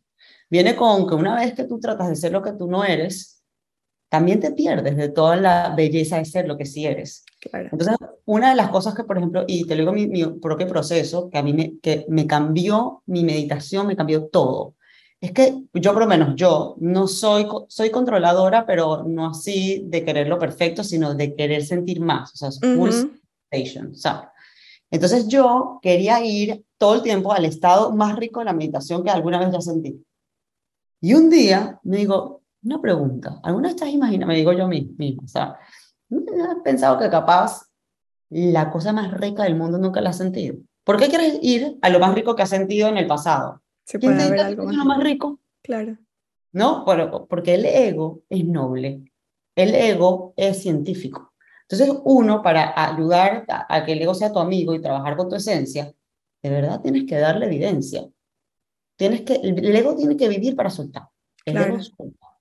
Viene 0.48 0.76
con 0.76 1.08
que 1.08 1.16
una 1.16 1.34
vez 1.34 1.52
que 1.52 1.64
tú 1.64 1.80
tratas 1.80 2.10
de 2.10 2.14
ser 2.14 2.30
lo 2.30 2.42
que 2.42 2.52
tú 2.52 2.68
no 2.68 2.84
eres, 2.84 3.33
también 4.14 4.38
te 4.38 4.52
pierdes 4.52 4.96
de 4.96 5.08
toda 5.08 5.34
la 5.34 5.74
belleza 5.76 6.18
de 6.18 6.24
ser 6.24 6.46
lo 6.46 6.56
que 6.56 6.66
sí 6.66 6.86
eres. 6.86 7.24
Entonces, 7.52 7.96
una 8.26 8.50
de 8.50 8.54
las 8.54 8.68
cosas 8.68 8.94
que, 8.94 9.02
por 9.02 9.18
ejemplo, 9.18 9.42
y 9.48 9.66
te 9.66 9.74
lo 9.74 9.80
digo 9.80 9.92
mi, 9.92 10.06
mi 10.06 10.24
propio 10.38 10.68
proceso, 10.68 11.28
que 11.28 11.36
a 11.36 11.42
mí 11.42 11.52
me, 11.52 11.80
que 11.80 12.06
me 12.08 12.24
cambió 12.24 13.02
mi 13.06 13.24
meditación, 13.24 13.88
me 13.88 13.96
cambió 13.96 14.26
todo. 14.26 14.76
Es 15.20 15.32
que 15.32 15.64
yo, 15.74 15.92
por 15.92 16.02
lo 16.02 16.06
menos 16.06 16.36
yo, 16.36 16.76
no 16.78 17.08
soy, 17.08 17.48
soy 17.66 17.90
controladora, 17.90 18.64
pero 18.66 19.02
no 19.02 19.30
así 19.30 19.82
de 19.88 20.04
querer 20.04 20.28
lo 20.28 20.38
perfecto, 20.38 20.84
sino 20.84 21.16
de 21.16 21.34
querer 21.34 21.64
sentir 21.64 22.00
más. 22.00 22.34
O 22.34 22.36
sea, 22.36 22.50
full 22.52 22.90
sensation, 23.50 23.96
¿sabes? 23.96 24.28
Entonces 24.92 25.26
yo 25.26 25.80
quería 25.82 26.24
ir 26.24 26.64
todo 26.78 26.94
el 26.94 27.02
tiempo 27.02 27.32
al 27.32 27.46
estado 27.46 27.90
más 27.90 28.14
rico 28.14 28.38
de 28.38 28.44
la 28.44 28.52
meditación 28.52 29.02
que 29.02 29.10
alguna 29.10 29.40
vez 29.40 29.50
ya 29.50 29.60
sentí. 29.60 30.00
Y 31.00 31.14
un 31.14 31.30
día 31.30 31.80
me 31.82 31.96
digo, 31.96 32.43
una 32.64 32.80
pregunta, 32.80 33.40
¿alguna 33.42 33.68
vez 33.68 33.74
estás 33.76 33.90
imaginando, 33.90 34.26
me 34.26 34.36
digo 34.36 34.52
yo 34.52 34.66
misma, 34.66 35.22
o 35.22 35.28
sea, 35.28 35.58
¿has 36.10 36.56
pensado 36.64 36.98
que 36.98 37.10
capaz 37.10 37.70
la 38.30 38.70
cosa 38.70 38.92
más 38.92 39.12
rica 39.12 39.44
del 39.44 39.56
mundo 39.56 39.78
nunca 39.78 40.00
la 40.00 40.10
has 40.10 40.18
sentido? 40.18 40.56
¿Por 40.82 40.98
qué 40.98 41.08
quieres 41.08 41.38
ir 41.42 41.78
a 41.82 41.88
lo 41.90 41.98
más 41.98 42.14
rico 42.14 42.34
que 42.34 42.42
has 42.42 42.50
sentido 42.50 42.88
en 42.88 42.98
el 42.98 43.06
pasado? 43.06 43.62
¿Se 43.84 43.98
puede 43.98 44.22
haber 44.22 44.40
algo 44.40 44.64
más, 44.64 44.76
lo 44.76 44.84
más 44.84 45.02
rico? 45.02 45.40
Claro. 45.62 45.96
¿No? 46.52 46.84
Porque 47.28 47.54
el 47.54 47.64
ego 47.66 48.22
es 48.28 48.44
noble, 48.44 49.02
el 49.56 49.74
ego 49.74 50.34
es 50.36 50.62
científico. 50.62 51.32
Entonces, 51.68 51.96
uno, 52.04 52.42
para 52.42 52.92
ayudar 52.92 53.44
a, 53.48 53.84
que 53.84 53.92
el 53.92 54.02
ego 54.02 54.14
sea 54.14 54.32
tu 54.32 54.38
amigo 54.38 54.74
y 54.74 54.82
trabajar 54.82 55.16
con 55.16 55.28
tu 55.28 55.36
esencia, 55.36 55.92
de 56.42 56.50
verdad 56.50 56.80
tienes 56.82 57.04
que 57.04 57.16
darle 57.16 57.46
evidencia. 57.46 58.06
Tienes 58.96 59.22
que, 59.22 59.34
el 59.36 59.74
ego 59.74 59.96
tiene 59.96 60.16
que 60.16 60.28
vivir 60.28 60.54
para 60.54 60.70
soltar. 60.70 61.08
El 61.44 61.56
ego 61.56 61.80
suelta, 61.80 62.33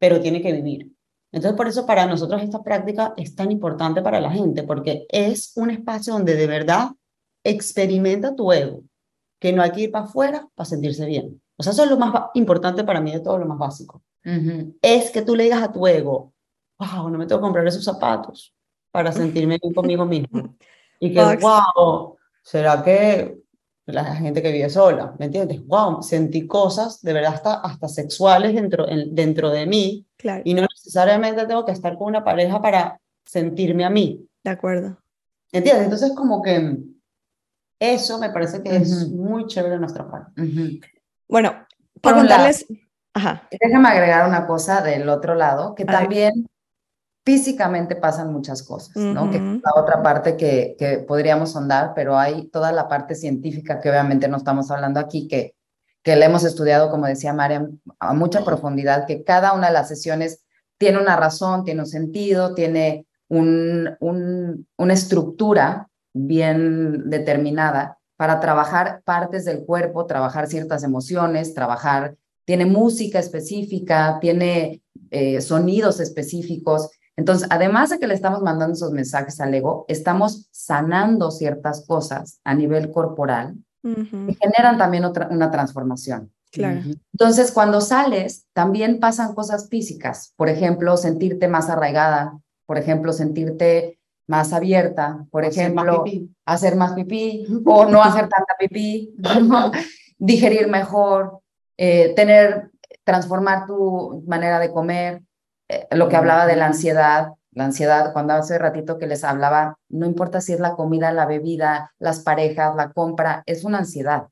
pero 0.00 0.20
tiene 0.20 0.42
que 0.42 0.52
vivir. 0.52 0.90
Entonces, 1.30 1.56
por 1.56 1.68
eso 1.68 1.86
para 1.86 2.06
nosotros 2.06 2.42
esta 2.42 2.64
práctica 2.64 3.14
es 3.16 3.36
tan 3.36 3.52
importante 3.52 4.02
para 4.02 4.20
la 4.20 4.32
gente, 4.32 4.64
porque 4.64 5.06
es 5.08 5.52
un 5.54 5.70
espacio 5.70 6.14
donde 6.14 6.34
de 6.34 6.48
verdad 6.48 6.88
experimenta 7.44 8.34
tu 8.34 8.50
ego, 8.50 8.82
que 9.38 9.52
no 9.52 9.62
hay 9.62 9.70
que 9.70 9.82
ir 9.82 9.92
para 9.92 10.06
afuera 10.06 10.48
para 10.56 10.68
sentirse 10.68 11.06
bien. 11.06 11.40
O 11.56 11.62
sea, 11.62 11.72
eso 11.72 11.84
es 11.84 11.90
lo 11.90 11.98
más 11.98 12.30
importante 12.34 12.82
para 12.82 13.00
mí 13.00 13.12
de 13.12 13.20
todo, 13.20 13.38
lo 13.38 13.46
más 13.46 13.58
básico. 13.58 14.02
Es 14.82 15.10
que 15.12 15.22
tú 15.22 15.36
le 15.36 15.44
digas 15.44 15.62
a 15.62 15.72
tu 15.72 15.86
ego, 15.86 16.32
wow, 16.78 17.08
no 17.08 17.18
me 17.18 17.26
tengo 17.26 17.40
que 17.40 17.44
comprar 17.44 17.66
esos 17.66 17.84
zapatos, 17.84 18.54
para 18.90 19.12
sentirme 19.12 19.58
bien 19.62 19.72
conmigo 19.72 20.04
mismo. 20.04 20.56
Y 20.98 21.14
que, 21.14 21.22
wow, 21.36 22.16
¿será 22.42 22.82
que 22.82 23.39
la 23.92 24.04
gente 24.16 24.42
que 24.42 24.52
vive 24.52 24.70
sola, 24.70 25.14
¿me 25.18 25.26
entiendes? 25.26 25.64
Wow, 25.66 26.02
sentí 26.02 26.46
cosas 26.46 27.00
de 27.02 27.12
verdad 27.12 27.34
hasta, 27.34 27.54
hasta 27.54 27.88
sexuales 27.88 28.54
dentro, 28.54 28.86
dentro 29.08 29.50
de 29.50 29.66
mí 29.66 30.06
claro. 30.16 30.42
y 30.44 30.54
no 30.54 30.62
necesariamente 30.62 31.46
tengo 31.46 31.64
que 31.64 31.72
estar 31.72 31.96
con 31.96 32.08
una 32.08 32.24
pareja 32.24 32.60
para 32.60 33.00
sentirme 33.24 33.84
a 33.84 33.90
mí. 33.90 34.26
De 34.42 34.50
acuerdo. 34.50 34.98
¿Entiendes? 35.52 35.84
Entonces 35.84 36.12
como 36.14 36.42
que 36.42 36.78
eso 37.78 38.18
me 38.18 38.30
parece 38.30 38.62
que 38.62 38.76
es 38.76 39.08
muy 39.08 39.46
chévere 39.46 39.74
de 39.74 39.80
nuestra 39.80 40.08
parte. 40.08 40.42
Bueno, 41.28 41.66
para 42.00 42.16
contarles... 42.18 42.66
Ajá. 43.12 43.48
Déjame 43.50 43.88
agregar 43.88 44.28
una 44.28 44.46
cosa 44.46 44.82
del 44.82 45.08
otro 45.08 45.34
lado, 45.34 45.74
que 45.74 45.84
también 45.84 46.46
físicamente 47.30 47.94
pasan 47.94 48.32
muchas 48.32 48.60
cosas, 48.64 48.96
¿no? 48.96 49.30
Que 49.30 49.36
es 49.36 49.42
la 49.42 49.80
otra 49.80 50.02
parte 50.02 50.36
que, 50.36 50.74
que 50.76 50.98
podríamos 50.98 51.52
sondar, 51.52 51.92
pero 51.94 52.18
hay 52.18 52.48
toda 52.48 52.72
la 52.72 52.88
parte 52.88 53.14
científica 53.14 53.78
que 53.80 53.88
obviamente 53.88 54.26
no 54.26 54.36
estamos 54.36 54.68
hablando 54.72 54.98
aquí, 54.98 55.28
que, 55.28 55.54
que 56.02 56.16
le 56.16 56.24
hemos 56.24 56.42
estudiado, 56.42 56.90
como 56.90 57.06
decía 57.06 57.32
Mariam, 57.32 57.78
a 58.00 58.14
mucha 58.14 58.44
profundidad, 58.44 59.06
que 59.06 59.22
cada 59.22 59.52
una 59.52 59.68
de 59.68 59.74
las 59.74 59.86
sesiones 59.86 60.44
tiene 60.76 60.98
una 60.98 61.14
razón, 61.14 61.62
tiene 61.62 61.82
un 61.82 61.86
sentido, 61.86 62.52
tiene 62.52 63.06
un, 63.28 63.88
un, 64.00 64.66
una 64.76 64.92
estructura 64.92 65.88
bien 66.12 67.08
determinada 67.10 67.98
para 68.16 68.40
trabajar 68.40 69.02
partes 69.04 69.44
del 69.44 69.64
cuerpo, 69.64 70.06
trabajar 70.06 70.48
ciertas 70.48 70.82
emociones, 70.82 71.54
trabajar, 71.54 72.16
tiene 72.44 72.66
música 72.66 73.20
específica, 73.20 74.18
tiene 74.20 74.82
eh, 75.12 75.40
sonidos 75.40 76.00
específicos 76.00 76.90
entonces, 77.20 77.46
además 77.50 77.90
de 77.90 77.98
que 77.98 78.06
le 78.06 78.14
estamos 78.14 78.40
mandando 78.40 78.72
esos 78.72 78.92
mensajes 78.92 79.42
al 79.42 79.52
ego, 79.52 79.84
estamos 79.88 80.48
sanando 80.52 81.30
ciertas 81.30 81.84
cosas 81.86 82.40
a 82.44 82.54
nivel 82.54 82.90
corporal 82.90 83.56
que 83.82 84.36
generan 84.40 84.78
también 84.78 85.04
otra, 85.04 85.28
una 85.30 85.50
transformación. 85.50 86.32
Claro. 86.50 86.80
Entonces, 87.12 87.52
cuando 87.52 87.82
sales, 87.82 88.46
también 88.54 89.00
pasan 89.00 89.34
cosas 89.34 89.68
físicas. 89.68 90.32
Por 90.34 90.48
ejemplo, 90.48 90.96
sentirte 90.96 91.46
más 91.46 91.68
arraigada, 91.68 92.38
por 92.64 92.78
ejemplo, 92.78 93.12
sentirte 93.12 93.98
más 94.26 94.54
abierta, 94.54 95.26
por 95.30 95.44
ejemplo, 95.44 96.04
hacer 96.46 96.76
más 96.76 96.94
pipí 96.94 97.44
o 97.66 97.84
no 97.84 98.02
hacer 98.02 98.30
tanta 98.30 98.54
pipí, 98.58 99.14
digerir 100.18 100.68
mejor, 100.68 101.40
eh, 101.76 102.14
tener, 102.16 102.70
transformar 103.04 103.66
tu 103.66 104.24
manera 104.26 104.58
de 104.58 104.72
comer, 104.72 105.20
eh, 105.70 105.86
lo 105.92 106.08
que 106.08 106.16
hablaba 106.16 106.46
de 106.46 106.56
la 106.56 106.66
ansiedad, 106.66 107.34
la 107.52 107.64
ansiedad, 107.64 108.12
cuando 108.12 108.34
hace 108.34 108.58
ratito 108.58 108.98
que 108.98 109.06
les 109.06 109.22
hablaba, 109.22 109.78
no 109.88 110.06
importa 110.06 110.40
si 110.40 110.52
es 110.52 110.58
la 110.58 110.74
comida, 110.74 111.12
la 111.12 111.26
bebida, 111.26 111.92
las 112.00 112.20
parejas, 112.20 112.74
la 112.74 112.90
compra, 112.90 113.44
es 113.46 113.64
una 113.64 113.78
ansiedad. 113.78 114.28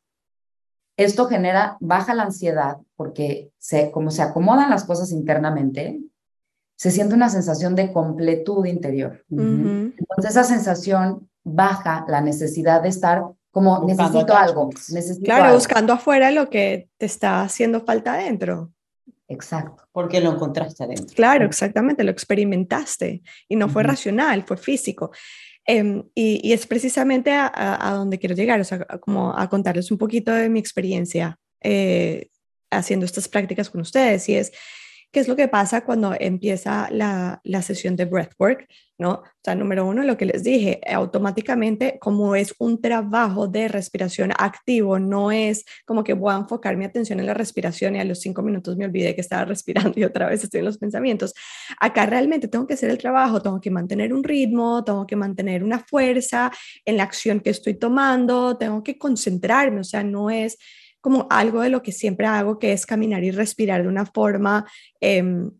Esto 0.96 1.26
genera, 1.26 1.76
baja 1.78 2.12
la 2.12 2.24
ansiedad 2.24 2.78
porque 2.96 3.52
se, 3.58 3.92
como 3.92 4.10
se 4.10 4.22
acomodan 4.22 4.70
las 4.70 4.84
cosas 4.84 5.12
internamente, 5.12 6.00
se 6.74 6.90
siente 6.90 7.14
una 7.14 7.28
sensación 7.28 7.76
de 7.76 7.92
completud 7.92 8.66
interior. 8.66 9.24
Entonces 9.30 10.30
esa 10.30 10.42
sensación 10.42 11.28
baja 11.44 12.04
la 12.08 12.20
necesidad 12.20 12.82
de 12.82 12.88
estar 12.88 13.22
como 13.52 13.84
necesito 13.84 14.36
algo, 14.36 14.70
necesito 14.90 15.24
Claro, 15.24 15.54
buscando 15.54 15.92
afuera 15.92 16.30
lo 16.30 16.50
que 16.50 16.88
te 16.98 17.06
está 17.06 17.42
haciendo 17.42 17.80
falta 17.80 18.14
adentro. 18.14 18.72
Exacto. 19.28 19.84
Porque 19.92 20.20
lo 20.20 20.32
encontraste 20.32 20.84
adentro. 20.84 21.14
Claro, 21.14 21.44
exactamente, 21.44 22.02
lo 22.02 22.10
experimentaste 22.10 23.22
y 23.48 23.56
no 23.56 23.68
fue 23.68 23.82
racional, 23.82 24.44
fue 24.44 24.56
físico. 24.56 25.10
Em, 25.66 26.02
y, 26.14 26.52
es 26.52 26.66
precisamente 26.66 27.30
a, 27.32 27.92
donde 27.94 28.18
quiero 28.18 28.34
llegar, 28.34 28.58
o 28.58 28.64
sea, 28.64 28.86
como 29.00 29.36
a 29.36 29.48
contarles 29.50 29.90
un 29.90 29.98
poquito 29.98 30.32
de 30.32 30.48
mi 30.48 30.58
experiencia 30.58 31.38
eh, 31.60 32.28
haciendo 32.70 33.04
estas 33.04 33.28
prácticas 33.28 33.68
con 33.68 33.82
ustedes. 33.82 34.26
Y 34.30 34.36
es, 34.36 34.50
¿qué 35.10 35.20
es 35.20 35.28
lo 35.28 35.36
que 35.36 35.48
pasa 35.48 35.84
cuando 35.84 36.14
empieza 36.18 36.88
la, 36.90 37.40
la 37.44 37.62
sesión 37.62 37.96
de 37.96 38.04
breathwork? 38.04 38.66
¿no? 38.98 39.12
O 39.12 39.24
sea, 39.44 39.54
número 39.54 39.86
uno, 39.86 40.02
lo 40.02 40.16
que 40.16 40.26
les 40.26 40.42
dije, 40.42 40.80
automáticamente, 40.92 41.98
como 42.00 42.34
es 42.34 42.54
un 42.58 42.80
trabajo 42.80 43.46
de 43.46 43.68
respiración 43.68 44.32
activo, 44.36 44.98
no 44.98 45.30
es 45.30 45.64
como 45.86 46.02
que 46.02 46.14
voy 46.14 46.34
a 46.34 46.38
enfocar 46.38 46.76
mi 46.76 46.84
atención 46.84 47.20
en 47.20 47.26
la 47.26 47.34
respiración 47.34 47.94
y 47.94 48.00
a 48.00 48.04
los 48.04 48.20
cinco 48.20 48.42
minutos 48.42 48.76
me 48.76 48.84
olvidé 48.84 49.14
que 49.14 49.20
estaba 49.20 49.44
respirando 49.46 49.98
y 49.98 50.04
otra 50.04 50.28
vez 50.28 50.42
estoy 50.42 50.58
en 50.58 50.66
los 50.66 50.78
pensamientos. 50.78 51.32
Acá 51.80 52.06
realmente 52.06 52.48
tengo 52.48 52.66
que 52.66 52.74
hacer 52.74 52.90
el 52.90 52.98
trabajo, 52.98 53.40
tengo 53.40 53.60
que 53.60 53.70
mantener 53.70 54.12
un 54.12 54.24
ritmo, 54.24 54.82
tengo 54.84 55.06
que 55.06 55.16
mantener 55.16 55.62
una 55.62 55.78
fuerza 55.78 56.50
en 56.84 56.96
la 56.96 57.04
acción 57.04 57.38
que 57.40 57.50
estoy 57.50 57.74
tomando, 57.74 58.58
tengo 58.58 58.82
que 58.82 58.98
concentrarme, 58.98 59.80
o 59.80 59.84
sea, 59.84 60.02
no 60.02 60.28
es 60.28 60.58
como 61.08 61.26
algo 61.30 61.62
de 61.62 61.70
lo 61.70 61.82
que 61.82 61.90
siempre 61.90 62.26
hago, 62.26 62.58
que 62.58 62.74
es 62.74 62.84
caminar 62.84 63.24
y 63.24 63.30
respirar 63.30 63.80
de 63.80 63.88
una 63.88 64.04
forma 64.04 64.70
em, 65.00 65.50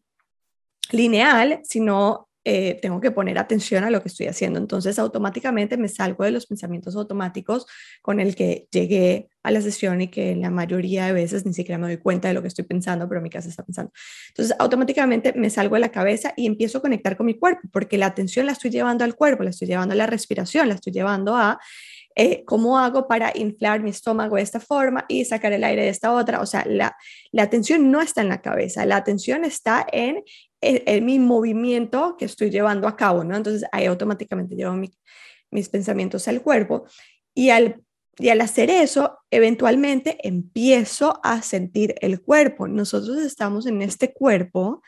lineal, 0.92 1.60
sino 1.64 2.28
eh, 2.44 2.78
tengo 2.82 3.00
que 3.00 3.10
poner 3.10 3.38
atención 3.38 3.82
a 3.82 3.88
lo 3.88 4.02
que 4.02 4.08
estoy 4.08 4.26
haciendo. 4.26 4.58
Entonces, 4.58 4.98
automáticamente 4.98 5.78
me 5.78 5.88
salgo 5.88 6.24
de 6.24 6.32
los 6.32 6.44
pensamientos 6.44 6.96
automáticos 6.96 7.64
con 8.02 8.20
el 8.20 8.34
que 8.34 8.68
llegué 8.70 9.30
a 9.42 9.50
la 9.50 9.62
sesión 9.62 10.02
y 10.02 10.08
que 10.08 10.36
la 10.36 10.50
mayoría 10.50 11.06
de 11.06 11.12
veces 11.12 11.46
ni 11.46 11.54
siquiera 11.54 11.78
me 11.78 11.86
doy 11.86 11.96
cuenta 11.96 12.28
de 12.28 12.34
lo 12.34 12.42
que 12.42 12.48
estoy 12.48 12.66
pensando, 12.66 13.08
pero 13.08 13.22
mi 13.22 13.30
casa 13.30 13.48
está 13.48 13.62
pensando. 13.62 13.90
Entonces, 14.28 14.54
automáticamente 14.58 15.32
me 15.32 15.48
salgo 15.48 15.76
de 15.76 15.80
la 15.80 15.90
cabeza 15.90 16.34
y 16.36 16.46
empiezo 16.46 16.76
a 16.76 16.82
conectar 16.82 17.16
con 17.16 17.24
mi 17.24 17.38
cuerpo, 17.38 17.62
porque 17.72 17.96
la 17.96 18.04
atención 18.04 18.44
la 18.44 18.52
estoy 18.52 18.70
llevando 18.70 19.02
al 19.02 19.14
cuerpo, 19.14 19.44
la 19.44 19.50
estoy 19.50 19.68
llevando 19.68 19.94
a 19.94 19.96
la 19.96 20.06
respiración, 20.06 20.68
la 20.68 20.74
estoy 20.74 20.92
llevando 20.92 21.34
a 21.34 21.58
eh, 22.20 22.42
cómo 22.44 22.80
hago 22.80 23.06
para 23.06 23.32
inflar 23.36 23.80
mi 23.80 23.90
estómago 23.90 24.34
de 24.34 24.42
esta 24.42 24.58
forma 24.58 25.04
y 25.08 25.24
sacar 25.24 25.52
el 25.52 25.62
aire 25.62 25.82
de 25.84 25.88
esta 25.88 26.12
otra. 26.12 26.40
O 26.40 26.46
sea, 26.46 26.64
la, 26.66 26.96
la 27.30 27.44
atención 27.44 27.92
no 27.92 28.02
está 28.02 28.22
en 28.22 28.28
la 28.28 28.42
cabeza, 28.42 28.84
la 28.84 28.96
atención 28.96 29.44
está 29.44 29.86
en 29.92 30.24
el, 30.60 31.02
mi 31.02 31.20
movimiento 31.20 32.16
que 32.18 32.24
estoy 32.24 32.50
llevando 32.50 32.88
a 32.88 32.96
cabo, 32.96 33.22
¿no? 33.22 33.36
Entonces 33.36 33.68
ahí 33.70 33.86
automáticamente 33.86 34.56
llevo 34.56 34.74
mis 35.50 35.68
pensamientos 35.68 36.26
al 36.26 36.42
cuerpo 36.42 36.86
y 37.34 37.50
al 37.50 37.84
y 38.20 38.30
al 38.30 38.40
hacer 38.40 38.68
eso, 38.68 39.20
eventualmente 39.30 40.18
empiezo 40.26 41.20
a 41.22 41.40
sentir 41.42 41.94
el 42.00 42.20
cuerpo. 42.20 42.66
Nosotros 42.66 43.18
estamos 43.18 43.66
en 43.66 43.80
este 43.80 44.12
cuerpo 44.12 44.82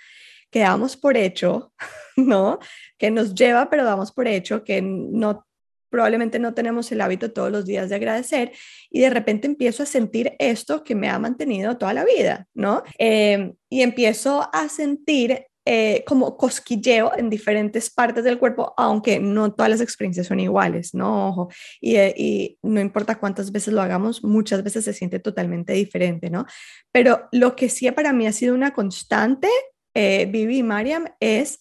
que 0.51 0.59
damos 0.59 0.97
por 0.97 1.17
hecho, 1.17 1.73
¿no? 2.17 2.59
Que 2.99 3.13
nos 3.13 3.35
lleva, 3.37 3.71
pero 3.71 3.85
damos 3.85 4.11
por 4.11 4.27
hecho 4.27 4.65
que 4.65 4.83
no 4.83 5.47
probablemente 5.91 6.39
no 6.39 6.55
tenemos 6.55 6.91
el 6.93 7.01
hábito 7.01 7.33
todos 7.33 7.51
los 7.51 7.67
días 7.67 7.89
de 7.89 7.97
agradecer 7.97 8.53
y 8.91 9.01
de 9.01 9.11
repente 9.11 9.47
empiezo 9.47 9.83
a 9.83 9.87
sentir 9.87 10.35
esto 10.39 10.85
que 10.85 10.95
me 10.95 11.09
ha 11.09 11.19
mantenido 11.19 11.77
toda 11.77 11.93
la 11.93 12.05
vida, 12.05 12.47
¿no? 12.55 12.83
Em, 12.99 13.55
y 13.69 13.83
empiezo 13.83 14.49
a 14.53 14.69
sentir 14.69 15.47
eh, 15.67 16.05
como 16.07 16.39
cosquilleo 16.39 17.13
en 17.17 17.29
diferentes 17.29 17.91
partes 17.91 18.25
del 18.25 18.39
cuerpo, 18.39 18.73
aunque 18.79 19.21
no 19.21 19.53
todas 19.53 19.71
las 19.71 19.83
experiencias 19.83 20.27
son 20.27 20.41
iguales, 20.41 20.95
¿no? 20.95 21.29
Ojo, 21.29 21.49
y, 21.81 21.97
eh, 21.97 22.15
y, 22.17 22.59
no 22.63 22.81
importa 22.81 23.19
cuántas 23.19 23.53
veces 23.53 23.75
lo 23.75 23.83
hagamos, 23.83 24.25
muchas 24.25 24.65
veces 24.65 24.85
se 24.85 24.95
siente 24.95 25.19
totalmente 25.19 25.75
diferente, 25.75 26.31
¿no? 26.31 26.47
Pero 26.91 27.29
lo 27.31 27.57
que 27.57 27.69
sí 27.69 27.91
para 27.91 28.15
mí 28.15 28.27
ha 28.27 28.33
sido 28.33 28.55
una 28.55 28.73
constante, 28.73 29.49
eh, 29.95 30.27
Vivi 30.31 30.59
y 30.59 30.63
Mariam, 30.63 31.05
es 31.21 31.61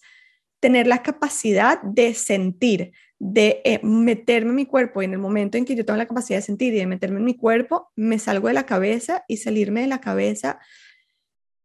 tener 0.60 0.86
la 0.86 1.02
capacidad 1.02 1.82
de 1.82 2.14
sentir, 2.14 2.92
de 3.18 3.60
eh, 3.64 3.80
meterme 3.82 4.50
en 4.50 4.56
mi 4.56 4.66
cuerpo 4.66 5.02
y 5.02 5.06
en 5.06 5.12
el 5.12 5.18
momento 5.18 5.58
en 5.58 5.64
que 5.64 5.74
yo 5.74 5.84
tengo 5.84 5.96
la 5.96 6.06
capacidad 6.06 6.38
de 6.38 6.42
sentir 6.42 6.74
y 6.74 6.78
de 6.78 6.86
meterme 6.86 7.18
en 7.18 7.24
mi 7.24 7.36
cuerpo, 7.36 7.90
me 7.96 8.18
salgo 8.18 8.48
de 8.48 8.54
la 8.54 8.66
cabeza 8.66 9.24
y 9.26 9.38
salirme 9.38 9.82
de 9.82 9.88
la 9.88 10.00
cabeza, 10.00 10.58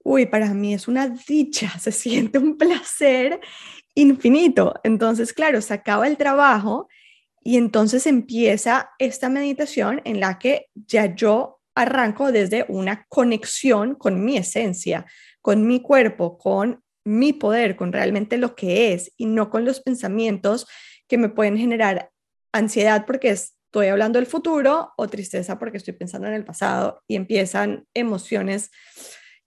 uy, 0.04 0.26
para 0.26 0.54
mí 0.54 0.74
es 0.74 0.88
una 0.88 1.10
dicha, 1.10 1.70
se 1.80 1.92
siente 1.92 2.40
un 2.40 2.58
placer 2.58 3.40
infinito. 3.96 4.74
Entonces, 4.84 5.34
claro, 5.34 5.62
se 5.62 5.74
acaba 5.74 6.08
el 6.08 6.18
trabajo 6.18 6.88
y 7.44 7.58
entonces 7.58 8.08
empieza 8.08 8.92
esta 8.98 9.30
meditación 9.30 10.02
en 10.06 10.20
la 10.20 10.40
que 10.40 10.68
ya 10.74 11.16
yo 11.16 11.60
arranco 11.76 12.32
desde 12.32 12.66
una 12.70 13.06
conexión 13.10 13.96
con 13.96 14.24
mi 14.24 14.38
esencia, 14.38 15.06
con 15.42 15.68
mi 15.68 15.82
cuerpo, 15.82 16.38
con 16.38 16.82
mi 17.06 17.34
poder, 17.34 17.76
con 17.76 17.94
realmente 17.94 18.38
lo 18.38 18.56
que 18.56 18.94
es 18.94 19.14
y 19.16 19.28
no 19.28 19.50
con 19.50 19.64
los 19.64 19.80
pensamientos 19.80 20.68
que 21.08 21.18
me 21.18 21.30
pueden 21.30 21.58
generar 21.58 22.10
ansiedad 22.52 23.06
porque 23.06 23.30
estoy 23.30 23.88
hablando 23.88 24.20
del 24.20 24.26
futuro 24.26 24.92
o 24.98 25.08
tristeza 25.08 25.60
porque 25.60 25.78
estoy 25.78 25.94
pensando 25.94 26.28
en 26.28 26.34
el 26.34 26.44
pasado 26.44 27.04
y 27.08 27.16
empiezan 27.16 27.86
emociones 27.94 28.72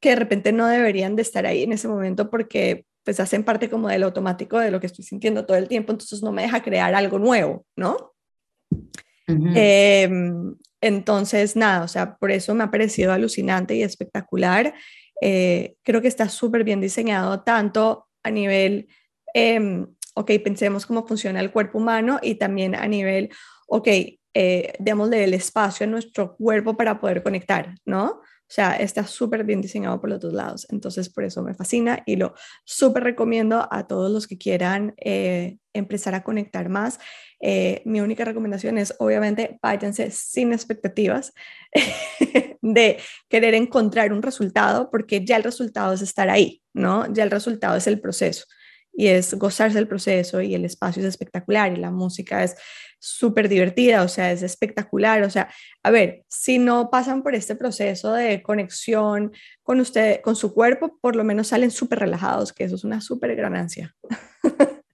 que 0.01 0.11
de 0.11 0.17
repente 0.17 0.53
no 0.53 0.69
deberían 0.69 1.17
de 1.17 1.23
estar 1.23 1.47
ahí 1.47 1.65
en 1.65 1.73
ese 1.73 1.89
momento 1.89 2.31
porque 2.31 2.87
pues 3.03 3.21
hacen 3.21 3.43
parte 3.43 3.71
como 3.71 3.89
del 3.89 4.03
automático 4.03 4.59
de 4.59 4.71
lo 4.71 4.81
que 4.81 4.87
estoy 4.87 5.05
sintiendo 5.05 5.47
todo 5.47 5.57
el 5.57 5.67
tiempo, 5.67 5.93
entonces 5.93 6.23
no 6.23 6.31
me 6.31 6.43
deja 6.43 6.63
crear 6.63 6.95
algo 6.95 7.19
nuevo, 7.19 7.65
¿no? 7.75 8.13
Em, 9.27 10.55
entonces, 10.81 11.57
nada, 11.57 11.85
o 11.85 11.89
sea, 11.89 12.17
por 12.17 12.31
eso 12.31 12.55
me 12.55 12.65
ha 12.65 12.71
parecido 12.71 13.13
alucinante 13.13 13.75
y 13.75 13.83
espectacular. 13.83 14.75
Eh, 15.21 15.77
creo 15.83 16.01
que 16.01 16.09
está 16.09 16.29
súper 16.29 16.64
bien 16.64 16.81
diseñado 16.81 17.43
tanto 17.43 18.09
a 18.23 18.31
nivel 18.31 18.89
eh, 19.35 19.85
ok, 20.19 20.33
pensemos 20.43 20.85
cómo 20.85 21.07
funciona 21.07 21.41
el 21.41 21.53
cuerpo 21.53 21.79
humano 21.79 22.19
y 22.21 22.35
también 22.35 22.75
a 22.75 22.89
nivel, 22.89 23.31
ok, 23.69 23.89
eh, 24.35 24.73
démosle 24.81 25.23
el 25.25 25.33
espacio 25.33 25.85
a 25.85 25.89
nuestro 25.89 26.37
cuerpo 26.37 26.77
para 26.77 27.01
poder 27.01 27.23
conectar, 27.23 27.75
¿no? 27.87 28.07
O 28.11 28.51
sea, 28.51 28.77
está 28.77 29.07
súper 29.07 29.45
bien 29.45 29.61
diseñado 29.61 30.01
por 30.01 30.11
los 30.11 30.21
dos 30.21 30.33
lados. 30.33 30.66
Entonces, 30.71 31.09
por 31.09 31.23
eso 31.25 31.43
me 31.43 31.55
fascina 31.55 32.03
y 32.05 32.16
lo 32.16 32.35
súper 32.64 33.05
recomiendo 33.05 33.69
a 33.71 33.87
todos 33.87 34.11
los 34.11 34.27
que 34.27 34.39
quieran 34.39 34.95
eh, 34.97 35.59
empezar 35.73 36.14
a 36.14 36.25
conectar 36.25 36.69
más. 36.69 36.99
Eh, 37.41 37.82
mi 37.84 38.01
única 38.01 38.24
recomendación 38.24 38.78
es, 38.78 38.95
obviamente, 38.99 39.59
váyanse 39.62 40.11
sin 40.11 40.53
expectativas 40.53 41.32
de 42.62 42.99
querer 43.28 43.55
encontrar 43.55 44.12
un 44.12 44.22
resultado, 44.22 44.91
porque 44.91 45.24
ya 45.24 45.36
el 45.36 45.45
resultado 45.45 45.93
es 45.93 46.03
estar 46.03 46.28
ahí, 46.30 46.62
¿no? 46.72 47.12
Ya 47.12 47.22
el 47.22 47.30
resultado 47.30 47.76
es 47.76 47.86
el 47.86 48.01
proceso 48.01 48.47
y 48.99 49.07
es 49.07 49.34
gozarse 49.34 49.78
del 49.78 49.86
proceso 49.86 50.41
y 50.41 50.57
el 50.57 50.64
espacio 50.64 51.01
es 51.01 51.09
espectacular 51.09 51.72
y 51.72 51.76
la 51.76 51.93
música 51.93 52.43
es 52.43 52.57
súper 52.99 53.49
divertida, 53.49 54.03
o 54.03 54.09
sea, 54.09 54.32
es 54.32 54.43
espectacular, 54.43 55.22
o 55.22 55.30
sea, 55.30 55.49
a 55.84 55.93
ver, 55.93 56.24
si 56.28 56.59
no 56.59 56.91
pasan 56.91 57.22
por 57.22 57.36
este 57.36 57.55
proceso 57.55 58.12
de 58.12 58.43
conexión 58.43 59.30
con 59.62 59.78
usted, 59.78 60.20
con 60.20 60.34
su 60.34 60.53
cuerpo, 60.53 60.99
por 61.01 61.14
lo 61.14 61.22
menos 61.22 61.47
salen 61.47 61.70
súper 61.70 62.01
relajados, 62.01 62.53
que 62.53 62.64
eso 62.64 62.74
es 62.74 62.82
una 62.82 63.01
súper 63.01 63.36
ganancia. 63.36 63.95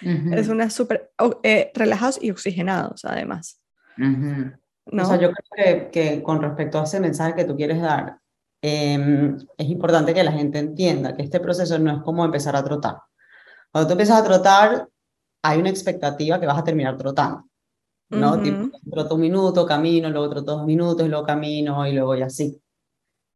Es 0.00 0.48
una 0.48 0.70
súper, 0.70 1.12
eh, 1.42 1.70
relajados 1.74 2.18
y 2.22 2.30
oxigenados 2.30 3.04
además. 3.04 3.60
¿No? 3.96 5.02
O 5.02 5.06
sea, 5.06 5.16
yo 5.18 5.30
creo 5.32 5.46
que, 5.56 5.90
que, 5.90 6.22
con 6.22 6.42
respecto 6.42 6.78
a 6.78 6.84
ese 6.84 7.00
mensaje 7.00 7.34
que 7.34 7.44
tú 7.44 7.56
quieres 7.56 7.80
dar, 7.80 8.18
em, 8.60 9.36
es 9.56 9.68
importante 9.68 10.12
que 10.12 10.24
la 10.24 10.32
gente 10.32 10.58
entienda 10.58 11.14
que 11.14 11.22
este 11.22 11.40
proceso 11.40 11.78
no 11.78 11.96
es 11.96 12.02
como 12.02 12.24
empezar 12.24 12.54
a 12.56 12.64
trotar. 12.64 12.98
Cuando 13.70 13.88
tú 13.88 13.92
empiezas 13.92 14.20
a 14.20 14.24
trotar, 14.24 14.88
hay 15.42 15.58
una 15.58 15.70
expectativa 15.70 16.40
que 16.40 16.46
vas 16.46 16.58
a 16.58 16.64
terminar 16.64 16.96
trotando, 16.96 17.44
¿no? 18.10 18.40
Tipo, 18.40 18.70
troto 18.90 19.14
un 19.14 19.20
minuto, 19.20 19.66
camino, 19.66 20.08
luego 20.10 20.30
troto 20.30 20.56
dos 20.56 20.66
minutos, 20.66 21.08
luego 21.08 21.26
camino 21.26 21.86
y 21.86 21.92
luego 21.92 22.14
y 22.16 22.22
así. 22.22 22.60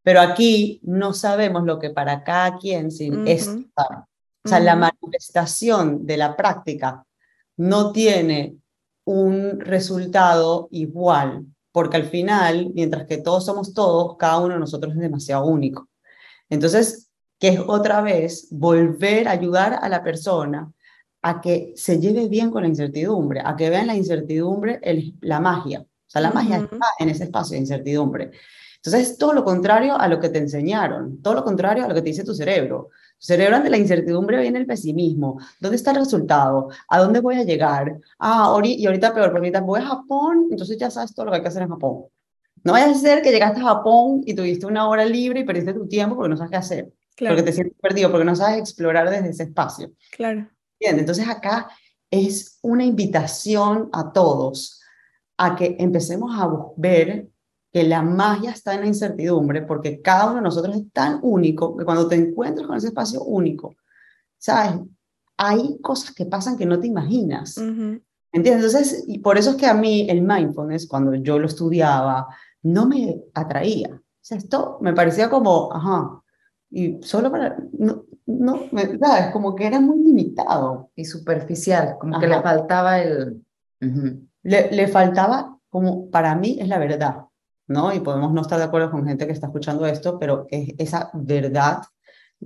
Pero 0.02 0.20
aquí 0.20 0.80
no 0.84 1.12
sabemos 1.12 1.64
lo 1.64 1.78
que 1.78 1.90
para 1.90 2.24
cada 2.24 2.56
quien 2.56 2.90
sin 2.90 3.26
es 3.28 3.50
O 4.48 4.50
sea, 4.50 4.60
la 4.60 4.76
manifestación 4.76 6.06
de 6.06 6.16
la 6.16 6.34
práctica 6.34 7.04
no 7.58 7.92
tiene 7.92 8.56
un 9.04 9.60
resultado 9.60 10.68
igual, 10.70 11.44
porque 11.70 11.98
al 11.98 12.04
final, 12.04 12.70
mientras 12.74 13.06
que 13.06 13.18
todos 13.18 13.44
somos 13.44 13.74
todos, 13.74 14.16
cada 14.16 14.38
uno 14.38 14.54
de 14.54 14.60
nosotros 14.60 14.94
es 14.94 15.00
demasiado 15.00 15.44
único. 15.44 15.90
Entonces, 16.48 17.10
que 17.38 17.48
es 17.48 17.60
otra 17.60 18.00
vez 18.00 18.48
volver 18.50 19.28
a 19.28 19.32
ayudar 19.32 19.78
a 19.82 19.88
la 19.90 20.02
persona 20.02 20.72
a 21.20 21.42
que 21.42 21.74
se 21.76 22.00
lleve 22.00 22.26
bien 22.26 22.50
con 22.50 22.62
la 22.62 22.68
incertidumbre, 22.68 23.42
a 23.44 23.54
que 23.54 23.68
vean 23.68 23.86
la 23.86 23.96
incertidumbre, 23.96 24.80
la 25.20 25.40
magia. 25.40 25.80
O 25.80 26.10
sea, 26.10 26.22
la 26.22 26.30
magia 26.30 26.56
está 26.56 26.86
en 27.00 27.10
ese 27.10 27.24
espacio 27.24 27.52
de 27.52 27.60
incertidumbre. 27.60 28.30
Entonces, 28.76 29.10
es 29.10 29.18
todo 29.18 29.34
lo 29.34 29.44
contrario 29.44 29.94
a 29.98 30.08
lo 30.08 30.18
que 30.18 30.30
te 30.30 30.38
enseñaron, 30.38 31.20
todo 31.20 31.34
lo 31.34 31.44
contrario 31.44 31.84
a 31.84 31.88
lo 31.88 31.94
que 31.94 32.00
te 32.00 32.08
dice 32.08 32.24
tu 32.24 32.34
cerebro. 32.34 32.88
Cerebro 33.18 33.56
ante 33.56 33.70
la 33.70 33.76
incertidumbre 33.76 34.40
viene 34.40 34.58
el 34.58 34.66
pesimismo. 34.66 35.40
¿Dónde 35.60 35.76
está 35.76 35.90
el 35.90 35.98
resultado? 35.98 36.68
¿A 36.88 36.98
dónde 37.00 37.20
voy 37.20 37.36
a 37.36 37.42
llegar? 37.42 37.98
Ah, 38.18 38.56
y 38.62 38.86
ahorita 38.86 39.12
peor, 39.12 39.30
porque 39.30 39.48
ahorita 39.48 39.60
voy 39.60 39.80
a 39.80 39.86
Japón, 39.86 40.48
entonces 40.50 40.78
ya 40.78 40.90
sabes 40.90 41.14
todo 41.14 41.26
lo 41.26 41.32
que 41.32 41.36
hay 41.36 41.42
que 41.42 41.48
hacer 41.48 41.62
en 41.62 41.70
Japón. 41.70 42.04
No 42.64 42.72
vaya 42.72 42.90
a 42.90 42.94
ser 42.94 43.22
que 43.22 43.30
llegaste 43.30 43.60
a 43.60 43.64
Japón 43.64 44.22
y 44.24 44.34
tuviste 44.34 44.66
una 44.66 44.88
hora 44.88 45.04
libre 45.04 45.40
y 45.40 45.44
perdiste 45.44 45.74
tu 45.74 45.88
tiempo 45.88 46.16
porque 46.16 46.30
no 46.30 46.36
sabes 46.36 46.50
qué 46.50 46.56
hacer. 46.56 46.92
Porque 47.18 47.42
te 47.42 47.52
sientes 47.52 47.76
perdido, 47.80 48.10
porque 48.10 48.24
no 48.24 48.36
sabes 48.36 48.58
explorar 48.58 49.10
desde 49.10 49.30
ese 49.30 49.42
espacio. 49.44 49.90
Claro. 50.12 50.48
Bien, 50.78 50.98
entonces 50.98 51.28
acá 51.28 51.68
es 52.10 52.58
una 52.62 52.84
invitación 52.84 53.88
a 53.92 54.12
todos 54.12 54.80
a 55.36 55.56
que 55.56 55.76
empecemos 55.78 56.30
a 56.38 56.48
ver 56.76 57.28
que 57.78 57.84
la 57.84 58.02
magia 58.02 58.50
está 58.50 58.74
en 58.74 58.80
la 58.80 58.86
incertidumbre, 58.88 59.62
porque 59.62 60.02
cada 60.02 60.26
uno 60.26 60.36
de 60.36 60.42
nosotros 60.42 60.74
es 60.74 60.92
tan 60.92 61.20
único 61.22 61.76
que 61.76 61.84
cuando 61.84 62.08
te 62.08 62.16
encuentras 62.16 62.66
con 62.66 62.76
ese 62.76 62.88
espacio 62.88 63.22
único, 63.22 63.76
¿sabes? 64.36 64.80
Hay 65.36 65.78
cosas 65.80 66.12
que 66.12 66.26
pasan 66.26 66.56
que 66.56 66.66
no 66.66 66.80
te 66.80 66.88
imaginas. 66.88 67.56
¿Entiendes? 67.56 68.74
Entonces, 68.74 69.04
y 69.06 69.20
por 69.20 69.38
eso 69.38 69.50
es 69.50 69.56
que 69.56 69.66
a 69.66 69.74
mí 69.74 70.10
el 70.10 70.22
mindfulness, 70.22 70.88
cuando 70.88 71.14
yo 71.14 71.38
lo 71.38 71.46
estudiaba, 71.46 72.26
no 72.64 72.88
me 72.88 73.22
atraía. 73.32 73.90
O 73.94 74.02
sea, 74.20 74.38
esto 74.38 74.78
me 74.80 74.92
parecía 74.92 75.30
como, 75.30 75.72
ajá, 75.72 76.20
y 76.68 77.00
solo 77.00 77.30
para, 77.30 77.58
no, 77.78 78.06
no, 78.26 78.62
¿sabes? 78.98 79.32
Como 79.32 79.54
que 79.54 79.68
era 79.68 79.78
muy 79.78 80.00
limitado. 80.00 80.90
Y 80.96 81.04
superficial, 81.04 81.94
como 82.00 82.18
que 82.18 82.26
le 82.26 82.42
faltaba 82.42 82.98
el... 82.98 83.40
le, 84.42 84.72
le, 84.72 84.88
faltaba, 84.88 85.56
como 85.68 86.10
para 86.10 86.34
mí 86.34 86.58
es 86.60 86.66
la 86.66 86.78
verdad, 86.78 87.27
¿no? 87.68 87.94
Y 87.94 88.00
podemos 88.00 88.32
no 88.32 88.42
estar 88.42 88.58
de 88.58 88.64
acuerdo 88.64 88.90
con 88.90 89.06
gente 89.06 89.26
que 89.26 89.32
está 89.32 89.46
escuchando 89.46 89.86
esto, 89.86 90.18
pero 90.18 90.46
es 90.50 90.74
esa 90.78 91.10
verdad 91.14 91.82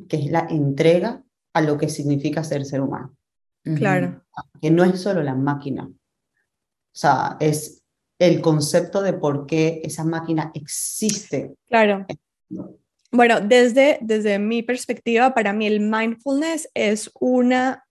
que 0.08 0.16
es 0.16 0.30
la 0.30 0.46
entrega 0.50 1.22
a 1.54 1.60
lo 1.60 1.78
que 1.78 1.88
significa 1.88 2.44
ser 2.44 2.64
ser 2.64 2.80
humano. 2.80 3.16
Claro. 3.62 4.24
Que 4.60 4.70
no 4.70 4.84
es 4.84 5.00
solo 5.00 5.22
la 5.22 5.34
máquina. 5.34 5.84
O 5.84 6.94
sea, 6.94 7.36
es 7.40 7.82
el 8.18 8.40
concepto 8.40 9.02
de 9.02 9.12
por 9.12 9.46
qué 9.46 9.80
esa 9.84 10.04
máquina 10.04 10.50
existe. 10.54 11.54
Claro. 11.68 12.06
Bueno, 13.10 13.40
desde, 13.40 13.98
desde 14.00 14.38
mi 14.38 14.62
perspectiva, 14.62 15.34
para 15.34 15.52
mí 15.52 15.66
el 15.66 15.80
mindfulness 15.80 16.68
es 16.74 17.10
una 17.20 17.84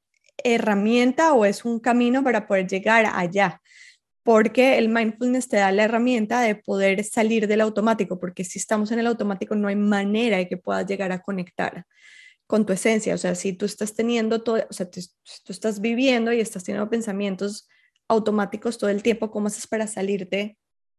herramienta 0.44 1.34
o 1.34 1.46
es 1.46 1.64
un 1.66 1.80
camino 1.80 2.24
para 2.24 2.48
poder 2.48 2.68
llegar 2.68 3.06
allá, 3.14 3.62
porque 4.24 4.78
el 4.78 4.90
mindfulness 4.90 5.48
te 5.48 5.58
da 5.58 5.72
la 5.72 5.84
herramienta 5.84 6.42
de 6.42 6.56
poder 6.56 7.04
salir 7.04 7.48
del 7.48 7.62
automático, 7.62 8.20
porque 8.20 8.44
si 8.44 8.60
estamos 8.60 8.92
en 8.92 9.00
el 9.00 9.08
automático 9.08 9.56
no 9.56 9.68
hay 9.68 9.76
manera 9.76 10.38
de 10.38 10.48
que 10.48 10.58
puedas 10.58 10.86
llegar 10.86 11.12
a 11.12 11.22
conectar 11.22 11.86
con 12.48 12.66
tu 12.66 12.74
esencia, 12.74 13.16
o 13.16 13.18
sea, 13.18 13.34
si 13.36 13.54
tú 13.54 13.66
estás 13.66 13.96
teniendo 13.96 14.44
todo, 14.44 14.66
o 14.70 14.74
sea, 14.74 14.90
tú, 14.90 15.00
estás 15.48 15.80
viviendo 15.80 16.34
y 16.34 16.42
estás 16.42 16.64
teniendo 16.64 16.90
pensamientos 16.90 17.68
automáticos 18.08 18.78
todo 18.78 18.90
el 18.90 19.02
tiempo, 19.04 19.32
¿cómo 19.32 19.48
haces 19.48 19.68
para 19.68 19.88
salirte 19.88 20.58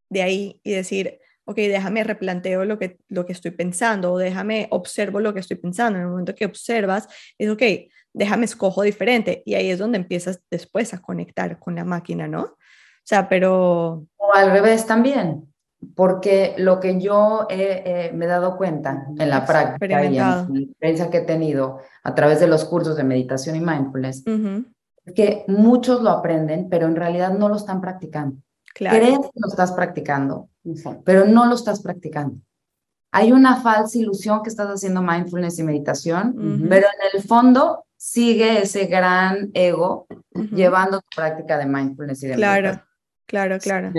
de 0.08 0.22
ahí 0.22 0.60
y 0.64 0.72
decir, 0.72 1.20
ok, 1.44 1.56
déjame 1.56 2.04
replanteo 2.04 2.64
lo 2.64 2.78
que, 2.78 2.98
lo 3.08 3.26
que 3.26 3.32
estoy 3.32 3.50
pensando 3.50 4.12
o 4.12 4.18
déjame 4.18 4.68
observo 4.70 5.20
lo 5.20 5.34
que 5.34 5.40
estoy 5.40 5.56
pensando. 5.56 5.98
En 5.98 6.04
el 6.04 6.10
momento 6.10 6.34
que 6.34 6.46
observas, 6.46 7.08
es 7.38 7.50
ok, 7.50 7.62
déjame 8.12 8.44
escojo 8.44 8.82
diferente 8.82 9.42
y 9.44 9.54
ahí 9.54 9.70
es 9.70 9.78
donde 9.78 9.98
empiezas 9.98 10.42
después 10.50 10.94
a 10.94 11.02
conectar 11.02 11.58
con 11.58 11.74
la 11.74 11.84
máquina, 11.84 12.28
¿no? 12.28 12.56
O 13.04 13.06
sea, 13.06 13.28
pero... 13.28 14.04
O 14.16 14.34
al 14.34 14.52
revés 14.52 14.86
también, 14.86 15.52
porque 15.96 16.54
lo 16.56 16.78
que 16.78 17.00
yo 17.00 17.46
me 17.50 18.24
he 18.24 18.28
dado 18.28 18.56
cuenta 18.56 19.06
en 19.18 19.28
la 19.28 19.44
práctica 19.44 20.04
y 20.04 20.06
en 20.06 20.16
la 20.16 20.46
experiencia 20.48 21.10
que 21.10 21.18
he 21.18 21.22
tenido 21.22 21.80
a 22.04 22.14
través 22.14 22.38
de 22.40 22.46
los 22.46 22.64
cursos 22.64 22.96
de 22.96 23.04
meditación 23.04 23.56
y 23.56 23.60
mindfulness, 23.60 24.22
es 25.04 25.14
que 25.14 25.44
muchos 25.48 26.00
lo 26.02 26.10
aprenden, 26.10 26.68
pero 26.70 26.86
en 26.86 26.94
realidad 26.94 27.36
no 27.36 27.48
lo 27.48 27.56
están 27.56 27.80
practicando. 27.80 28.36
Claro. 28.72 28.96
Crees 28.96 29.18
que 29.18 29.40
lo 29.40 29.48
estás 29.48 29.72
practicando, 29.72 30.48
pero 31.04 31.24
no 31.26 31.46
lo 31.46 31.56
estás 31.56 31.82
practicando. 31.82 32.36
Hay 33.10 33.30
una 33.32 33.60
falsa 33.60 33.98
ilusión 33.98 34.42
que 34.42 34.48
estás 34.48 34.68
haciendo 34.68 35.02
mindfulness 35.02 35.58
y 35.58 35.64
meditación, 35.64 36.66
pero 36.68 36.86
en 36.86 37.18
el 37.18 37.22
fondo 37.22 37.84
sigue 37.96 38.62
ese 38.62 38.86
gran 38.86 39.50
ego 39.52 40.06
llevando 40.52 41.00
tu 41.00 41.08
práctica 41.14 41.58
de 41.58 41.66
mindfulness 41.66 42.22
y 42.22 42.28
de 42.28 42.34
claro. 42.36 42.80
Claro, 43.26 43.58
claro. 43.58 43.92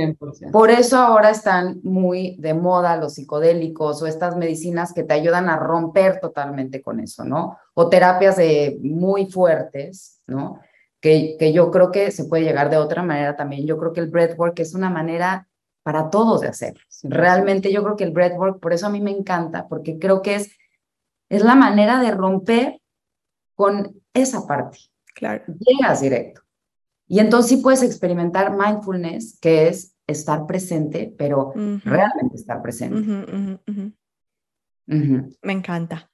Por 0.51 0.69
eso 0.69 0.97
ahora 0.97 1.31
están 1.31 1.79
muy 1.83 2.35
de 2.39 2.53
moda 2.53 2.97
los 2.97 3.15
psicodélicos 3.15 4.01
o 4.01 4.07
estas 4.07 4.37
medicinas 4.37 4.93
que 4.93 5.03
te 5.03 5.13
ayudan 5.13 5.49
a 5.49 5.57
romper 5.57 6.19
totalmente 6.19 6.81
con 6.81 6.99
eso, 6.99 7.23
¿no? 7.23 7.57
O 7.73 7.89
terapias 7.89 8.35
de 8.35 8.77
muy 8.81 9.25
fuertes, 9.25 10.21
¿no? 10.27 10.59
Que, 10.99 11.35
que 11.39 11.51
yo 11.51 11.71
creo 11.71 11.91
que 11.91 12.11
se 12.11 12.25
puede 12.25 12.43
llegar 12.43 12.69
de 12.69 12.77
otra 12.77 13.01
manera 13.01 13.35
también. 13.35 13.65
Yo 13.65 13.77
creo 13.77 13.91
que 13.91 14.01
el 14.01 14.09
breathwork 14.09 14.59
es 14.59 14.75
una 14.75 14.89
manera 14.89 15.47
para 15.83 16.09
todos 16.09 16.41
de 16.41 16.47
hacerlo. 16.47 16.81
Realmente 17.03 17.71
yo 17.71 17.83
creo 17.83 17.95
que 17.95 18.05
el 18.05 18.11
breathwork, 18.11 18.59
por 18.59 18.71
eso 18.71 18.87
a 18.87 18.89
mí 18.89 19.01
me 19.01 19.11
encanta, 19.11 19.67
porque 19.67 19.99
creo 19.99 20.21
que 20.21 20.35
es, 20.35 20.51
es 21.29 21.43
la 21.43 21.55
manera 21.55 21.99
de 21.99 22.11
romper 22.11 22.79
con 23.55 24.01
esa 24.13 24.47
parte. 24.47 24.77
Claro. 25.13 25.43
Llegas 25.59 26.01
directo. 26.01 26.42
Y 27.13 27.19
entonces 27.19 27.49
sí 27.49 27.57
puedes 27.57 27.83
experimentar 27.83 28.57
mindfulness, 28.57 29.37
que 29.39 29.67
es 29.67 29.95
estar 30.07 30.47
presente, 30.47 31.13
pero 31.15 31.53
realmente 31.85 32.37
estar 32.37 32.59
presente. 32.59 33.07
Me 34.87 35.53
encanta. 35.53 36.09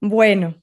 Bueno, 0.00 0.60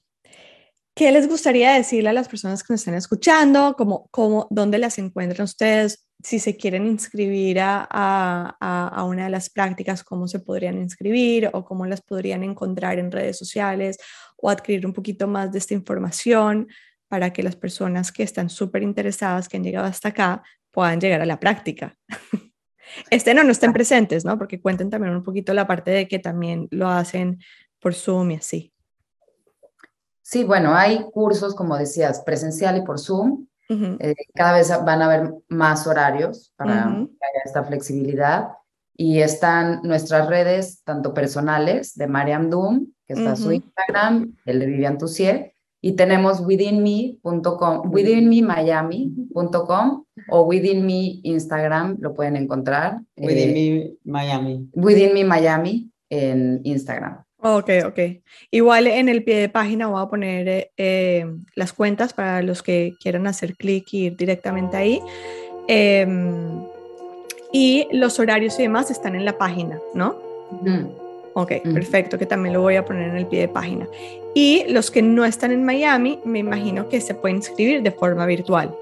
¿qué 0.94 1.10
les 1.10 1.26
gustaría 1.26 1.72
decirle 1.72 2.10
a 2.10 2.12
las 2.12 2.28
personas 2.28 2.62
que 2.62 2.74
nos 2.74 2.82
están 2.82 2.96
escuchando? 2.96 3.74
¿Cómo, 3.78 4.08
cómo, 4.10 4.46
¿Dónde 4.50 4.76
las 4.76 4.98
encuentran 4.98 5.44
ustedes? 5.44 6.06
Si 6.22 6.38
se 6.38 6.54
quieren 6.58 6.86
inscribir 6.86 7.60
a, 7.60 7.88
a, 7.90 8.88
a, 8.88 9.04
una 9.04 9.24
de 9.24 9.30
las 9.30 9.48
prácticas, 9.48 10.04
¿cómo 10.04 10.28
se 10.28 10.40
podrían 10.40 10.76
inscribir 10.76 11.48
o 11.54 11.64
cómo 11.64 11.86
las 11.86 12.02
podrían 12.02 12.44
encontrar 12.44 12.98
en 12.98 13.10
redes 13.10 13.38
sociales 13.38 13.96
o 14.36 14.50
adquirir 14.50 14.84
un 14.84 14.92
poquito 14.92 15.26
más 15.26 15.50
de 15.50 15.60
esta 15.60 15.72
información? 15.72 16.68
Para 17.12 17.30
que 17.30 17.42
las 17.42 17.56
personas 17.56 18.10
que 18.10 18.22
están 18.22 18.48
súper 18.48 18.82
interesadas, 18.82 19.46
que 19.46 19.58
han 19.58 19.62
llegado 19.62 19.84
hasta 19.84 20.08
acá, 20.08 20.42
puedan 20.70 20.98
llegar 20.98 21.20
a 21.20 21.26
la 21.26 21.38
práctica. 21.38 21.94
Este 23.10 23.34
no, 23.34 23.42
no 23.44 23.52
estén 23.52 23.72
presentes, 23.72 24.24
¿no? 24.24 24.38
Porque 24.38 24.60
cuenten 24.60 24.88
también 24.88 25.14
un 25.14 25.22
poquito 25.22 25.52
la 25.52 25.66
parte 25.66 25.90
de 25.90 26.08
que 26.08 26.18
también 26.18 26.68
lo 26.70 26.88
hacen 26.88 27.38
por 27.80 27.94
Zoom 27.94 28.30
y 28.30 28.36
así. 28.36 28.72
Sí, 30.22 30.44
bueno, 30.44 30.74
hay 30.74 31.04
cursos, 31.12 31.54
como 31.54 31.76
decías, 31.76 32.20
presencial 32.20 32.78
y 32.78 32.82
por 32.82 32.98
Zoom. 32.98 33.46
Eh, 33.68 34.14
cada 34.34 34.54
vez 34.54 34.70
van 34.84 35.02
a 35.02 35.04
haber 35.04 35.34
más 35.48 35.86
horarios 35.86 36.52
para 36.56 36.84
que 36.84 37.26
haya 37.26 37.42
esta 37.44 37.62
flexibilidad. 37.64 38.48
Y 38.94 39.20
están 39.20 39.82
nuestras 39.82 40.28
redes, 40.28 40.82
tanto 40.82 41.12
personales, 41.12 41.94
de 41.94 42.06
Mariam 42.06 42.48
Doom, 42.48 42.86
que 43.06 43.12
está 43.12 43.36
su 43.36 43.52
Instagram, 43.52 44.34
el 44.46 44.60
de 44.60 44.66
Vivian 44.66 44.98
Tussier, 44.98 45.52
y 45.84 45.92
tenemos 45.92 46.40
withinme.com, 46.40 47.92
withinmemiami.com 47.92 50.04
o 50.30 50.42
withinme 50.42 51.20
Instagram, 51.24 51.96
lo 52.00 52.14
pueden 52.14 52.36
encontrar. 52.36 53.00
Eh, 53.16 53.92
Miami. 54.04 54.68
Within 54.74 55.12
me 55.12 55.24
Miami 55.24 55.90
en 56.08 56.60
Instagram. 56.62 57.24
Ok, 57.38 57.70
ok. 57.84 57.98
Igual 58.52 58.86
en 58.86 59.08
el 59.08 59.24
pie 59.24 59.40
de 59.40 59.48
página 59.48 59.88
voy 59.88 60.00
a 60.00 60.06
poner 60.06 60.46
eh, 60.46 60.70
eh, 60.76 61.26
las 61.56 61.72
cuentas 61.72 62.12
para 62.12 62.42
los 62.42 62.62
que 62.62 62.92
quieran 63.00 63.26
hacer 63.26 63.56
clic 63.56 63.92
y 63.92 64.06
ir 64.06 64.16
directamente 64.16 64.76
ahí. 64.76 65.00
Em, 65.66 66.62
y 67.52 67.88
los 67.90 68.20
horarios 68.20 68.56
y 68.60 68.62
demás 68.62 68.92
están 68.92 69.16
en 69.16 69.24
la 69.24 69.36
página, 69.36 69.80
¿no? 69.94 70.14
Ok, 71.34 71.52
perfecto, 71.72 72.18
que 72.18 72.26
también 72.26 72.52
lo 72.52 72.60
voy 72.60 72.76
a 72.76 72.84
poner 72.84 73.08
en 73.08 73.16
el 73.16 73.26
pie 73.26 73.40
de 73.40 73.48
página. 73.48 73.88
Y 74.34 74.64
los 74.68 74.90
que 74.90 75.02
no 75.02 75.24
están 75.24 75.50
en 75.52 75.64
Miami, 75.64 76.20
me 76.24 76.40
imagino 76.40 76.88
que 76.88 77.00
se 77.00 77.14
pueden 77.14 77.36
inscribir 77.38 77.82
de 77.82 77.90
forma 77.90 78.26
virtual. 78.26 78.74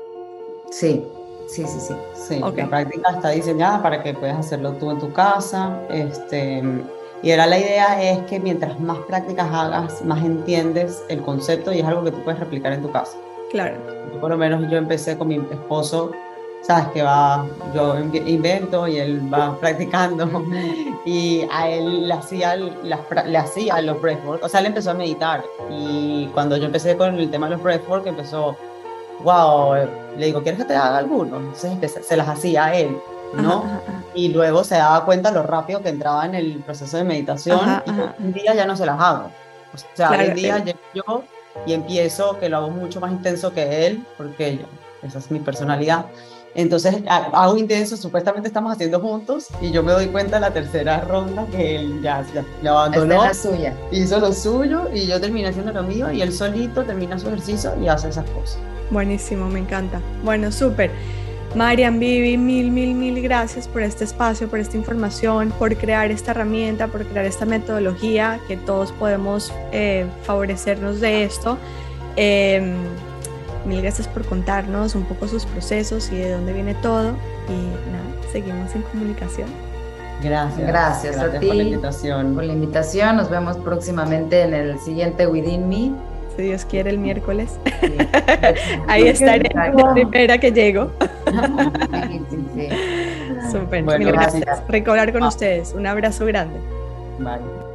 Sí, 0.70 1.05
sí, 1.48 1.64
sí, 1.66 1.80
sí. 1.80 1.94
Sí, 2.14 2.38
la 2.38 2.68
práctica 2.68 3.11
está 3.14 3.30
diseñada 3.30 3.82
para 3.82 4.03
que 4.03 4.14
puedas 4.14 4.38
hacerlo 4.38 4.72
tú 4.74 4.90
en 4.90 4.98
tu 4.98 5.12
casa. 5.12 5.80
Este, 5.90 6.62
y 7.22 7.30
ahora 7.32 7.46
la 7.46 7.59
idea 7.59 8.03
es 8.03 8.18
que 8.26 8.38
mientras 8.40 8.78
más 8.80 8.98
prácticas 9.01 9.48
hagas, 9.53 10.05
más 10.05 10.24
entiendes 10.24 11.03
el 11.09 11.20
concepto 11.20 11.72
y 11.72 11.80
es 11.80 11.84
algo 11.84 12.05
que 12.05 12.12
tú 12.12 12.22
puedes 12.22 12.40
replicar 12.40 12.72
en 12.72 12.82
tu 12.82 12.90
casa. 12.90 13.16
Claro. 13.51 13.76
por 14.20 14.30
lo 14.30 14.38
menos 14.38 14.70
yo 14.70 14.76
empecé 14.78 15.18
con 15.18 15.26
mi 15.26 15.34
esposo 15.34 16.12
sabes 16.63 16.89
que 16.89 17.03
va, 17.03 17.47
yo 17.75 17.99
invento 17.99 18.87
y 18.87 18.99
él 18.99 19.33
va 19.33 19.59
practicando 19.59 20.29
y 21.05 21.47
a 21.51 21.69
él 21.69 22.09
le 22.09 22.15
hacía, 22.15 22.57
le 22.57 23.39
hacía 23.39 23.81
los 23.83 24.01
breathwork, 24.01 24.45
o 24.45 24.49
sea, 24.49 24.61
él 24.61 24.67
empezó 24.67 24.91
a 24.91 24.95
meditar 24.95 25.43
y 25.71 26.27
cuando 26.35 26.57
yo 26.57 26.67
empecé 26.67 26.97
con 26.97 27.19
el 27.19 27.31
tema 27.31 27.47
de 27.49 27.55
los 27.55 27.63
breathwork 27.63 28.07
empezó, 28.07 28.57
wow, 29.23 29.75
le 30.17 30.27
digo, 30.27 30.43
¿quieres 30.43 30.61
que 30.61 30.67
te 30.67 30.75
haga 30.75 30.99
alguno? 30.99 31.39
Entonces 31.39 32.07
se 32.07 32.17
las 32.17 32.29
hacía 32.29 32.67
a 32.67 32.75
él, 32.75 32.97
¿no? 33.35 33.65
Y 34.15 34.29
luego 34.29 34.65
se 34.65 34.77
daba 34.77 35.05
cuenta 35.05 35.31
lo 35.31 35.43
rápido 35.43 35.83
que 35.83 35.89
entraba 35.89 36.27
en 36.27 36.35
el 36.35 36.59
proceso 36.59 36.97
de 36.97 37.05
meditación 37.05 37.61
y 37.87 38.23
un 38.23 38.33
día 38.33 38.55
ya 38.55 38.67
no 38.67 38.77
se 38.77 38.87
las 38.87 39.01
hago. 39.01 39.31
O 39.73 39.79
sea, 39.95 40.11
hoy 40.11 40.31
día 40.31 40.59
llego 40.59 40.79
yo 40.95 41.23
y 41.67 41.73
empiezo, 41.73 42.39
que 42.39 42.49
lo 42.49 42.59
hago 42.59 42.71
mucho 42.71 43.01
más 43.01 43.13
intenso 43.13 43.53
que 43.53 43.87
él, 43.87 44.05
porque 44.17 44.65
esa 45.03 45.19
es 45.19 45.31
mi 45.31 45.39
personalidad. 45.39 46.07
Entonces 46.55 46.96
hago 47.07 47.57
intenso, 47.57 47.96
supuestamente 47.96 48.48
estamos 48.48 48.72
haciendo 48.72 49.01
juntos 49.01 49.48
y 49.61 49.70
yo 49.70 49.82
me 49.82 49.92
doy 49.92 50.07
cuenta 50.09 50.36
en 50.36 50.42
la 50.42 50.53
tercera 50.53 51.01
ronda 51.03 51.46
que 51.46 51.76
él 51.76 52.01
ya, 52.03 52.24
ya 52.62 52.70
abandonó. 52.70 53.24
la 53.24 53.34
suya. 53.34 53.74
Hizo 53.92 54.18
lo 54.18 54.32
suyo 54.32 54.88
y 54.92 55.07
yo 55.07 55.20
terminé 55.20 55.48
haciendo 55.48 55.72
lo 55.72 55.82
mío 55.82 56.11
y 56.11 56.22
él 56.22 56.32
solito 56.32 56.84
termina 56.84 57.18
su 57.18 57.28
ejercicio 57.28 57.72
y 57.80 57.88
hace 57.88 58.09
esas 58.09 58.28
cosas. 58.30 58.59
Buenísimo, 58.90 59.48
me 59.48 59.61
encanta. 59.61 60.01
Bueno, 60.24 60.51
súper. 60.51 60.90
Marian 61.55 61.98
Vivi, 61.98 62.36
mil, 62.36 62.70
mil, 62.70 62.94
mil 62.94 63.20
gracias 63.22 63.66
por 63.66 63.82
este 63.82 64.05
espacio, 64.05 64.48
por 64.48 64.61
esta 64.61 64.76
información, 64.76 65.53
por 65.59 65.76
crear 65.76 66.11
esta 66.11 66.30
herramienta, 66.30 66.86
por 66.86 67.05
crear 67.07 67.24
esta 67.24 67.44
metodología 67.44 68.40
que 68.46 68.57
todos 68.57 68.92
podemos 68.92 69.53
eh, 69.72 70.07
favorecernos 70.22 71.01
de 71.01 71.24
esto. 71.24 71.59
Eh, 72.16 72.76
Mil 73.65 73.83
gracias 73.83 74.09
por 74.09 74.25
contarnos 74.25 74.95
un 74.95 75.05
poco 75.05 75.29
sus 75.29 75.45
procesos 75.45 76.11
y 76.13 76.17
de 76.17 76.33
dónde 76.33 76.53
viene 76.53 76.75
todo. 76.75 77.15
Y 77.49 77.91
nada, 77.91 78.33
seguimos 78.33 78.75
en 78.75 78.83
comunicación. 78.83 79.49
Gracias. 80.23 80.67
Gracias, 80.67 81.19
a 81.19 81.39
ti 81.39 81.47
por 81.47 81.57
la 81.57 81.63
invitación. 81.63 82.35
Por 82.35 82.45
la 82.45 82.53
invitación. 82.53 83.17
Nos 83.17 83.31
vemos 83.31 83.57
próximamente 83.59 84.43
en 84.43 84.55
el 84.55 84.79
siguiente 84.81 85.27
Within 85.27 85.69
Me. 85.69 85.93
Si 86.37 86.43
Dios 86.43 86.65
quiere, 86.65 86.91
el 86.91 86.99
miércoles. 86.99 87.59
Ahí 88.89 89.09
estaré 89.09 89.51
la 89.55 89.93
primera 89.93 90.39
que 90.39 90.53
llego. 90.53 90.91
Súper. 93.51 93.83
Mil 93.83 94.13
gracias. 94.13 94.63
Recobrar 94.69 95.13
con 95.13 95.23
ustedes. 95.25 95.75
Un 95.75 95.87
abrazo 95.87 96.27
grande. 96.27 96.59
Bye. 97.19 97.70